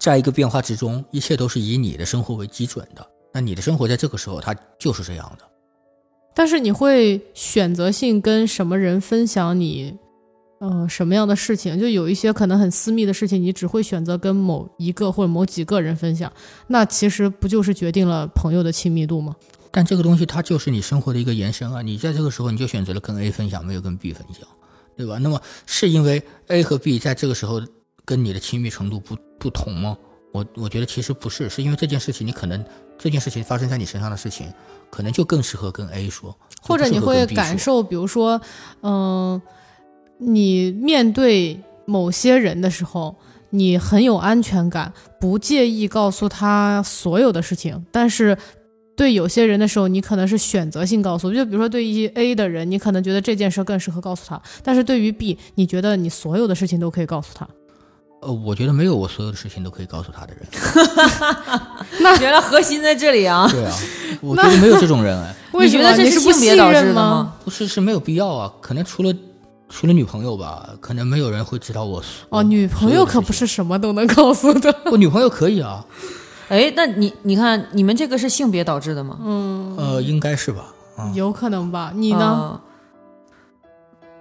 [0.00, 5.44] 在一个变化之中，一切都是以你的生活为基准的，那你的生活在这个时候它就是这样的，
[6.34, 9.96] 但是你会选择性跟什么人分享你？
[10.58, 11.78] 嗯，什么样的事情？
[11.78, 16.32] 就有一些可能很私密的事情，你只会选择跟某一个或者某几个人分享，
[16.68, 19.36] 那其实不就是决定了朋友的亲密度吗？
[19.70, 21.82] 但这个东西它就是你生活的一个延伸啊！
[21.82, 24.48] 你在这个时候你就选择了跟 A 分享，没有跟 B 分享，
[24.96, 25.18] 对吧？
[25.18, 27.60] 那么是因为 A 和 B 在这个时候
[28.06, 29.94] 跟你的亲密程度不不同吗？
[30.32, 32.64] 我我觉得其实不是，是因为这件事情你可能
[32.98, 34.50] 这件事情发生在你身上的事情，
[34.88, 38.40] 可能就更适合跟 A 说，或者你会感受，比如说，
[38.80, 39.42] 嗯。
[40.18, 43.14] 你面对某些人的时候，
[43.50, 47.84] 你很有安全感，不介意告诉他所有的事情。
[47.92, 48.36] 但是，
[48.96, 51.32] 对有些人的时候，你可能是选择性告诉。
[51.32, 57.46] 就比如说，对于 A 的人，你可能觉得这件事更适合告诉他；但是对于 B，你觉得你所有的事情都可以告诉他。
[58.22, 60.42] 呃，我觉得没有我所有的事情都可以告诉他的人。
[62.00, 63.46] 那原来核心在这里啊！
[63.52, 63.76] 对啊，
[64.22, 65.34] 我觉得没有这种人哎。
[65.60, 67.34] 你觉得这是性别导致的吗？
[67.44, 68.50] 不是，是没有必要啊。
[68.62, 69.14] 可能除了。
[69.68, 72.02] 除了女朋友吧，可能没有人会知道我。
[72.30, 74.74] 哦，女朋友可不是什么都能告诉的。
[74.86, 75.84] 我 女朋友可以啊。
[76.48, 79.18] 哎，那你你看，你们这个是性别导致的吗？
[79.24, 80.72] 嗯，呃，应该是吧。
[81.12, 81.92] 有可能吧？
[81.94, 82.60] 你呢？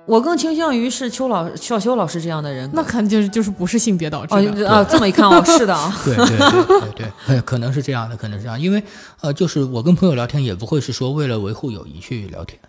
[0.08, 2.70] 我更倾向于是邱老小邱老师这样的人。
[2.74, 4.84] 那肯定就是就是不是性别导致的啊？
[4.84, 5.92] 这么一看哦， 是的啊。
[6.04, 8.84] 对对对对对，可能是这样的，可能是这样，因为
[9.22, 12.60] 呃，就是我跟朋友聊天也不会是说为了维护友谊去聊天。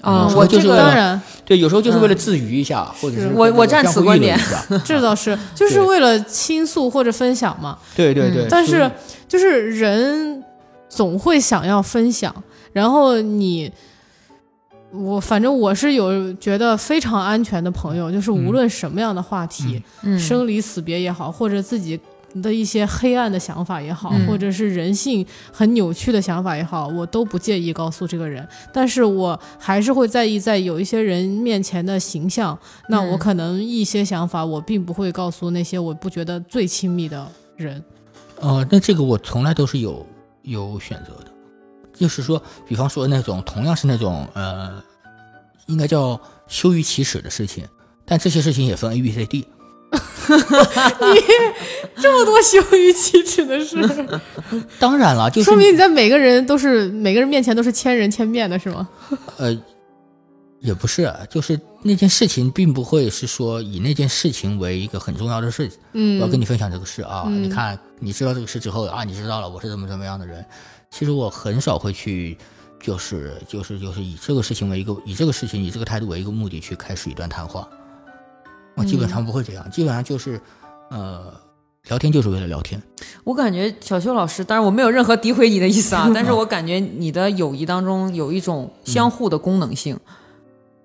[0.00, 4.38] 啊，我就是当然对，有时候就是为了自娱一下，或者是我我站此观点，
[4.84, 7.78] 这倒是就是为了倾诉或者分享嘛。
[7.94, 8.90] 对对对，但是
[9.28, 10.42] 就是人
[10.88, 12.34] 总会想要分享，
[12.72, 13.70] 然后你
[14.92, 19.82] 我反正我是有觉得非常安全的朋友，就是无论什么样的话题，
[20.18, 22.00] 生离死别也好，或者自己。
[22.42, 28.46] 的一些黑暗的想法也好，或者是人性很扭曲的想法也好，我都不介意告诉这个人。
[28.72, 32.58] 但是我还是会在意在有一些人面前的形象。
[32.88, 37.26] 那我可能一些想法，我并不会告诉那些我不觉得最亲密的
[37.56, 37.82] 人。
[38.40, 40.06] 呃，那这个我从来都是有
[40.42, 41.30] 有选择的，
[41.92, 44.82] 就是说，比方说那种同样是那种呃，
[45.66, 47.64] 应该叫羞于启齿的事情，
[48.04, 49.46] 但这些事情也分 A、B、C、D。
[50.30, 51.20] 你
[52.00, 53.76] 这么多羞于启齿的事，
[54.78, 58.88] 当然了，就说明你在每个人都是每个人面前都是千人千面的，是吗？
[59.38, 59.56] 呃，
[60.60, 65.78] 也不是，就是那件事情并不会是说以那件事情为一个很重要的事情。
[65.94, 70.44] 嗯，我要跟你分享这个事啊，你看，你知道这个事之后啊，你知道了我是怎么怎么样的人。
[70.90, 72.38] 其实我很少会去
[72.80, 77.68] 就是就是就是以这个事情为一个以这个事情以这个态度为一个目的去开始一段谈话。
[78.80, 80.40] 我基本上不会这样，基本上就是
[80.90, 81.32] 呃
[81.88, 82.80] 聊天就是为了聊天。
[83.24, 89.98] 我感觉小邱老师，当然我没有任何诋毁你的意思啊， 但是我感觉你的友谊当中有一种相互的功能性，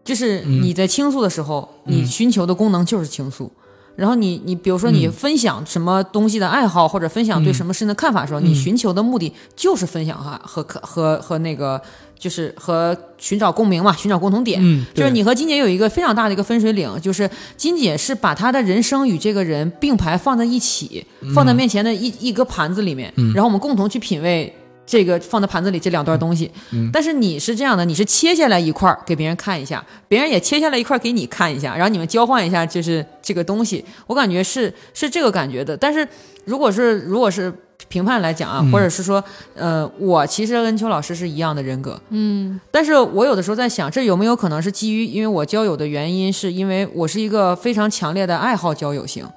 [0.04, 3.52] 就是你在倾诉的时候，你寻求的功能就是倾诉。
[3.96, 11.82] 然后你你比如说你分享什么东西的爱好，或者分享对什么事情的看法的时候，你寻求的目的就是分享哈和和和那个
[12.20, 14.60] 就是和寻找共鸣嘛，寻找共同点。
[14.62, 24.54] 嗯就是你和金姐有一个非常大的一个分水岭，就是金姐是把她的人生与这个人并排放在一起，放在面前的一一个盘子里面，然后我们共同去品味。
[24.86, 26.52] 这个放在盘子里这两段东西，
[26.94, 35.76] 但是你是这样的，你是切下来一块儿给别人看一下，别人也切下来一块儿给你看一下，然后你们交换一下，就是这个东西，我感觉是是这个感觉的。
[35.76, 36.08] 但是
[36.46, 37.52] 如果是如果是
[37.88, 49.28] 评判来讲啊，或者是说，呃，我其实跟邱老师是一样的人格，嗯但是我有的时候在想，这有没有可能是基于因为我交友的原因，是因为我是一个非常强烈的爱好交友型。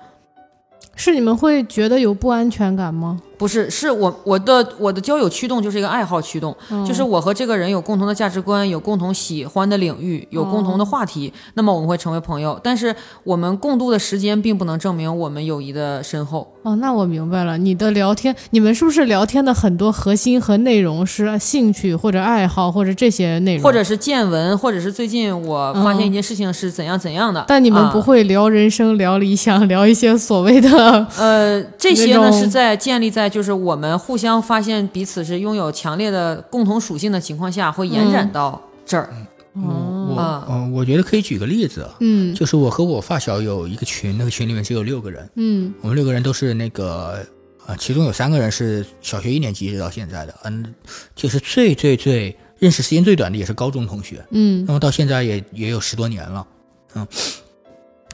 [0.94, 3.20] 是你们会觉得有不安全感吗？
[3.38, 6.54] 不是，是我我的我的交友驱动就是一个爱好驱动，
[6.86, 12.60] 就是我和这个人有共同的价值观，有共同喜欢的领域，有共同的话题，那么我们会成为朋友。
[12.62, 16.52] 但是我们共度的时间并不能证明我们友谊的深厚。
[16.62, 17.56] 哦，那我明白了。
[17.56, 23.62] 你的聊天，你们是不是聊天的很多核心和内容是兴趣或者爱好或者这些内容？
[23.62, 27.44] 或者是见闻，或者是最近我发现一件事情是怎样怎样的。
[27.46, 39.10] 但你们啊不会聊人生、聊理想、 聊一些所谓的呃，这些呢是在建立在就是我们互相发现彼此是拥有强烈的共同属性的情况下，会延展到这儿。
[39.54, 42.34] 我啊嗯、我觉得可以举个例子，嗯。
[42.34, 45.74] 就是我和我发小有一个群，那个群里面只有六个人，嗯。
[45.80, 47.26] 我们六个人都是那个
[47.66, 50.74] 呃，其中有三个人是小学一年级一直到现在的，嗯，
[51.14, 54.64] 就是最最最认识时间最短的也是高中同学，嗯。
[54.66, 56.46] 那么到现在也也有十多年了，
[56.94, 57.06] 嗯，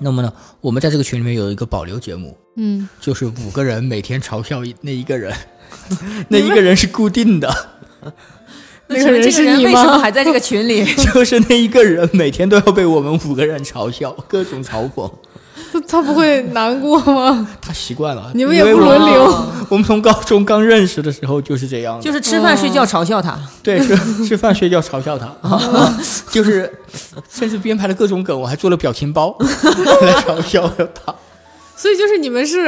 [0.00, 5.32] 那么呢，我们在这个群里面有一个保留节目，嗯，就是五个人每天嘲笑那一个人，
[6.28, 7.48] 那一个人是固定的，
[8.88, 9.70] 那个人这个人是你吗？
[9.70, 10.84] 为什么还在这个群里？
[11.14, 15.10] 就是那一个人每天都要被我们五个人嘲笑，各种嘲讽。
[15.88, 17.46] 他不会难过吗？
[17.60, 23.38] 他习惯了，你们也不轮流哦 我们从高中刚认识的时候就是这样的，就是吃饭睡觉嘲笑他。
[23.62, 25.98] 对，吃吃饭睡觉嘲笑他，啊、
[26.30, 26.70] 就是
[27.30, 30.70] 甚至编排了各种梗，我还做了表情包来嘲笑
[31.04, 31.14] 他。
[31.76, 32.66] 所以就是你们是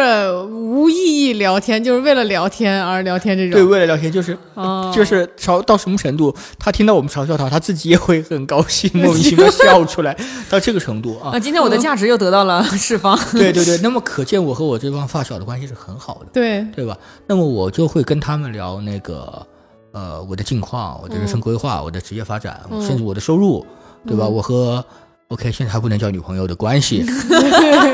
[0.50, 10.16] 无意义聊天，就是为了聊天而聊天这种对，为了聊天，就是哦，就是嘲到什么程度，他听到我们嘲笑他，他自己也会很高兴， 莫名其妙笑出来，
[10.50, 11.38] 到这个程度啊啊，。
[11.38, 13.16] 今天我的价值又得到了释放。
[13.32, 16.26] 对对对，那么可见我和我这帮发小的关系是很好的。
[16.32, 16.96] 对，对吧？
[17.26, 19.46] 那么我就会跟他们聊那个，
[19.92, 23.64] 呃，我的近况、我的人生规划、我的职业发展，嗯甚至我的收入，
[24.06, 24.26] 对吧？
[24.26, 24.84] 我和
[25.28, 27.04] OK 现在还不能叫女朋友的关系，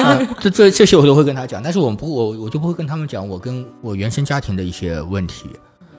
[0.05, 5.49] 呃 这这这些我都会跟他讲，但是我们不，我我就不会跟他们讲我跟我原生家庭的一些问题，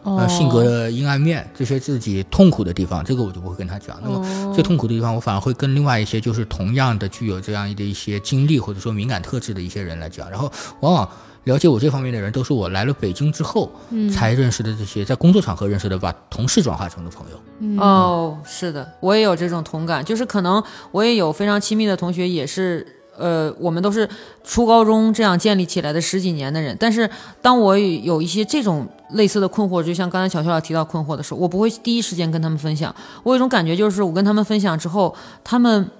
[0.03, 3.99] 哦呃，性格的阴暗面，这些自己痛苦的地方，这个我就不会跟他讲。
[4.03, 10.29] 那么哦最痛苦的地方，我反而会跟另外一些就是同样的具有这样的一些经历或者说敏感特质的一些人来讲。
[10.29, 10.51] 然后
[10.81, 11.09] 往往
[11.45, 17.81] 了解我这方面的人，都是我来了北京之后嗯才认识的这些，在工作场合认识的，把同事转化成的朋友。
[17.81, 22.85] 哦，是的，我也有这种同感，就是可能我也有非常亲密的同学，也是。
[23.15, 24.09] 呃，我们都是
[24.43, 27.07] 初高中这样建立起来的十几年的人，但是
[27.43, 32.93] 当我有一些这种类似的困惑，就像刚才小肖提到困惑的时候，我不会第一时间跟他们分享。
[33.21, 35.13] 我有一种感觉，就是我跟他们分享之后，
[35.43, 35.91] 他们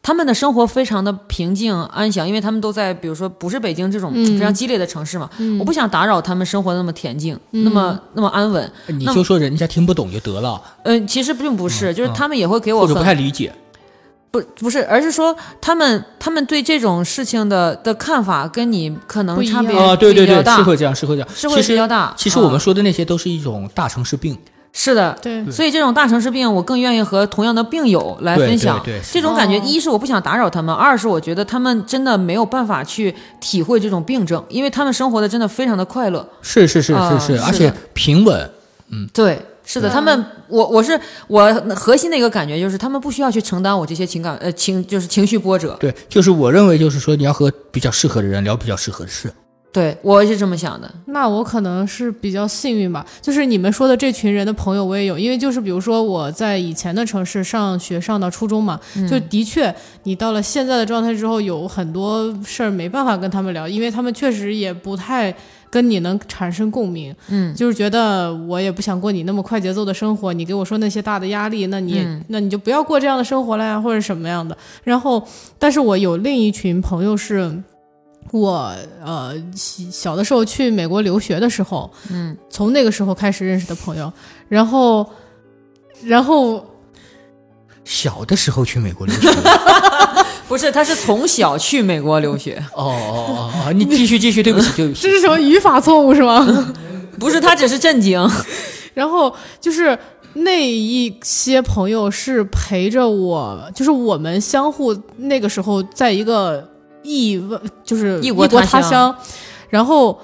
[0.00, 4.38] 他们的生活非常的平静安详，因为他们都在比如说不是北京这种嗯。
[4.38, 8.72] 非常激烈的城市嘛，我不想打扰他们生活的那么恬静，那么那么安稳。
[8.86, 12.14] 你就说人家听不懂就得了，嗯、其实并不是，就是嗯。
[12.14, 13.52] 他们也会给我或不太理解。
[14.30, 21.28] 不不是，而是说他们他们对这种事情的的看法跟你可能差别啊，对对对，是会这样，是会这样。
[21.34, 22.14] 是会比较大。
[22.16, 24.36] 其实我们啊说的那些都是一种大城市病。
[24.72, 25.16] 是的。
[25.20, 28.80] 对，所以这种大城市病，我更愿意和同样的病友来分享。
[28.84, 36.28] 对这种感觉，哦一是我不想打扰他们，二是我觉得他们真的没有办法去体会这种病症，因为他们生活的真的非常的快乐。
[36.42, 38.50] 是是是是，是而且平稳。
[38.90, 45.76] 嗯对，是的，他们，我我是我核心的一个感觉就是，他们不需要去承担我这些情感呃情就是情绪波折。
[45.78, 49.30] 对，就是我认为，就是说你要和比较适合的人聊比较适合的事。
[49.78, 50.90] 对我是这么想的。
[51.06, 59.72] 那我可能是比较幸运吧，就是你们说的这群人的朋友我也有，因为就是比如说我在以前的城市上学上到初中嘛，就的确
[60.02, 65.32] 你到了现在的状态之后，有很多事儿没办法跟他们聊，因为他们确实也不太
[65.70, 74.56] 跟你能产生共鸣，嗯就是觉得我也不想过你那么快节奏的生活，你给我说那些大的压力，那你、嗯那你就不要过这样的生活了呀，或者什么样的。
[74.82, 75.22] 然后，
[75.58, 77.62] 但是我有另一群朋友是。
[78.32, 78.74] 我
[79.04, 84.12] 呃小小的时候去美国留学的时候，嗯，从那个时候开始认识的朋友，
[84.48, 85.08] 然后，
[86.04, 86.64] 然后
[87.84, 89.28] 小的时候去美国留学，
[90.48, 96.74] 不是，他是从小去美国留学，哦哦哦哦，你继续继续，对不起对不起 这，是什么语法错误是吗？
[97.18, 98.18] 不是他只是震惊。
[98.94, 99.96] 然后就是
[100.34, 106.68] 那一些朋友是陪着我，就是我们相互那个时候在一个
[107.02, 109.16] 异问，就是异国他他乡
[109.68, 110.18] 然后。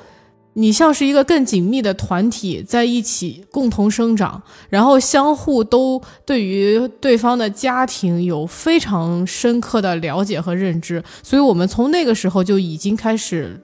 [0.57, 13.61] 你像是一个更紧密的团体在一起共同生长，然后相互都对于对方的家庭有非常深刻的了解和认知，所以我们从那个时候就已经开始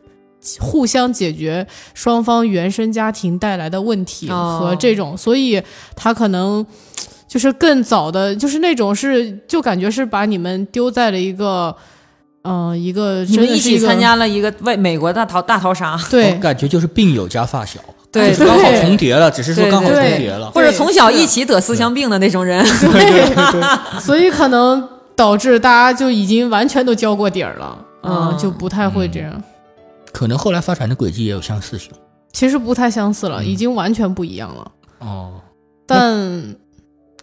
[0.59, 1.65] 互相解决
[1.95, 5.63] 双方原生家庭带来的问题哦和这种，所以
[5.95, 6.67] 他可能
[7.29, 11.77] 就是更早的，就是那种是就感觉是把你们丢在了一个，
[12.43, 17.79] 嗯、一个你们一起参加了一个外美国大逃大逃杀， 对我感觉就是病友加发小，
[18.11, 20.51] 对就是刚好重叠了，只是说刚好重对叠了。
[20.53, 22.65] 或者从小一起得思乡病的那种人。
[22.65, 23.61] 对，
[24.01, 29.43] 所以可能导致大家就已经完全都交过底儿了，嗯，嗯就不太会这样。
[30.13, 31.91] 可能后来发展的轨迹也有相似性。
[32.33, 34.73] 其实不太相似了，嗯已经完全不一样了。
[35.01, 35.33] 哦，
[35.87, 36.57] 但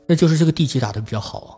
[0.06, 1.52] 那就是这个地基打的比较好啊，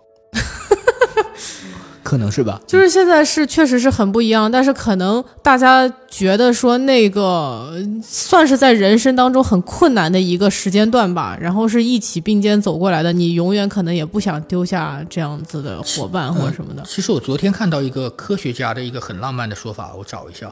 [2.10, 2.60] 可能是吧？
[2.65, 16.81] 就是现在是确实是很不一样，但是可能大家觉得说那个呃算是在人生当中很困难的一个时间段吧，然后是一起并肩走过来的，你永远可能也不想丢下这样子的伙伴或者什么的。
[16.84, 20.52] 其实我昨天看到一个科学家的一个很浪漫的说法，我找一下。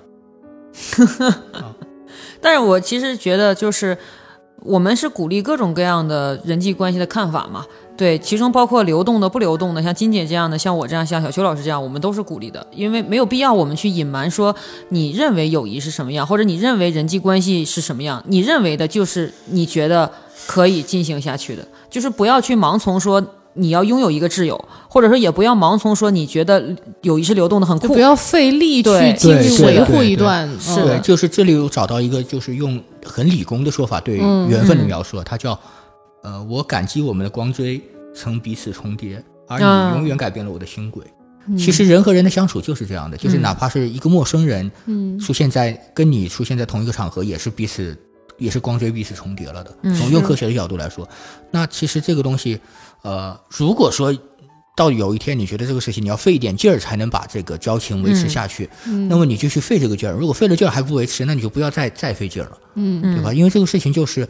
[2.40, 3.98] 但是我其实觉得，就是
[4.62, 7.66] 我们是鼓励各种各样的人际关系的看法嘛。
[7.98, 14.56] 对，其中包括流动的、不流动的，像金姐这样的，像我这样，像小邱老师这样，我们都是鼓励的，因为没有必要我们去隐瞒说
[14.90, 20.10] 你认为友谊是什么样，或者你认为人际关系是什么样，你认为的就是你觉得
[20.46, 23.22] 可以进行下去的，就是不要去盲从说
[23.54, 26.64] 你要拥有一个挚友，或者说也不要盲从说你觉得
[27.02, 35.60] 友谊是流动的很酷不，要费力去对继对是的续维护一段，嗯是的，就是这里我找到一个，就是用很理工的说法对嗯缘分的描述，它叫
[36.28, 37.82] 呃，我感激我们的光锥
[38.14, 41.06] 曾彼此重叠，而嗯你永远改变了我的心轨。
[41.48, 47.98] 嗯其实人和人的相处就是这样的，就是嗯哪怕是一个陌生人嗯出现在跟你出现在同一个场合，也是彼此
[48.38, 49.74] 也是光锥彼此重叠了的。
[49.84, 51.08] 嗯从用科学的角度来说，
[51.50, 52.60] 那其实这个东西，
[53.04, 54.14] 呃，如果说
[54.76, 60.12] 到有一天你觉得这个事情你要费一点劲儿才能把这个交情维持下去，嗯那么你就去费这个劲儿。
[60.12, 63.34] 如果费了劲儿还不维持，那你就不要再再费劲儿了，嗯对吧？
[63.34, 64.28] 因为这个事情就是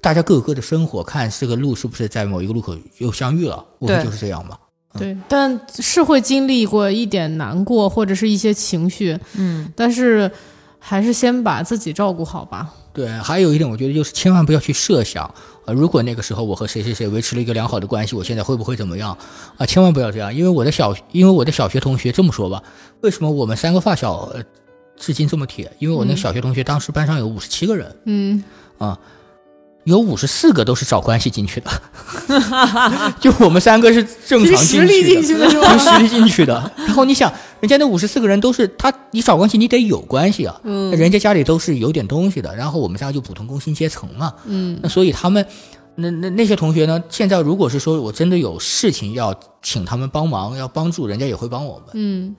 [0.00, 4.56] 大家各有各的生活，看这个路是不是在某一个路口又相遇了，我们就是这样嘛。
[4.98, 10.30] 对，但是会经历过一点难过或者是一些情绪，嗯，但是
[10.78, 12.72] 还是先把自己照顾好吧。
[12.92, 15.32] 对，还有一点，我觉得就是千万不要去设想，
[15.66, 19.16] 呃，如果那个时候我和谁谁谁维持了一个良好的关系，我现在会不会怎么样？
[19.56, 22.62] 啊、千万不要这样，因为我的小，因为我的小学同学这么说吧，
[23.02, 24.42] 为什么我们三个发小、呃、
[24.96, 25.70] 至今这么铁？
[25.78, 28.42] 因为我那个小学同学当时班上有五十七个人，嗯，
[28.78, 28.98] 啊，
[29.88, 31.70] 有五十四个都是找关系进去的，
[33.18, 36.70] 就我们三个是正常凭实力进去的是吧凭实力进去的。
[36.76, 45.44] 然后你想，人家那五十四个人都是他，你找关系你得有关系啊，嗯人家家里都是有点东西的，然后我们仨就普通工薪阶层嘛，嗯那所以他们。
[46.00, 47.02] 那那那些同学呢？
[47.10, 51.86] 现在如果是说我真的有事情要请他们帮忙，要帮助，人家也会帮我们。
[51.94, 52.36] 嗯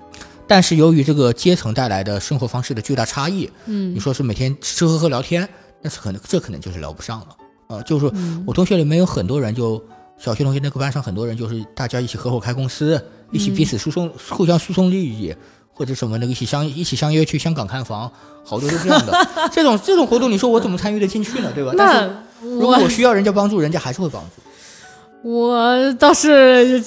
[0.48, 5.46] 但是由于这个阶层带来的生活方式的巨大差异，嗯你说是每天吃吃喝喝聊天，
[5.82, 7.28] 那是可能这可能就是聊不上了。
[7.70, 8.12] 呃，就是说
[8.48, 9.80] 我同学里面有很多人就，
[10.18, 13.00] 小学同学那个班上很多人就是大家一起合伙开公司，
[13.32, 15.32] 一起彼此输送、互相输送利益，
[15.72, 18.12] 或者什么的，一起相一起相约去香港看房，
[18.44, 19.14] 好多都这样的。
[19.54, 21.52] 这种这种活动，你说我怎么参与得进去呢？
[21.54, 21.72] 对吧？
[21.78, 22.10] 但
[22.41, 25.30] 如果需要人家帮助，人家还是会帮助。
[25.30, 26.84] 我倒是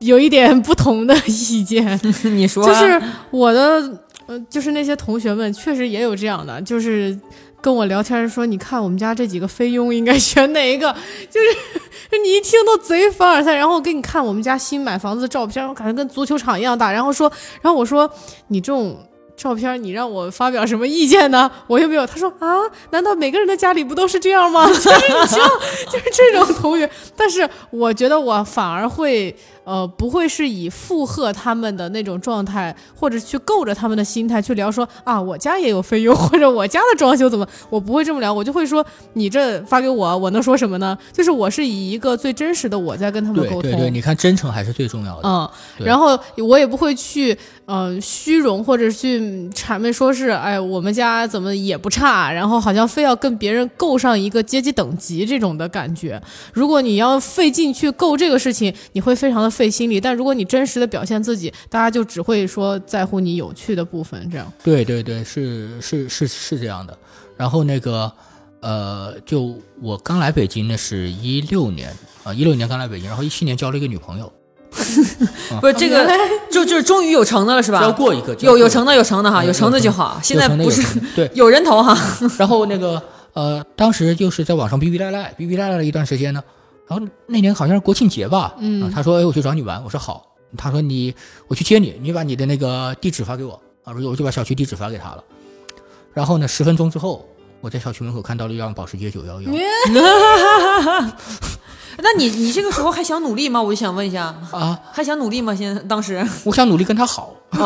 [0.00, 7.18] 有一点不同的意见， 你说、啊，就是我的呃，就是那些同学们确实也有这样的，就是
[7.66, 10.94] 跟我聊天说，你看我们家这几个菲佣应该选哪一个，
[11.28, 17.28] 就是你一听都贼凡尔赛，然后给你看我们家新买房子的照片，我感觉跟足球场一样大，然后说，
[17.60, 18.08] 然后我说
[18.46, 18.96] 你这种。
[19.36, 21.50] 照片，你让我发表什么意见呢？
[21.66, 22.06] 我又没有。
[22.06, 22.56] 他说啊，
[22.90, 24.64] 难道每个人的家里不都是这样吗？
[24.72, 25.46] 就是你知道，
[25.90, 26.88] 就是这种同学。
[27.14, 29.36] 但是我觉得我反而会。
[29.66, 40.96] 呃，不会是以附和他们的那种状态，或者去够着他们的心态去聊说啊，我家也有费用，或者我家的装修怎么，我不会这么聊，我就会说你这发给我，我能说什么呢？
[41.12, 43.62] 就是我是以一个最真实的我在跟他们沟通。
[43.62, 45.28] 对对对，你看真诚还是最重要的。
[45.28, 45.50] 嗯，
[45.84, 49.18] 然后我也不会去嗯虚荣或者去
[49.50, 56.22] 谄媚说是哎我们家怎么也不差，然后好像非要跟别人够上一个阶级等级这种的感觉。
[56.52, 59.50] 如果你要费劲去够这个事情，你会非常的。
[59.56, 64.52] 费心力，但如果你真实的表现自己，大家就只会说在乎你有趣的部分，这样。
[64.62, 66.96] 对对对，是是是是这样的。
[67.36, 68.12] 然后那个，
[68.60, 71.90] 呃，就我刚来北京，那是一六年
[72.22, 74.30] 啊，一六年刚来北京，然后一七年交了一个女朋友。
[75.60, 76.06] 不是这个，
[76.50, 77.80] 就就是终于有成的了，是吧？
[77.80, 80.20] 交过一个，有有成的有成的哈，有成的就好。
[80.22, 81.96] 现在不是对有人头哈。
[82.38, 83.02] 然后那个
[83.32, 86.42] 呃，当时就是在网上逼逼赖赖，逼逼赖赖了一段时间呢。
[86.88, 90.34] 然后那年好像是国庆节吧，嗯，他说，哎，我去找你玩，我说好。
[90.56, 91.14] 他说你，
[91.48, 95.24] 我去接你，你把你的那个地址发给我啊，我就把小区地址发给他了。
[96.14, 97.28] 然后呢，十分钟之后，
[97.60, 99.50] 我在小区门口看到了一辆保时捷九幺幺。
[101.98, 103.60] 那你你这个时候还想努力吗？
[103.60, 104.34] 我就想问一下。
[104.50, 105.54] 啊，还想努力吗？
[105.54, 106.26] 现在当时？
[106.44, 107.34] 我想努力跟他好，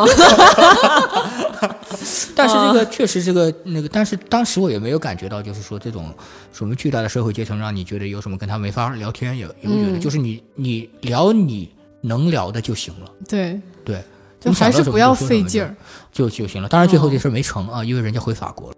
[2.35, 6.15] 但是这个确实这个那个，但是当时我也没有感觉到，就是说这种
[6.52, 13.61] 什么巨大的社会阶层让你觉得有什么跟他没法聊天，也也会觉得就是你你聊你能聊的就行了，对。
[13.85, 14.02] 对，
[14.39, 15.74] 就还是不要费劲儿。
[16.12, 16.69] 就就行了。
[16.69, 18.77] 当然最后这事没成啊，因为人家回法国了。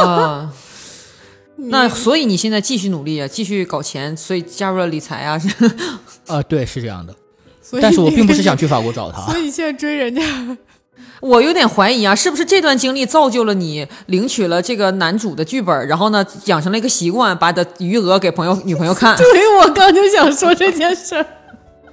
[0.00, 0.52] 啊。
[1.56, 5.48] 那所以你现在继续努力啊，继续搞钱，所以加入了理财啊，是
[6.28, 7.14] 啊，对，是这样的。
[7.80, 10.22] 但是我并不是想去法国找 他，所以现在追人家，
[11.20, 19.16] 我有点怀疑啊，是不是这段经历造就了你领取了这个男主的剧本，然后呢养成了一个习惯，把的余额给朋友女朋友看？
[19.16, 19.26] 对，
[19.58, 21.26] 我刚就想说这件事儿。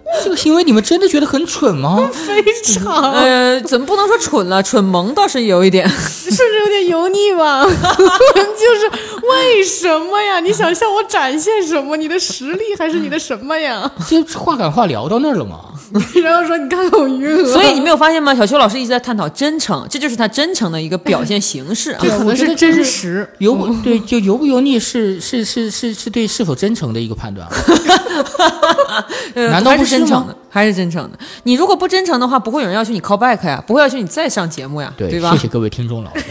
[0.24, 2.08] 这个行为你们真的觉得很蠢吗？
[2.12, 3.12] 非常。
[3.14, 4.62] 呃，怎么不能说蠢了？
[4.62, 7.64] 蠢萌倒是有一点， 是不是有点油腻吧？
[7.66, 8.92] 就是
[9.28, 10.40] 为什么呀？
[10.40, 11.96] 你想向我展现什么？
[11.98, 13.90] 你的实力还是你的什么呀？
[14.08, 15.60] 这话赶话聊到那儿了吗？
[16.24, 17.53] 然后说你看看我余额。
[17.53, 18.34] 所以你没有发现吗？
[18.34, 21.99] 小邱老师一直在探讨真诚，这就是他真诚的一个表现形式啊。
[22.02, 23.28] 这可能是真实。
[23.38, 27.48] 油不对，就油不油腻是是是是是对是否真诚的一个判断。
[29.36, 29.98] 难道不是？
[29.98, 31.20] 真诚的还是真诚的？
[31.44, 35.32] 你如果不真诚的话，不会有人要求你 call back 呀，不会要求你再上节目呀，对吧？
[35.32, 36.22] 谢谢各位听众老爷。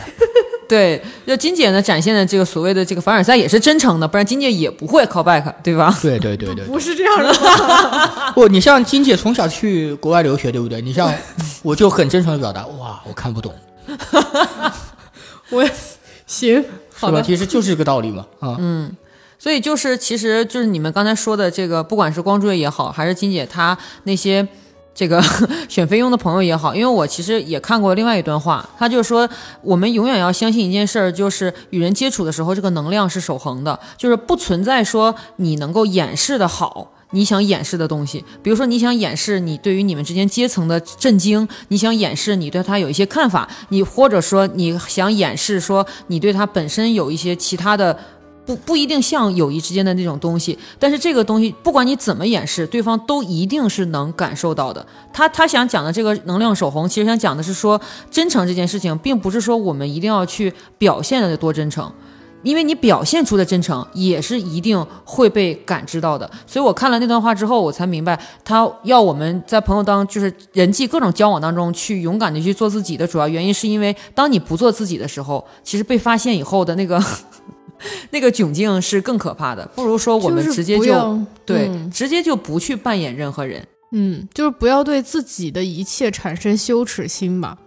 [0.73, 5.95] 对，就金姐呢展现的这个所谓的这个凡尔赛也是真诚的，不然金姐也不会 call back，对吧？
[6.01, 7.33] 对对对对，不是这样的。
[8.33, 10.81] 不，你像金姐从小去国外留学，对不对？
[10.81, 11.13] 你像
[11.63, 13.53] 我就很真诚的表达，哇，我看不懂。
[15.51, 15.63] 我
[16.27, 18.97] 行，好吧，其实就是这个道理嘛，啊，嗯。
[19.39, 24.47] 所以就是，其实就是你们刚才说的这个，不管是光追也好，还是金姐她那些
[24.95, 25.23] 这个
[25.69, 29.29] 选菲佣的朋友也好，因为我其实也看过另外一段话，他就说，
[29.63, 47.99] 我们永远要相信一件事儿，就是与人接触的时候，这个能量是守恒的，就是不存在说你能够掩饰的好，你想掩饰的东西，比如说你想掩饰你对于你们之间阶层的震惊，你想掩饰你对他有一些看法，你或者说你想掩饰说你对他本身有一些其他的。
[48.45, 54.85] 不不一定像友谊之间的那种东西，但是这个东西不管你怎么掩饰，对方都一定是能感受到的。
[55.13, 61.93] 他他想讲的这个能量守恒，其实想讲的是说真诚这件事情，并不是说我们一定要去表现的多真诚，
[62.43, 66.29] 因为你表现出的真诚也是一定会被感知到的。
[66.45, 77.01] 所以我看了那段话之后，我才明白他要我们在朋友当就是人际各种交往当中去勇敢的去做自己的主要原因，是因为当你不做自己的时候，其实被发现以后的那个。
[78.11, 83.67] 那个窘境是更可怕的，不如说我们直接就对，直接就不去扮演任何人。
[83.93, 87.59] 嗯，就是不要对自己的一切产生羞耻心吧。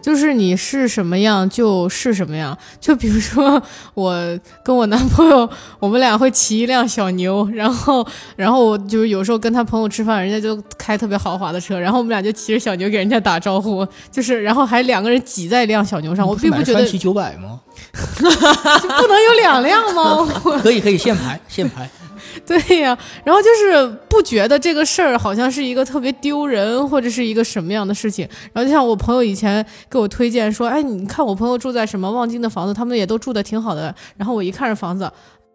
[0.00, 2.56] 就是你是什么样就是什么样。
[2.80, 3.62] 就比如说
[3.94, 5.48] 我跟我男朋友，
[5.78, 8.06] 我们俩会骑一辆小牛，然后，
[8.36, 16.26] 然后我就有时候跟他朋友吃饭，人家就开特别豪华的车，然后我们俩就骑着小牛给人家打招呼，就是然后还两个人挤在一辆小牛上。
[16.26, 17.60] 我并不觉得骑九百吗？
[17.92, 20.26] 不能有两辆吗？
[20.62, 21.88] 可以可以现排现排。
[22.46, 28.28] 对呀，然后就是不觉得这个事儿好像是一个特别丢人或者是一个什么样的事情。
[28.52, 33.94] 然后就像我朋友以前给我推荐说，哎，你看我朋友住在什么望京的房子，他们也都住的挺好的。
[34.16, 35.10] 然后我一看这房子，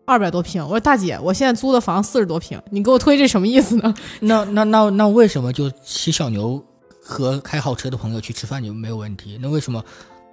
[0.06, 3.94] 二百多平，我说大姐，我现在租的房四十多平，你给我推这什么意思呢？
[4.22, 6.64] 那那那那为什么就骑小牛
[7.02, 9.40] 和开好车的朋友去吃饭就没有问题？
[9.42, 9.84] 那为什么？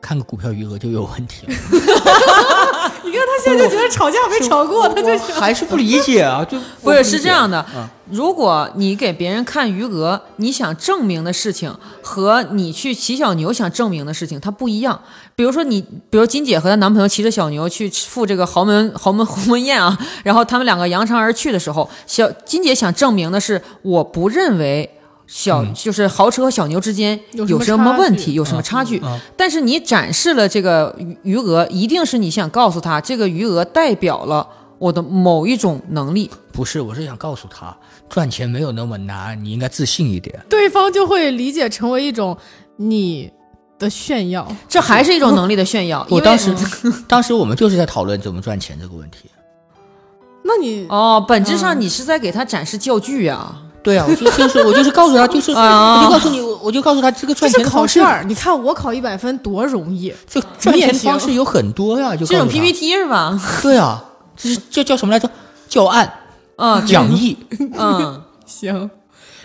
[0.03, 1.53] 看个股票余额就有问题了。
[3.05, 15.01] 你看他现在就觉得吵架没吵过，他就我还是不理解啊，就不是是这样的啊，如果你给别人看余额，你想证明的事情和你去骑小牛想证明的事情，它不一样。
[15.37, 24.99] 比如说你，比如金姐和她男朋友骑着小牛去赴这个豪门 豪门鸿门宴啊，然后他们两个扬长而去的时候，小金姐想证明的是，我不认为。
[25.27, 28.99] 小就是豪车和小牛之间有什么有什么差距问题，有什么差距？
[29.01, 34.47] 啊但是你展示了这个余余额，一定是你想告诉他，这个余额代表了
[34.78, 36.31] 我的某一种能力。
[36.53, 37.74] 不是，我是想告诉他，
[38.11, 40.39] 赚钱没有那么难，你应该自信一点。
[40.51, 42.36] 对方就会理解成为一种
[42.77, 43.32] 你
[43.78, 44.47] 的炫耀。
[44.69, 46.07] 这还是一种能力的炫耀。
[46.11, 46.55] 我当时
[46.85, 49.31] 嗯，当时我们就是在讨论怎么赚钱这个问题。
[50.44, 63.40] 那你哦，本质上你是在给他展示教具呀、对啊，我就就是我就是告诉他，就是啊 我就告诉你，我我就告诉他这个赚钱的方式试，儿，你看我考一百分多容易，这个赚钱方式有很多呀，就这种诉他 PPT 是吧？
[63.62, 64.02] 对啊，
[64.36, 65.28] 这是这叫什么来着？
[65.68, 66.12] 教案、
[66.56, 67.36] 嗯，讲义。
[67.78, 68.90] 嗯，行。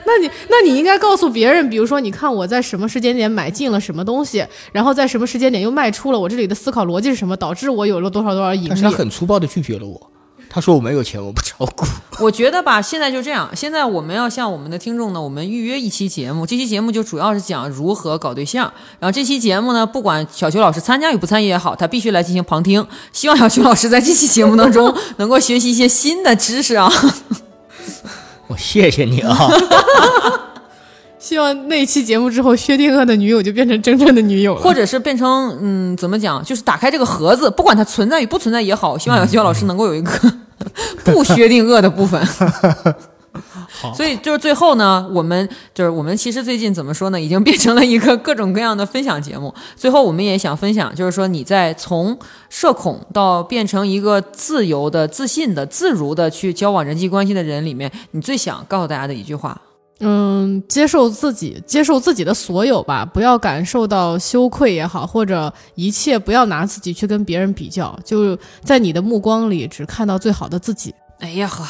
[0.06, 8.96] 那你那你应该告诉别人，比如说，你看我在什么时间点买进了什么东西，然后在什么时间点又卖出了，我这里的思考逻辑是什么，导致我有了多少多少盈但是他利。
[8.96, 10.10] 很粗暴的拒绝了我，
[10.50, 11.86] 他说我没有钱，我不炒股。
[12.20, 13.50] 我觉得吧，现在就这样。
[13.56, 18.72] 现在我们要向我们的听众呢，我们预约一期节目，这期节目就主要是讲如何搞对象。
[19.00, 22.86] 然后这期节目呢，不管小邱老师参加与不参与也好，他必须来进行旁听。
[23.12, 26.92] 希望小邱老师在这期节目当中能够学习一些新的知识啊。
[28.48, 29.36] 我谢谢你啊，
[31.28, 34.62] 希望那期节目之后，薛定谔的女友就变成真正的女友了。
[34.62, 36.42] 或者是变成嗯，怎么讲？
[36.42, 40.10] 就是打开这个盒子，不管它存在与不存在也好，希望小邱老师能够有一个
[41.04, 42.26] 不薛定谔的部分。
[43.94, 49.54] 所以就是最后呢，我们就是我们其实最近怎么说呢，已经变成了一个各种各样的分享节目。
[49.76, 52.18] 最后我们也想分享，就是说你在从
[52.50, 59.60] 社恐到变成一个自由的、自信的、自如的去交往人际关系的人里面，你最想告诉大家的一句话。
[60.00, 70.94] 嗯，接受自己，接受自己的所有吧，不要感受到羞愧也好，或者一切不要拿自己去跟别人比较，就在你的目光里只看到最好的自己。
[71.20, 71.66] 哎呀呵，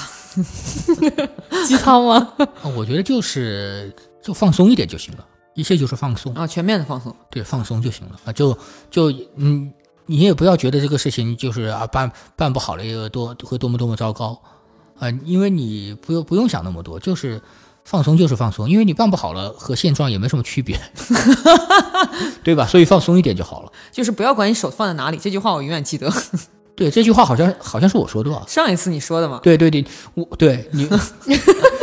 [1.66, 2.34] 鸡汤吗？
[2.76, 7.16] 我觉得就是就放松一点就行了，一切就是放松，啊，全面的放松。
[7.32, 8.58] 对，放松就行了啊，就
[8.91, 9.72] 就嗯，
[10.06, 14.38] 你也不要觉得这个事情就是啊办办不好了有多会多么多么糟糕
[14.99, 17.41] 啊，因为你不用不用想那么多，就是
[17.90, 20.78] 放松就是放松，因为你办不好了和现状也没什么区别，
[22.44, 22.68] 对吧？
[22.68, 23.72] 所以放松一点就好了。
[23.94, 26.12] 就是不要管你手放在哪里，这句话我永远记得。
[26.76, 28.44] 对，这句话好像好像是我说的吧？
[28.46, 29.86] 上一次你说的嘛，对对对，
[30.16, 30.88] 我对你，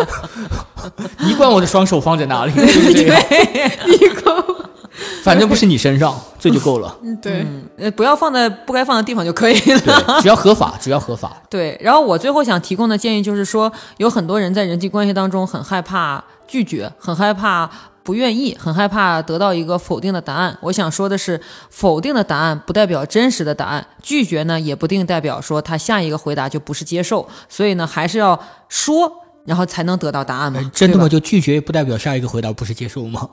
[1.25, 2.53] 你管我的双手放在哪里？
[2.53, 4.74] 对不对？
[5.23, 6.97] 反正不是你身上，这就够了。
[7.23, 7.47] 对，
[7.79, 9.81] 呃，不要放在不该放的地方就可以了。
[9.81, 11.43] 对， 只要合法，只要合法。
[11.49, 17.71] 对，然后我最后想提供的建议就是说，有很多人在人际关系当中很害怕拒绝，很害怕
[18.03, 20.59] 不愿意，很害怕得到一个否定的答案。
[20.61, 21.41] 我想说的是，
[21.71, 29.11] 否定的答案不代表真实的答案，拒绝呢也不定代表说他下一个回答就不是接受，所以呢还是要说，
[29.47, 30.71] 然后才能得到答案。
[30.75, 31.09] 真的吗？
[31.09, 33.27] 就拒绝不代表下一个回答不是接受吗？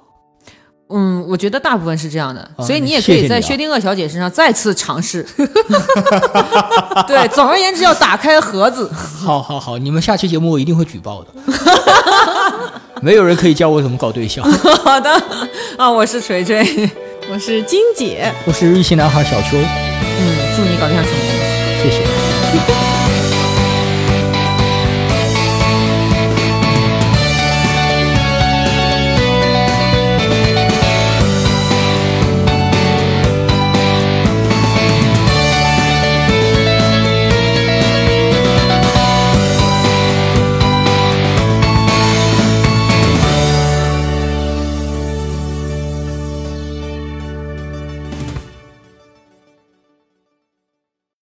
[0.94, 5.26] 嗯，我觉得大部分是这样的，啊所以你也可以在薛定谔小姐身上再次尝试。
[7.08, 8.90] 对，总而言之要打开盒子。
[8.94, 11.30] 好好好，你们下期节目我一定会举报的。
[13.02, 14.44] 没有人可以教我怎么搞对象。
[14.84, 15.10] 好的，
[15.78, 16.90] 啊，我是锤锤，
[17.32, 18.32] 我是金姐。
[18.46, 21.20] 我是日系男孩小秋，嗯，祝你搞对象成功。
[21.82, 23.11] 谢谢。